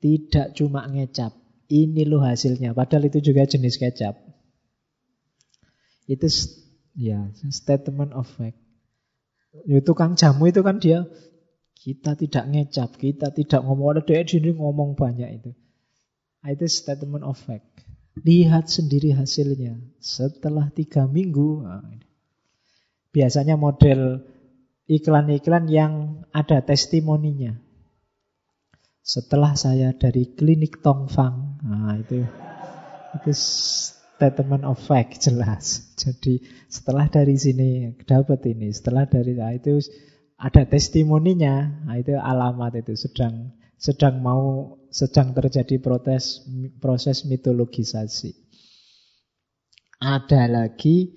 [0.00, 1.32] Tidak cuma ngecap,
[1.68, 2.72] ini loh hasilnya.
[2.72, 4.16] Padahal itu juga jenis kecap.
[6.06, 6.26] Itu
[6.96, 8.58] ya statement of fact.
[9.66, 11.08] Ya, tukang jamu itu kan dia
[11.86, 15.54] kita tidak ngecap, kita tidak ngomong ada dia sini ngomong banyak itu.
[16.42, 17.62] Nah, itu statement of fact.
[18.26, 21.62] Lihat sendiri hasilnya setelah tiga minggu.
[21.62, 21.86] Nah,
[23.14, 24.26] biasanya model
[24.90, 27.54] iklan-iklan yang ada testimoninya.
[29.06, 32.26] Setelah saya dari klinik Tongfang, nah itu
[33.14, 35.94] itu statement of fact jelas.
[35.94, 39.78] Jadi setelah dari sini dapat ini, setelah dari nah itu
[40.36, 46.44] ada testimoninya, nah itu alamat itu sedang sedang mau sedang terjadi proses
[46.80, 48.36] proses mitologisasi.
[49.96, 51.12] Ada lagi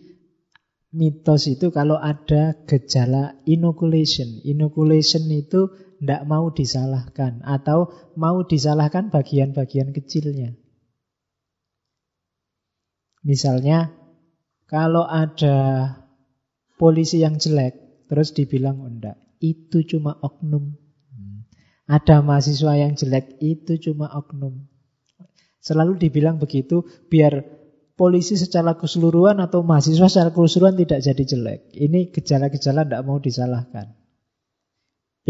[0.96, 4.40] mitos itu kalau ada gejala inoculation.
[4.48, 5.68] Inoculation itu
[6.00, 10.56] tidak mau disalahkan atau mau disalahkan bagian-bagian kecilnya.
[13.20, 13.92] Misalnya,
[14.64, 15.92] kalau ada
[16.80, 20.74] polisi yang jelek, terus dibilang oh, enggak, itu cuma oknum.
[21.90, 24.66] Ada mahasiswa yang jelek, itu cuma oknum.
[25.62, 27.46] Selalu dibilang begitu, biar
[27.98, 31.62] polisi secara keseluruhan atau mahasiswa secara keseluruhan tidak jadi jelek.
[31.74, 33.94] Ini gejala-gejala tidak mau disalahkan.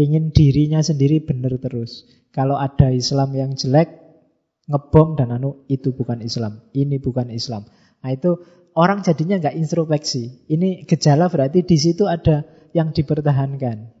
[0.00, 2.08] Ingin dirinya sendiri benar terus.
[2.30, 3.90] Kalau ada Islam yang jelek,
[4.70, 6.62] ngebom dan anu, itu bukan Islam.
[6.70, 7.66] Ini bukan Islam.
[8.00, 8.38] Nah itu
[8.78, 10.46] orang jadinya nggak introspeksi.
[10.46, 12.46] Ini gejala berarti di situ ada
[12.76, 13.92] yang dipertahankan.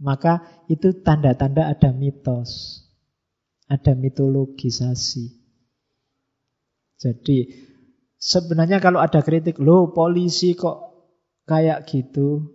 [0.00, 2.82] Maka itu tanda-tanda ada mitos.
[3.70, 5.32] Ada mitologisasi.
[7.00, 7.38] Jadi
[8.20, 10.92] sebenarnya kalau ada kritik, loh polisi kok
[11.48, 12.54] kayak gitu,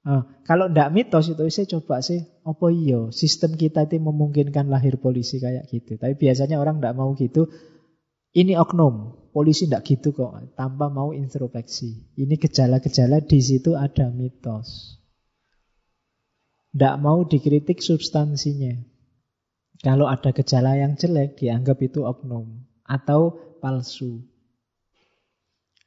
[0.00, 4.96] Nah, kalau tidak mitos itu saya coba sih, apa iya sistem kita itu memungkinkan lahir
[4.96, 6.00] polisi kayak gitu.
[6.00, 7.52] Tapi biasanya orang tidak mau gitu.
[8.32, 12.18] Ini oknum, polisi tidak gitu kok, tanpa mau introspeksi.
[12.18, 14.98] Ini gejala-gejala di situ ada mitos.
[16.70, 18.74] Tidak mau dikritik substansinya.
[19.80, 24.22] Kalau ada gejala yang jelek, dianggap itu oknum atau palsu.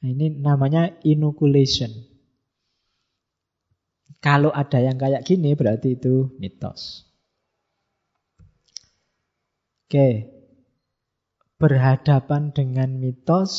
[0.02, 1.94] Nah, ini namanya inoculation.
[4.20, 7.08] Kalau ada yang kayak gini berarti itu mitos.
[9.88, 10.33] Oke.
[11.64, 13.56] Berhadapan dengan mitos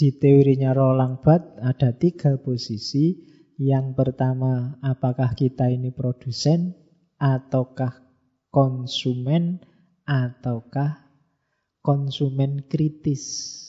[0.00, 3.20] di teorinya Roland Barthes ada tiga posisi.
[3.60, 6.72] Yang pertama, apakah kita ini produsen
[7.20, 8.00] ataukah
[8.48, 9.60] konsumen
[10.08, 11.04] ataukah
[11.84, 13.60] konsumen kritis.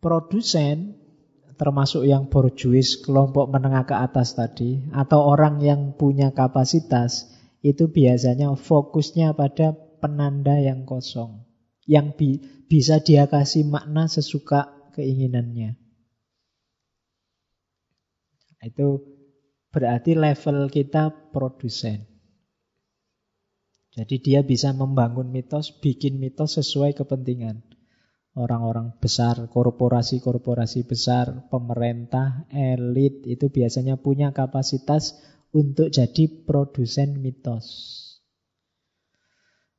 [0.00, 0.96] Produsen
[1.60, 7.28] termasuk yang borjuis, kelompok menengah ke atas tadi, atau orang yang punya kapasitas,
[7.60, 11.44] itu biasanya fokusnya pada penanda yang kosong,
[11.88, 15.76] yang bi bisa dia kasih makna sesuka keinginannya.
[18.64, 19.04] Itu
[19.70, 22.08] berarti level kita produsen.
[23.96, 27.76] Jadi dia bisa membangun mitos, bikin mitos sesuai kepentingan
[28.36, 35.16] orang-orang besar, korporasi-korporasi besar, pemerintah, elit itu biasanya punya kapasitas
[35.56, 37.96] untuk jadi produsen mitos.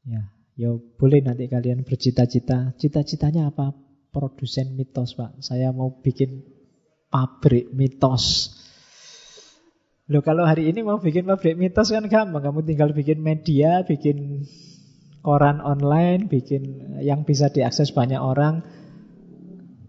[0.08, 2.74] Ya, ya boleh nanti kalian bercita-cita.
[2.80, 3.76] Cita-citanya apa?
[4.08, 5.44] Produsen mitos, Pak.
[5.44, 6.48] Saya mau bikin
[7.12, 8.56] pabrik mitos.
[10.08, 12.40] Loh kalau hari ini mau bikin pabrik mitos kan gampang.
[12.40, 14.48] Kamu tinggal bikin media, bikin
[15.20, 18.64] koran online, bikin yang bisa diakses banyak orang.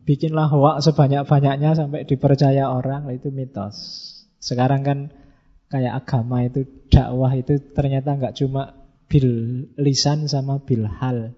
[0.02, 3.76] Bikinlah hoax sebanyak-banyaknya sampai dipercaya orang, itu mitos.
[4.42, 4.98] Sekarang kan
[5.68, 8.77] kayak agama itu, dakwah itu ternyata nggak cuma
[9.08, 9.28] bil
[9.80, 11.34] lisan sama bil hal.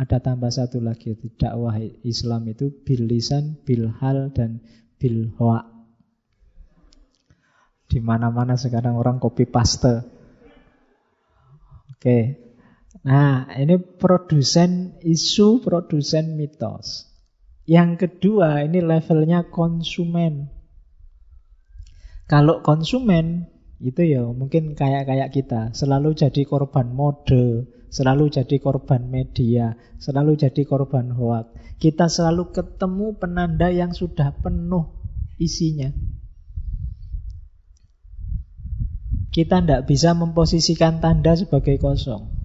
[0.00, 4.64] Ada tambah satu lagi itu dakwah Islam itu bil lisan, bil hal dan
[4.96, 5.64] bil hoa.
[7.90, 10.06] Di mana-mana sekarang orang copy paste.
[11.90, 12.18] Oke.
[13.04, 17.10] Nah, ini produsen isu, produsen mitos.
[17.68, 20.48] Yang kedua, ini levelnya konsumen.
[22.30, 23.49] Kalau konsumen
[23.80, 30.62] itu ya mungkin kayak-kayak kita, selalu jadi korban mode, selalu jadi korban media, selalu jadi
[30.68, 31.56] korban hoak.
[31.80, 34.92] Kita selalu ketemu penanda yang sudah penuh
[35.40, 35.88] isinya.
[39.32, 42.36] Kita tidak bisa memposisikan tanda sebagai kosong.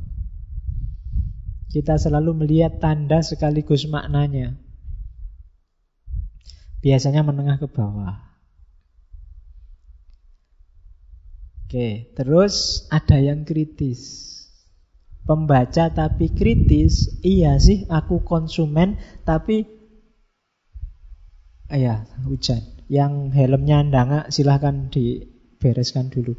[1.68, 4.56] Kita selalu melihat tanda sekaligus maknanya.
[6.80, 8.25] Biasanya menengah ke bawah.
[11.66, 14.22] Oke, terus ada yang kritis.
[15.26, 19.66] Pembaca tapi kritis, iya sih aku konsumen tapi
[21.74, 22.62] iya hujan.
[22.86, 26.38] Yang helmnya ndangak silahkan dibereskan dulu.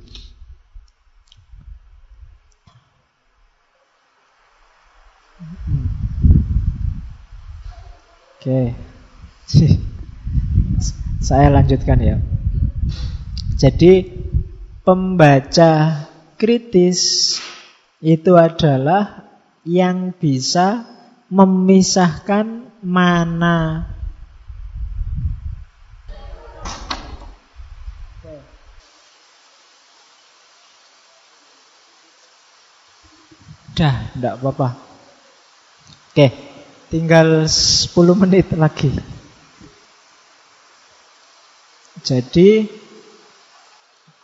[5.43, 5.91] Hmm.
[8.39, 8.79] Oke.
[11.27, 12.23] Saya lanjutkan ya.
[13.59, 14.16] Jadi
[14.87, 16.07] pembaca
[16.39, 17.35] kritis
[17.99, 19.27] itu adalah
[19.67, 20.87] yang bisa
[21.27, 23.91] memisahkan mana
[33.77, 34.73] Dah, enggak apa-apa.
[36.09, 36.33] Oke,
[36.89, 38.89] tinggal 10 menit lagi.
[42.01, 42.65] Jadi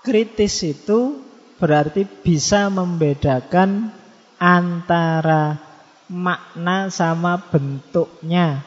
[0.03, 1.23] kritis itu
[1.63, 3.95] berarti bisa membedakan
[4.37, 5.63] antara
[6.11, 8.67] makna sama bentuknya.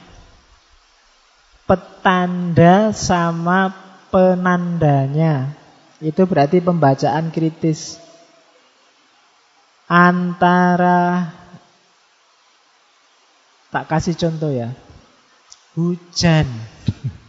[1.68, 3.74] Petanda sama
[4.08, 5.52] penandanya.
[6.00, 8.00] Itu berarti pembacaan kritis.
[9.86, 11.30] Antara
[13.70, 14.72] tak kasih contoh ya.
[15.76, 16.48] Hujan.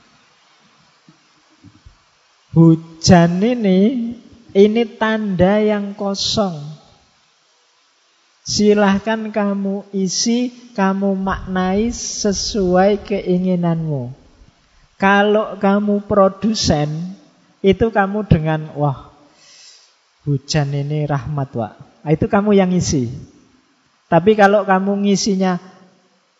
[2.57, 4.17] Hujan ini
[4.57, 6.57] ini tanda yang kosong.
[8.49, 14.09] Silahkan kamu isi, kamu maknai sesuai keinginanmu.
[14.97, 16.89] Kalau kamu produsen,
[17.61, 19.13] itu kamu dengan wah
[20.25, 21.77] hujan ini rahmat wak.
[21.77, 23.13] Nah, itu kamu yang isi.
[24.09, 25.61] Tapi kalau kamu ngisinya,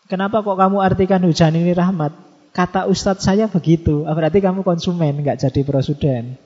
[0.09, 2.26] kenapa kok kamu artikan hujan ini rahmat?
[2.57, 6.41] Kata ustadz saya begitu, ah, berarti kamu konsumen, nggak jadi prosuden.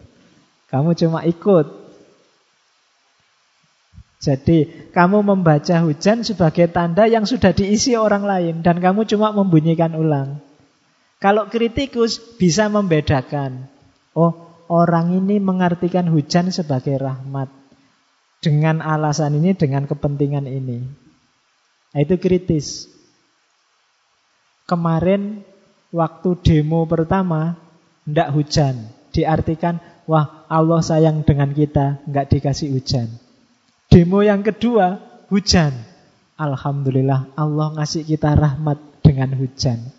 [0.68, 1.80] Kamu cuma ikut.
[4.20, 9.96] Jadi kamu membaca hujan sebagai tanda yang sudah diisi orang lain dan kamu cuma membunyikan
[9.96, 10.44] ulang.
[11.24, 13.72] Kalau kritikus bisa membedakan.
[14.12, 17.48] Oh, orang ini mengartikan hujan sebagai rahmat.
[18.44, 20.84] Dengan alasan ini, dengan kepentingan ini.
[21.96, 22.90] Nah, itu kritis.
[24.66, 25.46] Kemarin
[25.92, 27.60] waktu demo pertama
[28.08, 28.76] ndak hujan.
[29.12, 33.12] Diartikan, wah Allah sayang dengan kita, nggak dikasih hujan.
[33.92, 35.76] Demo yang kedua, hujan.
[36.40, 39.94] Alhamdulillah Allah ngasih kita rahmat dengan hujan.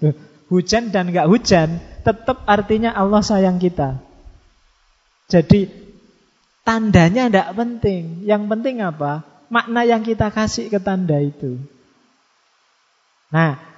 [0.49, 4.01] hujan dan nggak hujan, tetap artinya Allah sayang kita.
[5.29, 5.69] Jadi
[6.65, 8.25] tandanya ndak penting.
[8.25, 9.25] Yang penting apa?
[9.53, 11.61] Makna yang kita kasih ke tanda itu.
[13.33, 13.72] Nah,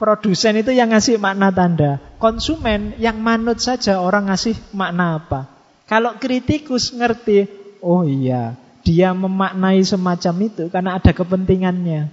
[0.00, 2.00] Produsen itu yang ngasih makna tanda.
[2.16, 5.44] Konsumen yang manut saja orang ngasih makna apa.
[5.84, 7.44] Kalau kritikus ngerti,
[7.84, 12.08] oh iya, dia memaknai semacam itu karena ada kepentingannya.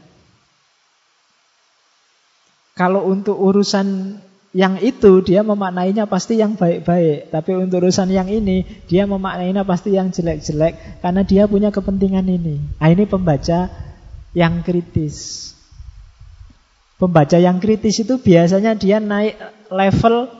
[2.75, 4.19] Kalau untuk urusan
[4.51, 7.31] yang itu dia memaknainya pasti yang baik-baik.
[7.31, 12.59] Tapi untuk urusan yang ini dia memaknainya pasti yang jelek-jelek karena dia punya kepentingan ini.
[12.83, 13.71] Nah, ini pembaca
[14.35, 15.46] yang kritis.
[16.97, 19.37] Pembaca yang kritis itu biasanya dia naik
[19.69, 20.33] level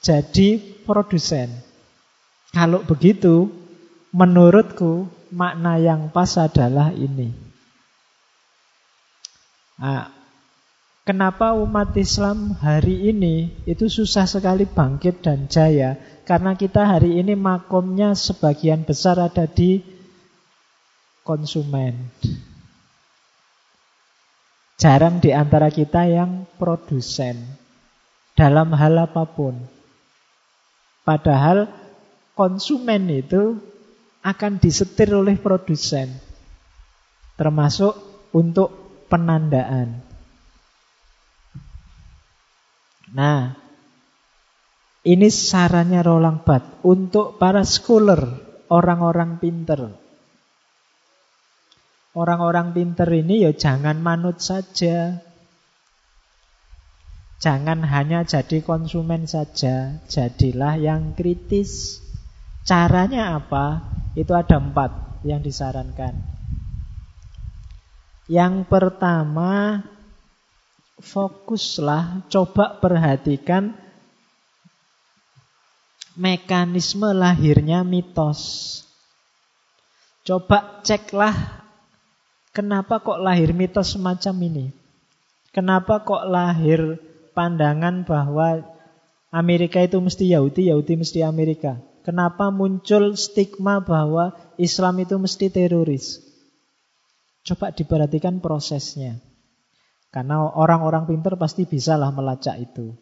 [0.00, 0.56] jadi
[0.88, 1.52] produsen.
[2.56, 3.52] Kalau begitu,
[4.16, 7.32] menurutku makna yang pas adalah ini.
[9.76, 10.08] Nah,
[11.04, 16.00] kenapa umat Islam hari ini itu susah sekali bangkit dan jaya?
[16.24, 19.80] Karena kita hari ini makomnya sebagian besar ada di
[21.24, 22.08] konsumen.
[24.82, 27.38] Jarang di antara kita yang produsen
[28.34, 29.54] dalam hal apa pun.
[31.06, 31.70] Padahal
[32.34, 33.62] konsumen itu
[34.26, 36.10] akan disetir oleh produsen.
[37.38, 37.94] Termasuk
[38.34, 40.02] untuk penandaan.
[43.14, 43.54] Nah,
[45.06, 48.18] ini sarannya Roland Barthes untuk para scholar,
[48.66, 50.01] orang-orang pinter.
[52.12, 55.24] Orang-orang pinter ini ya jangan manut saja.
[57.42, 61.98] Jangan hanya jadi konsumen saja, jadilah yang kritis.
[62.62, 63.82] Caranya apa?
[64.14, 66.20] Itu ada empat yang disarankan.
[68.30, 69.82] Yang pertama,
[71.02, 73.74] fokuslah, coba perhatikan
[76.14, 78.84] mekanisme lahirnya mitos.
[80.22, 81.61] Coba ceklah
[82.52, 84.66] kenapa kok lahir mitos semacam ini.
[85.52, 86.96] Kenapa kok lahir
[87.36, 88.64] pandangan bahwa
[89.32, 91.80] Amerika itu mesti Yahudi, Yahudi mesti Amerika.
[92.04, 96.20] Kenapa muncul stigma bahwa Islam itu mesti teroris?
[97.44, 99.18] Coba diperhatikan prosesnya.
[100.12, 102.92] Karena orang-orang pinter pasti bisalah melacak itu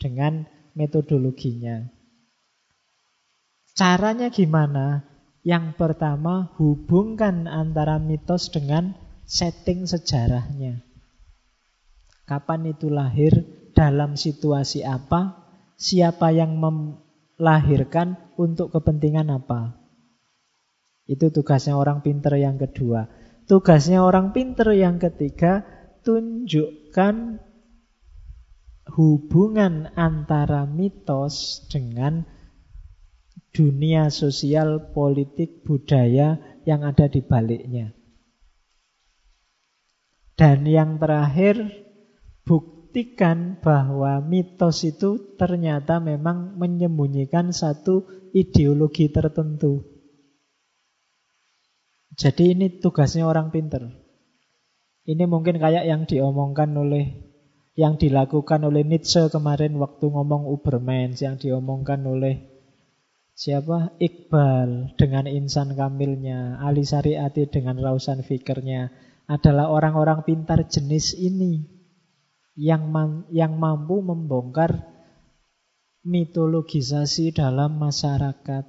[0.00, 1.84] dengan metodologinya.
[3.76, 5.13] Caranya gimana?
[5.44, 8.96] Yang pertama, hubungkan antara mitos dengan
[9.28, 10.80] setting sejarahnya.
[12.24, 13.44] Kapan itu lahir,
[13.76, 15.44] dalam situasi apa,
[15.76, 19.78] siapa yang melahirkan, untuk kepentingan apa.
[21.04, 23.06] Itu tugasnya orang pinter yang kedua.
[23.44, 25.62] Tugasnya orang pinter yang ketiga,
[26.02, 27.44] tunjukkan
[28.96, 32.24] hubungan antara mitos dengan
[33.54, 37.94] dunia sosial, politik, budaya yang ada di baliknya.
[40.34, 41.62] Dan yang terakhir,
[42.42, 49.86] buktikan bahwa mitos itu ternyata memang menyembunyikan satu ideologi tertentu.
[52.18, 53.86] Jadi ini tugasnya orang pinter.
[55.06, 57.34] Ini mungkin kayak yang diomongkan oleh
[57.74, 62.53] yang dilakukan oleh Nietzsche kemarin waktu ngomong Ubermensch, yang diomongkan oleh
[63.34, 63.92] siapa?
[64.00, 68.90] Iqbal dengan insan kamilnya, Ali Sariati dengan rausan fikirnya
[69.28, 71.66] adalah orang-orang pintar jenis ini
[72.54, 72.88] yang
[73.34, 74.86] yang mampu membongkar
[76.06, 78.64] mitologisasi dalam masyarakat.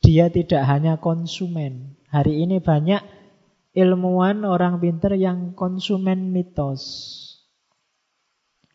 [0.00, 3.06] Dia tidak hanya konsumen, Hari ini banyak
[3.70, 6.82] ilmuwan orang pinter yang konsumen mitos.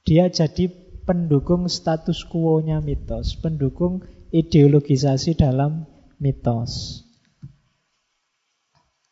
[0.07, 0.72] Dia jadi
[1.03, 5.85] pendukung status quo-nya mitos, pendukung ideologisasi dalam
[6.22, 7.03] mitos.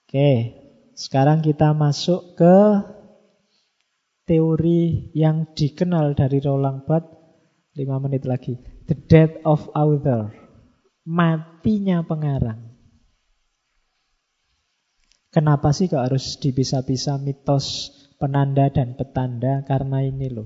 [0.06, 0.54] Oke,
[0.94, 2.58] sekarang kita masuk ke
[4.30, 7.24] teori yang dikenal dari Roland Barthes
[7.74, 8.54] 5 menit lagi.
[8.86, 10.30] The death of author.
[11.04, 12.72] Matinya pengarang.
[15.34, 17.90] Kenapa sih kok harus dipisah-pisah mitos
[18.22, 19.66] penanda dan petanda?
[19.66, 20.46] Karena ini loh.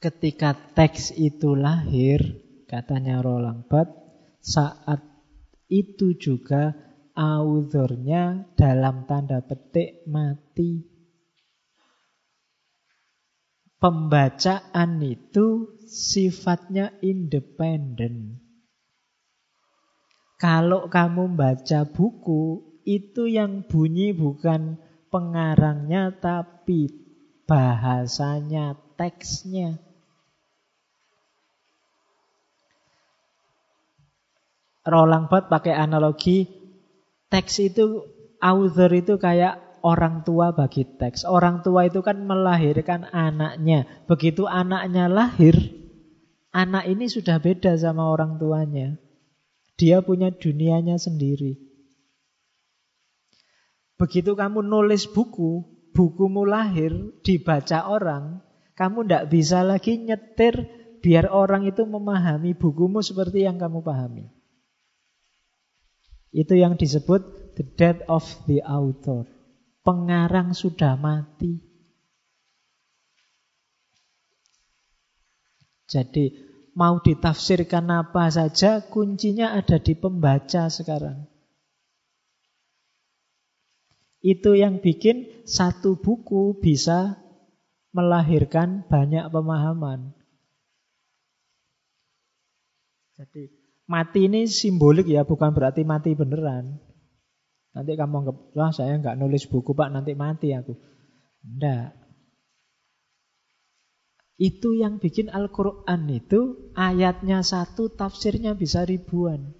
[0.00, 2.24] Ketika teks itu lahir,
[2.70, 3.98] katanya Roland Barthes,
[4.38, 5.02] saat
[5.66, 6.70] itu juga
[7.18, 10.86] authornya dalam tanda petik mati.
[13.80, 18.38] Pembacaan itu sifatnya independen.
[20.38, 24.80] Kalau kamu baca buku, itu yang bunyi bukan
[25.12, 26.88] pengarangnya tapi
[27.44, 29.89] bahasanya, teksnya.
[34.86, 36.48] Roland Barthes pakai analogi
[37.28, 38.04] teks itu
[38.40, 41.24] author itu kayak orang tua bagi teks.
[41.24, 43.88] Orang tua itu kan melahirkan anaknya.
[44.08, 45.56] Begitu anaknya lahir,
[46.52, 48.96] anak ini sudah beda sama orang tuanya.
[49.76, 51.56] Dia punya dunianya sendiri.
[53.96, 58.40] Begitu kamu nulis buku, bukumu lahir, dibaca orang,
[58.76, 60.68] kamu tidak bisa lagi nyetir
[61.04, 64.39] biar orang itu memahami bukumu seperti yang kamu pahami.
[66.30, 69.26] Itu yang disebut the death of the author.
[69.82, 71.58] Pengarang sudah mati.
[75.90, 76.30] Jadi
[76.78, 81.26] mau ditafsirkan apa saja, kuncinya ada di pembaca sekarang.
[84.22, 87.18] Itu yang bikin satu buku bisa
[87.90, 90.14] melahirkan banyak pemahaman.
[93.18, 93.59] Jadi
[93.90, 96.78] mati ini simbolik ya, bukan berarti mati beneran.
[97.74, 100.78] Nanti kamu anggap, wah saya nggak nulis buku pak, nanti mati aku.
[101.42, 101.98] Enggak.
[104.40, 109.52] Itu yang bikin Al-Quran itu ayatnya satu, tafsirnya bisa ribuan.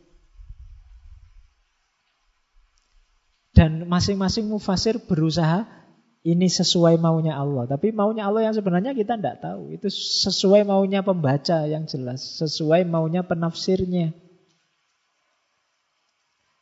[3.51, 5.69] Dan masing-masing mufasir berusaha
[6.21, 7.65] ini sesuai maunya Allah.
[7.65, 9.73] Tapi maunya Allah yang sebenarnya kita tidak tahu.
[9.73, 12.21] Itu sesuai maunya pembaca yang jelas.
[12.41, 14.13] Sesuai maunya penafsirnya.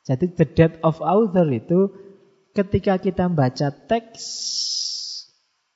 [0.07, 1.93] Jadi the death of author itu
[2.57, 4.25] ketika kita membaca teks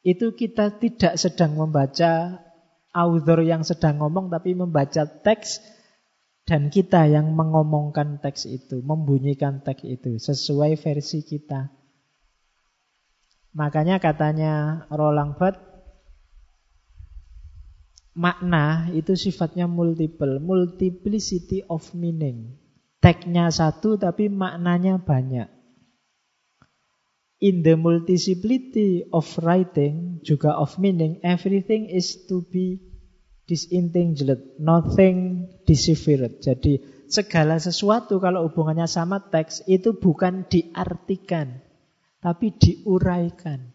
[0.02, 2.40] itu kita tidak sedang membaca
[2.96, 5.60] author yang sedang ngomong tapi membaca teks
[6.42, 11.70] dan kita yang mengomongkan teks itu, membunyikan teks itu sesuai versi kita.
[13.52, 15.60] Makanya katanya Roland Barthes
[18.12, 22.60] makna itu sifatnya multiple, multiplicity of meaning.
[23.00, 25.48] Teksnya satu tapi maknanya banyak
[27.42, 32.78] in the multiplicity of writing, juga of meaning, everything is to be
[33.50, 36.38] disentangled, nothing deciphered.
[36.38, 36.78] Jadi
[37.10, 41.58] segala sesuatu kalau hubungannya sama teks itu bukan diartikan,
[42.22, 43.74] tapi diuraikan.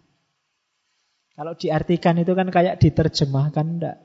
[1.36, 3.98] Kalau diartikan itu kan kayak diterjemahkan, enggak.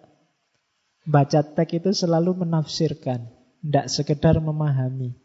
[1.06, 3.30] Baca teks itu selalu menafsirkan,
[3.64, 5.16] enggak sekedar memahami.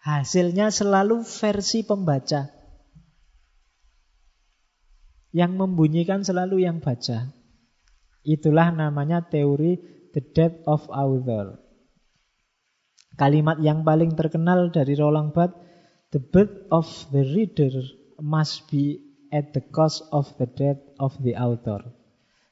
[0.00, 2.48] Hasilnya selalu versi pembaca.
[5.30, 7.30] Yang membunyikan selalu yang baca.
[8.26, 9.78] Itulah namanya teori
[10.16, 11.62] the death of author.
[13.14, 15.69] Kalimat yang paling terkenal dari Roland Barthes,
[16.10, 17.70] the birth of the reader
[18.18, 18.98] must be
[19.32, 21.80] at the cost of the death of the author.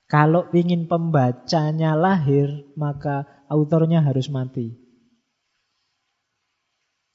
[0.08, 4.72] Kalau ingin pembacanya lahir, maka autornya harus mati.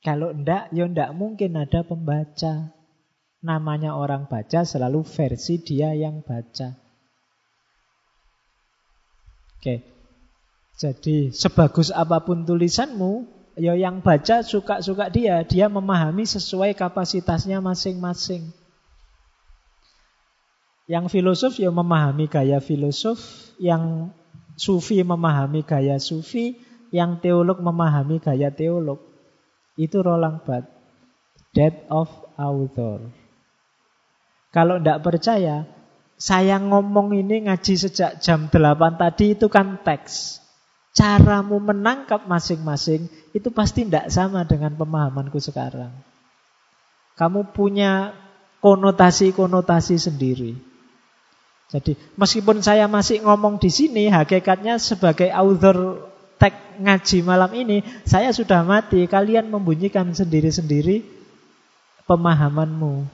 [0.04, 2.76] Kalau ndak, ya ndak mungkin ada pembaca.
[3.44, 6.76] Namanya orang baca selalu versi dia yang baca.
[9.58, 9.76] Oke.
[10.76, 18.50] Jadi sebagus apa pun tulisanmu, ya yang baca suka-suka dia, dia memahami sesuai kapasitasnya masing-masing.
[20.86, 23.20] Yang filosof ya memahami gaya filosof,
[23.58, 24.12] yang
[24.60, 26.60] sufi memahami gaya sufi,
[26.92, 29.00] yang teolog memahami gaya teolog.
[29.80, 30.70] Itu Roland Barthes.
[31.54, 33.14] Death of Author.
[34.50, 35.70] Kalau tidak percaya,
[36.18, 38.58] saya ngomong ini ngaji sejak jam 8
[38.98, 40.43] tadi itu kan teks.
[40.94, 45.90] Caramu menangkap masing-masing itu pasti tidak sama dengan pemahamanku sekarang.
[47.18, 48.14] Kamu punya
[48.62, 50.54] konotasi-konotasi sendiri.
[51.74, 58.30] Jadi meskipun saya masih ngomong di sini, hakikatnya sebagai author teks ngaji malam ini, saya
[58.30, 59.10] sudah mati.
[59.10, 61.02] Kalian membunyikan sendiri-sendiri
[62.06, 63.10] pemahamanmu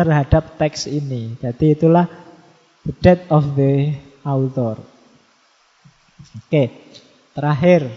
[0.00, 1.36] terhadap teks ini.
[1.36, 2.08] Jadi itulah
[2.88, 3.92] the death of the
[4.24, 4.80] author.
[6.40, 6.70] Oke,
[7.36, 7.88] terakhir,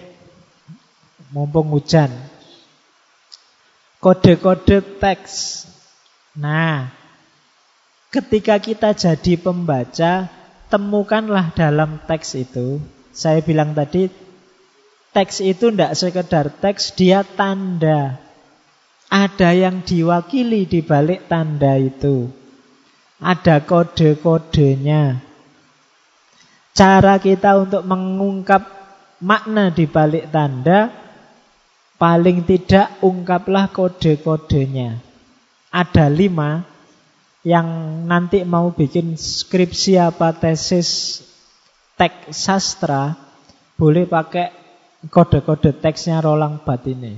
[1.29, 2.11] mumpung hujan.
[4.03, 5.65] Kode-kode teks.
[6.35, 6.91] Nah,
[8.11, 10.27] ketika kita jadi pembaca,
[10.67, 12.83] temukanlah dalam teks itu.
[13.13, 14.09] Saya bilang tadi,
[15.13, 18.17] Teks itu tidak sekedar teks, dia tanda.
[19.13, 22.33] Ada yang diwakili di balik tanda itu.
[23.21, 25.21] Ada kode-kodenya.
[26.73, 28.65] Cara kita untuk mengungkap
[29.21, 30.89] makna di balik tanda,
[32.01, 34.97] paling tidak ungkaplah kode-kodenya.
[35.69, 36.65] Ada lima
[37.45, 37.67] yang
[38.09, 41.21] nanti mau bikin skripsi apa tesis
[41.93, 43.13] teks sastra,
[43.77, 44.49] boleh pakai
[45.13, 47.13] kode-kode teksnya Roland Bat ini.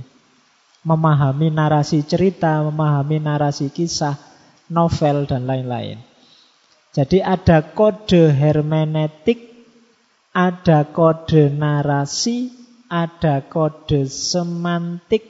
[0.86, 4.14] Memahami narasi cerita, memahami narasi kisah,
[4.70, 5.98] novel, dan lain-lain.
[6.94, 9.45] Jadi ada kode hermeneutik,
[10.36, 12.52] ada kode narasi,
[12.92, 15.24] ada kode semantik,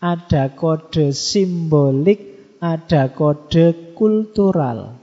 [0.00, 4.96] ada kode simbolik, ada kode kultural.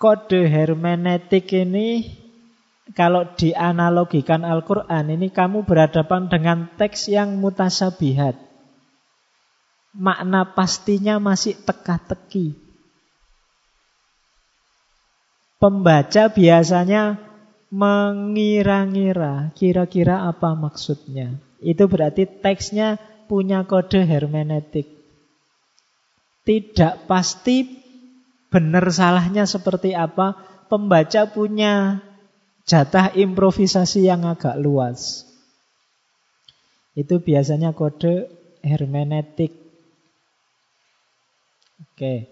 [0.00, 2.04] Kode hermeneutik ini
[2.96, 8.40] kalau dianalogikan Al-Quran ini kamu berhadapan dengan teks yang mutasabihat.
[9.92, 12.65] Makna pastinya masih teka-teki.
[15.56, 17.16] Pembaca biasanya
[17.72, 21.40] mengira-ngira kira-kira apa maksudnya.
[21.64, 24.86] Itu berarti teksnya punya kode hermeneutik.
[26.46, 27.66] Tidak pasti
[28.52, 30.38] benar salahnya seperti apa,
[30.70, 32.04] pembaca punya
[32.68, 35.26] jatah improvisasi yang agak luas.
[36.94, 38.30] Itu biasanya kode
[38.62, 39.52] hermeneutik.
[41.82, 42.30] Oke.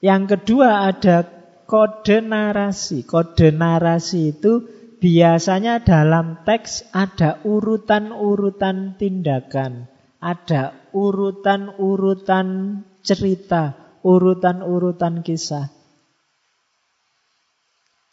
[0.00, 1.35] Yang kedua ada
[1.66, 3.02] kode narasi.
[3.02, 4.64] Kode narasi itu
[5.02, 9.90] biasanya dalam teks ada urutan-urutan tindakan,
[10.22, 15.68] ada urutan-urutan cerita, urutan-urutan kisah.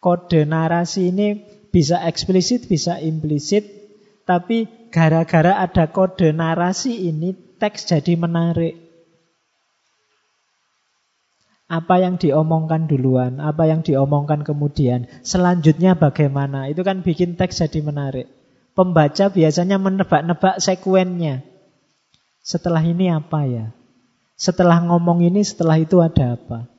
[0.03, 1.39] Kode narasi ini
[1.71, 3.63] bisa eksplisit, bisa implisit,
[4.27, 8.82] tapi gara-gara ada kode narasi ini teks jadi menarik.
[11.73, 17.81] Apa yang diomongkan duluan, apa yang diomongkan kemudian, selanjutnya bagaimana, itu kan bikin teks jadi
[17.81, 18.29] menarik.
[18.77, 21.41] Pembaca biasanya menebak-nebak sekuennya.
[22.45, 23.65] Setelah ini apa ya?
[24.37, 26.69] Setelah ngomong ini, setelah itu ada apa?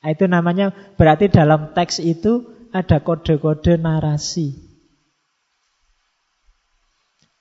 [0.00, 4.54] Nah, itu namanya berarti dalam teks itu ada kode-kode narasi.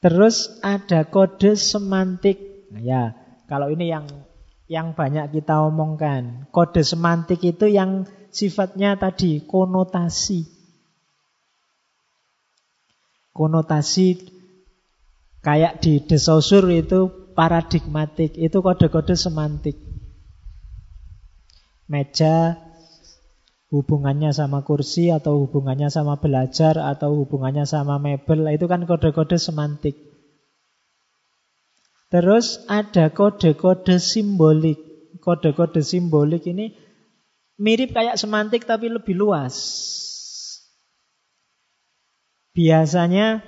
[0.01, 2.67] Terus ada kode semantik.
[2.73, 3.03] Nah, ya,
[3.45, 4.09] kalau ini yang
[4.65, 6.49] yang banyak kita omongkan.
[6.49, 10.49] Kode semantik itu yang sifatnya tadi konotasi.
[13.35, 14.07] Konotasi
[15.43, 19.75] kayak di desosur itu paradigmatik, itu kode-kode semantik
[21.85, 22.57] meja
[23.69, 30.14] hubungannya sama kursi atau hubungannya sama belajar atau hubungannya sama mebel itu kan kode-kode semantik.
[32.15, 34.79] Terus ada kode-kode simbolik.
[35.19, 36.71] Kode-kode simbolik ini
[37.59, 39.51] mirip kayak semantik tapi lebih luas.
[42.55, 43.43] Biasanya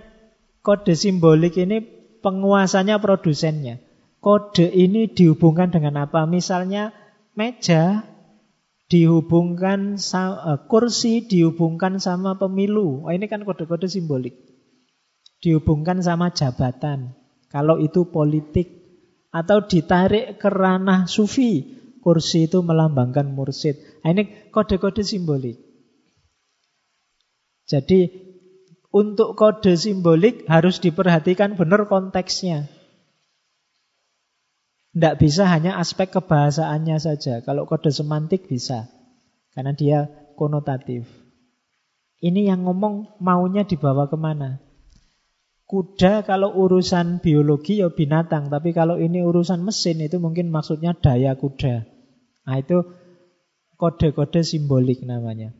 [0.60, 1.80] kode simbolik ini
[2.20, 3.80] penguasanya produsennya.
[4.20, 6.28] Kode ini dihubungkan dengan apa?
[6.28, 6.92] Misalnya
[7.40, 8.04] meja
[8.92, 13.08] dihubungkan sama, uh, kursi dihubungkan sama pemilu.
[13.08, 14.36] Oh, ini kan kode-kode simbolik.
[15.40, 17.16] Dihubungkan sama jabatan.
[17.58, 18.70] Kalau itu politik
[19.34, 21.66] atau ditarik ke ranah sufi,
[22.06, 23.82] kursi itu melambangkan mursid.
[24.06, 25.58] Nah, ini kode-kode simbolik.
[27.66, 28.14] Jadi
[28.94, 32.70] untuk kode simbolik harus diperhatikan benar konteksnya.
[34.94, 37.42] Tidak bisa hanya aspek kebahasaannya saja.
[37.42, 38.86] Kalau kode semantik bisa.
[39.58, 40.06] Karena dia
[40.38, 41.10] konotatif.
[42.22, 44.67] Ini yang ngomong maunya dibawa ke mana?
[45.68, 48.48] Kuda kalau urusan biologi ya binatang.
[48.48, 51.84] Tapi kalau ini urusan mesin itu mungkin maksudnya daya kuda.
[52.48, 52.88] Nah itu
[53.76, 55.52] kode-kode simbolik namanya.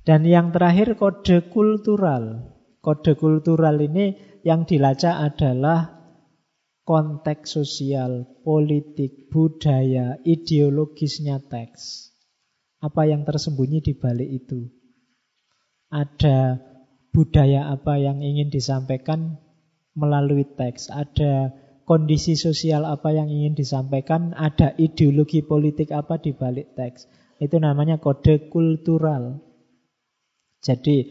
[0.00, 2.56] Dan yang terakhir kode kultural.
[2.80, 5.92] Kode kultural ini yang dilacak adalah
[6.84, 12.12] konteks sosial, politik, budaya, ideologisnya teks.
[12.80, 14.68] Apa yang tersembunyi di balik itu?
[15.88, 16.60] Ada
[17.14, 19.38] budaya apa yang ingin disampaikan
[19.94, 20.90] melalui teks?
[20.90, 21.54] Ada
[21.86, 24.34] kondisi sosial apa yang ingin disampaikan?
[24.34, 27.06] Ada ideologi politik apa di balik teks?
[27.38, 29.38] Itu namanya kode kultural.
[30.58, 31.06] Jadi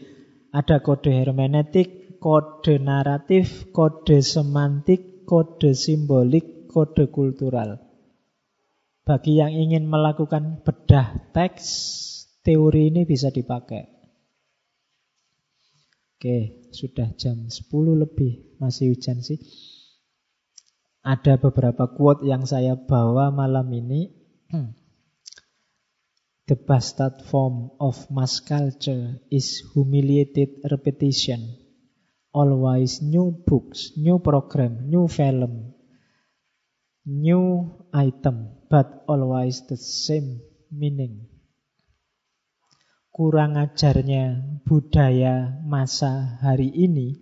[0.52, 7.80] ada kode hermeneutik, kode naratif, kode semantik, kode simbolik, kode kultural.
[9.04, 11.64] Bagi yang ingin melakukan bedah teks,
[12.40, 13.93] teori ini bisa dipakai.
[16.24, 17.68] Oke, sudah jam 10
[18.00, 19.36] lebih, masih hujan sih.
[21.04, 24.08] Ada beberapa quote yang saya bawa malam ini.
[26.48, 31.60] The bastard form of mass culture is humiliated repetition.
[32.32, 35.76] Always new books, new program, new film,
[37.04, 40.40] new item, but always the same
[40.72, 41.33] meaning.
[43.14, 47.14] Kurang ajarnya budaya masa hari ini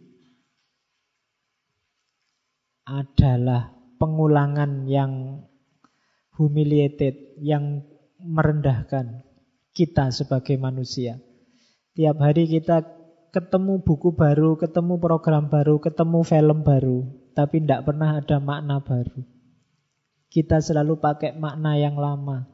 [2.88, 5.44] adalah pengulangan yang
[6.32, 7.84] humiliated, yang
[8.24, 9.20] merendahkan
[9.76, 11.20] kita sebagai manusia.
[11.92, 12.88] Tiap hari kita
[13.28, 17.04] ketemu buku baru, ketemu program baru, ketemu film baru,
[17.36, 19.28] tapi tidak pernah ada makna baru.
[20.32, 22.51] Kita selalu pakai makna yang lama.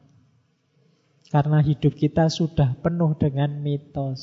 [1.29, 4.21] Karena hidup kita sudah penuh dengan mitos.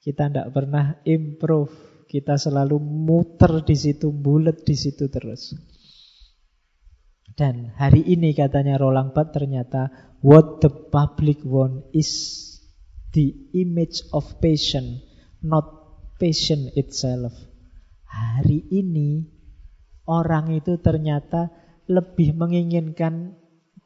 [0.00, 1.72] Kita tidak pernah improve.
[2.08, 5.52] Kita selalu muter di situ, bulat di situ terus.
[7.34, 9.90] Dan hari ini katanya Roland Barthes ternyata
[10.22, 12.08] what the public want is
[13.12, 15.02] the image of passion,
[15.42, 15.66] not
[16.22, 17.34] passion itself.
[18.06, 19.34] Hari ini
[20.04, 21.48] Orang itu ternyata
[21.88, 23.40] lebih menginginkan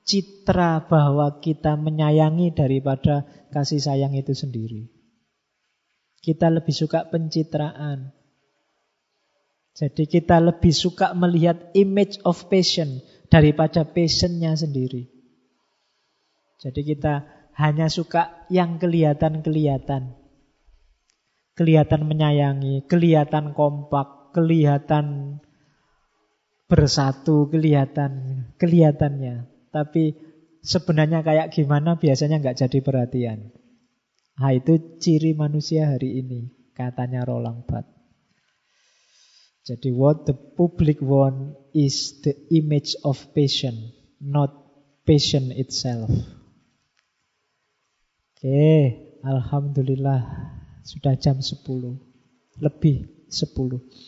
[0.09, 4.89] citra bahwa kita menyayangi daripada kasih sayang itu sendiri.
[6.25, 8.17] Kita lebih suka pencitraan.
[9.77, 15.07] Jadi kita lebih suka melihat image of passion daripada passionnya sendiri.
[16.59, 20.19] Jadi kita hanya suka yang kelihatan-kelihatan.
[21.55, 25.39] Kelihatan menyayangi, kelihatan kompak, kelihatan
[26.67, 29.58] bersatu, kelihatan kelihatannya.
[29.69, 30.17] Tapi
[30.65, 33.53] sebenarnya kayak gimana biasanya nggak jadi perhatian.
[34.39, 37.99] Nah, itu ciri manusia hari ini, katanya Roland Barthes.
[39.69, 44.49] Jadi what the public want is the image of passion, not
[45.05, 46.09] passion itself.
[48.33, 48.65] Oke,
[49.21, 50.25] Alhamdulillah
[50.89, 52.01] sudah jam 10.
[52.65, 54.08] Lebih 10.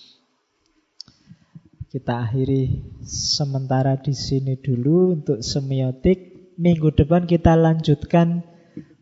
[1.91, 6.55] Kita akhiri sementara di sini dulu untuk semiotik.
[6.55, 8.47] Minggu depan kita lanjutkan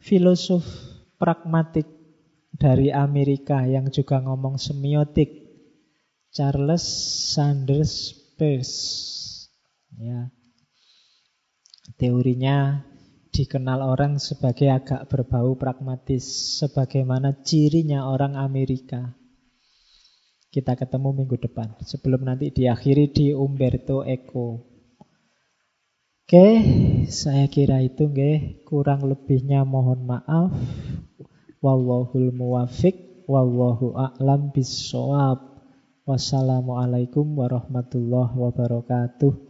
[0.01, 0.65] filosof
[1.21, 1.85] pragmatik
[2.49, 5.29] dari Amerika yang juga ngomong semiotik.
[6.33, 6.81] Charles
[7.37, 8.81] Sanders Peirce.
[10.01, 10.33] Ya.
[12.01, 12.89] Teorinya
[13.29, 19.13] dikenal orang sebagai agak berbau pragmatis, sebagaimana cirinya orang Amerika.
[20.49, 24.65] Kita ketemu minggu depan, sebelum nanti diakhiri di Umberto Eco.
[26.29, 26.49] Oke,
[27.09, 30.53] saya kira itu nggih, kurang lebihnya mohon maaf.
[31.65, 35.61] Wallahul muwafiq, wallahu a'lam bisawab.
[36.09, 39.48] Wassalamualaikum warahmatullahi wabarakatuh.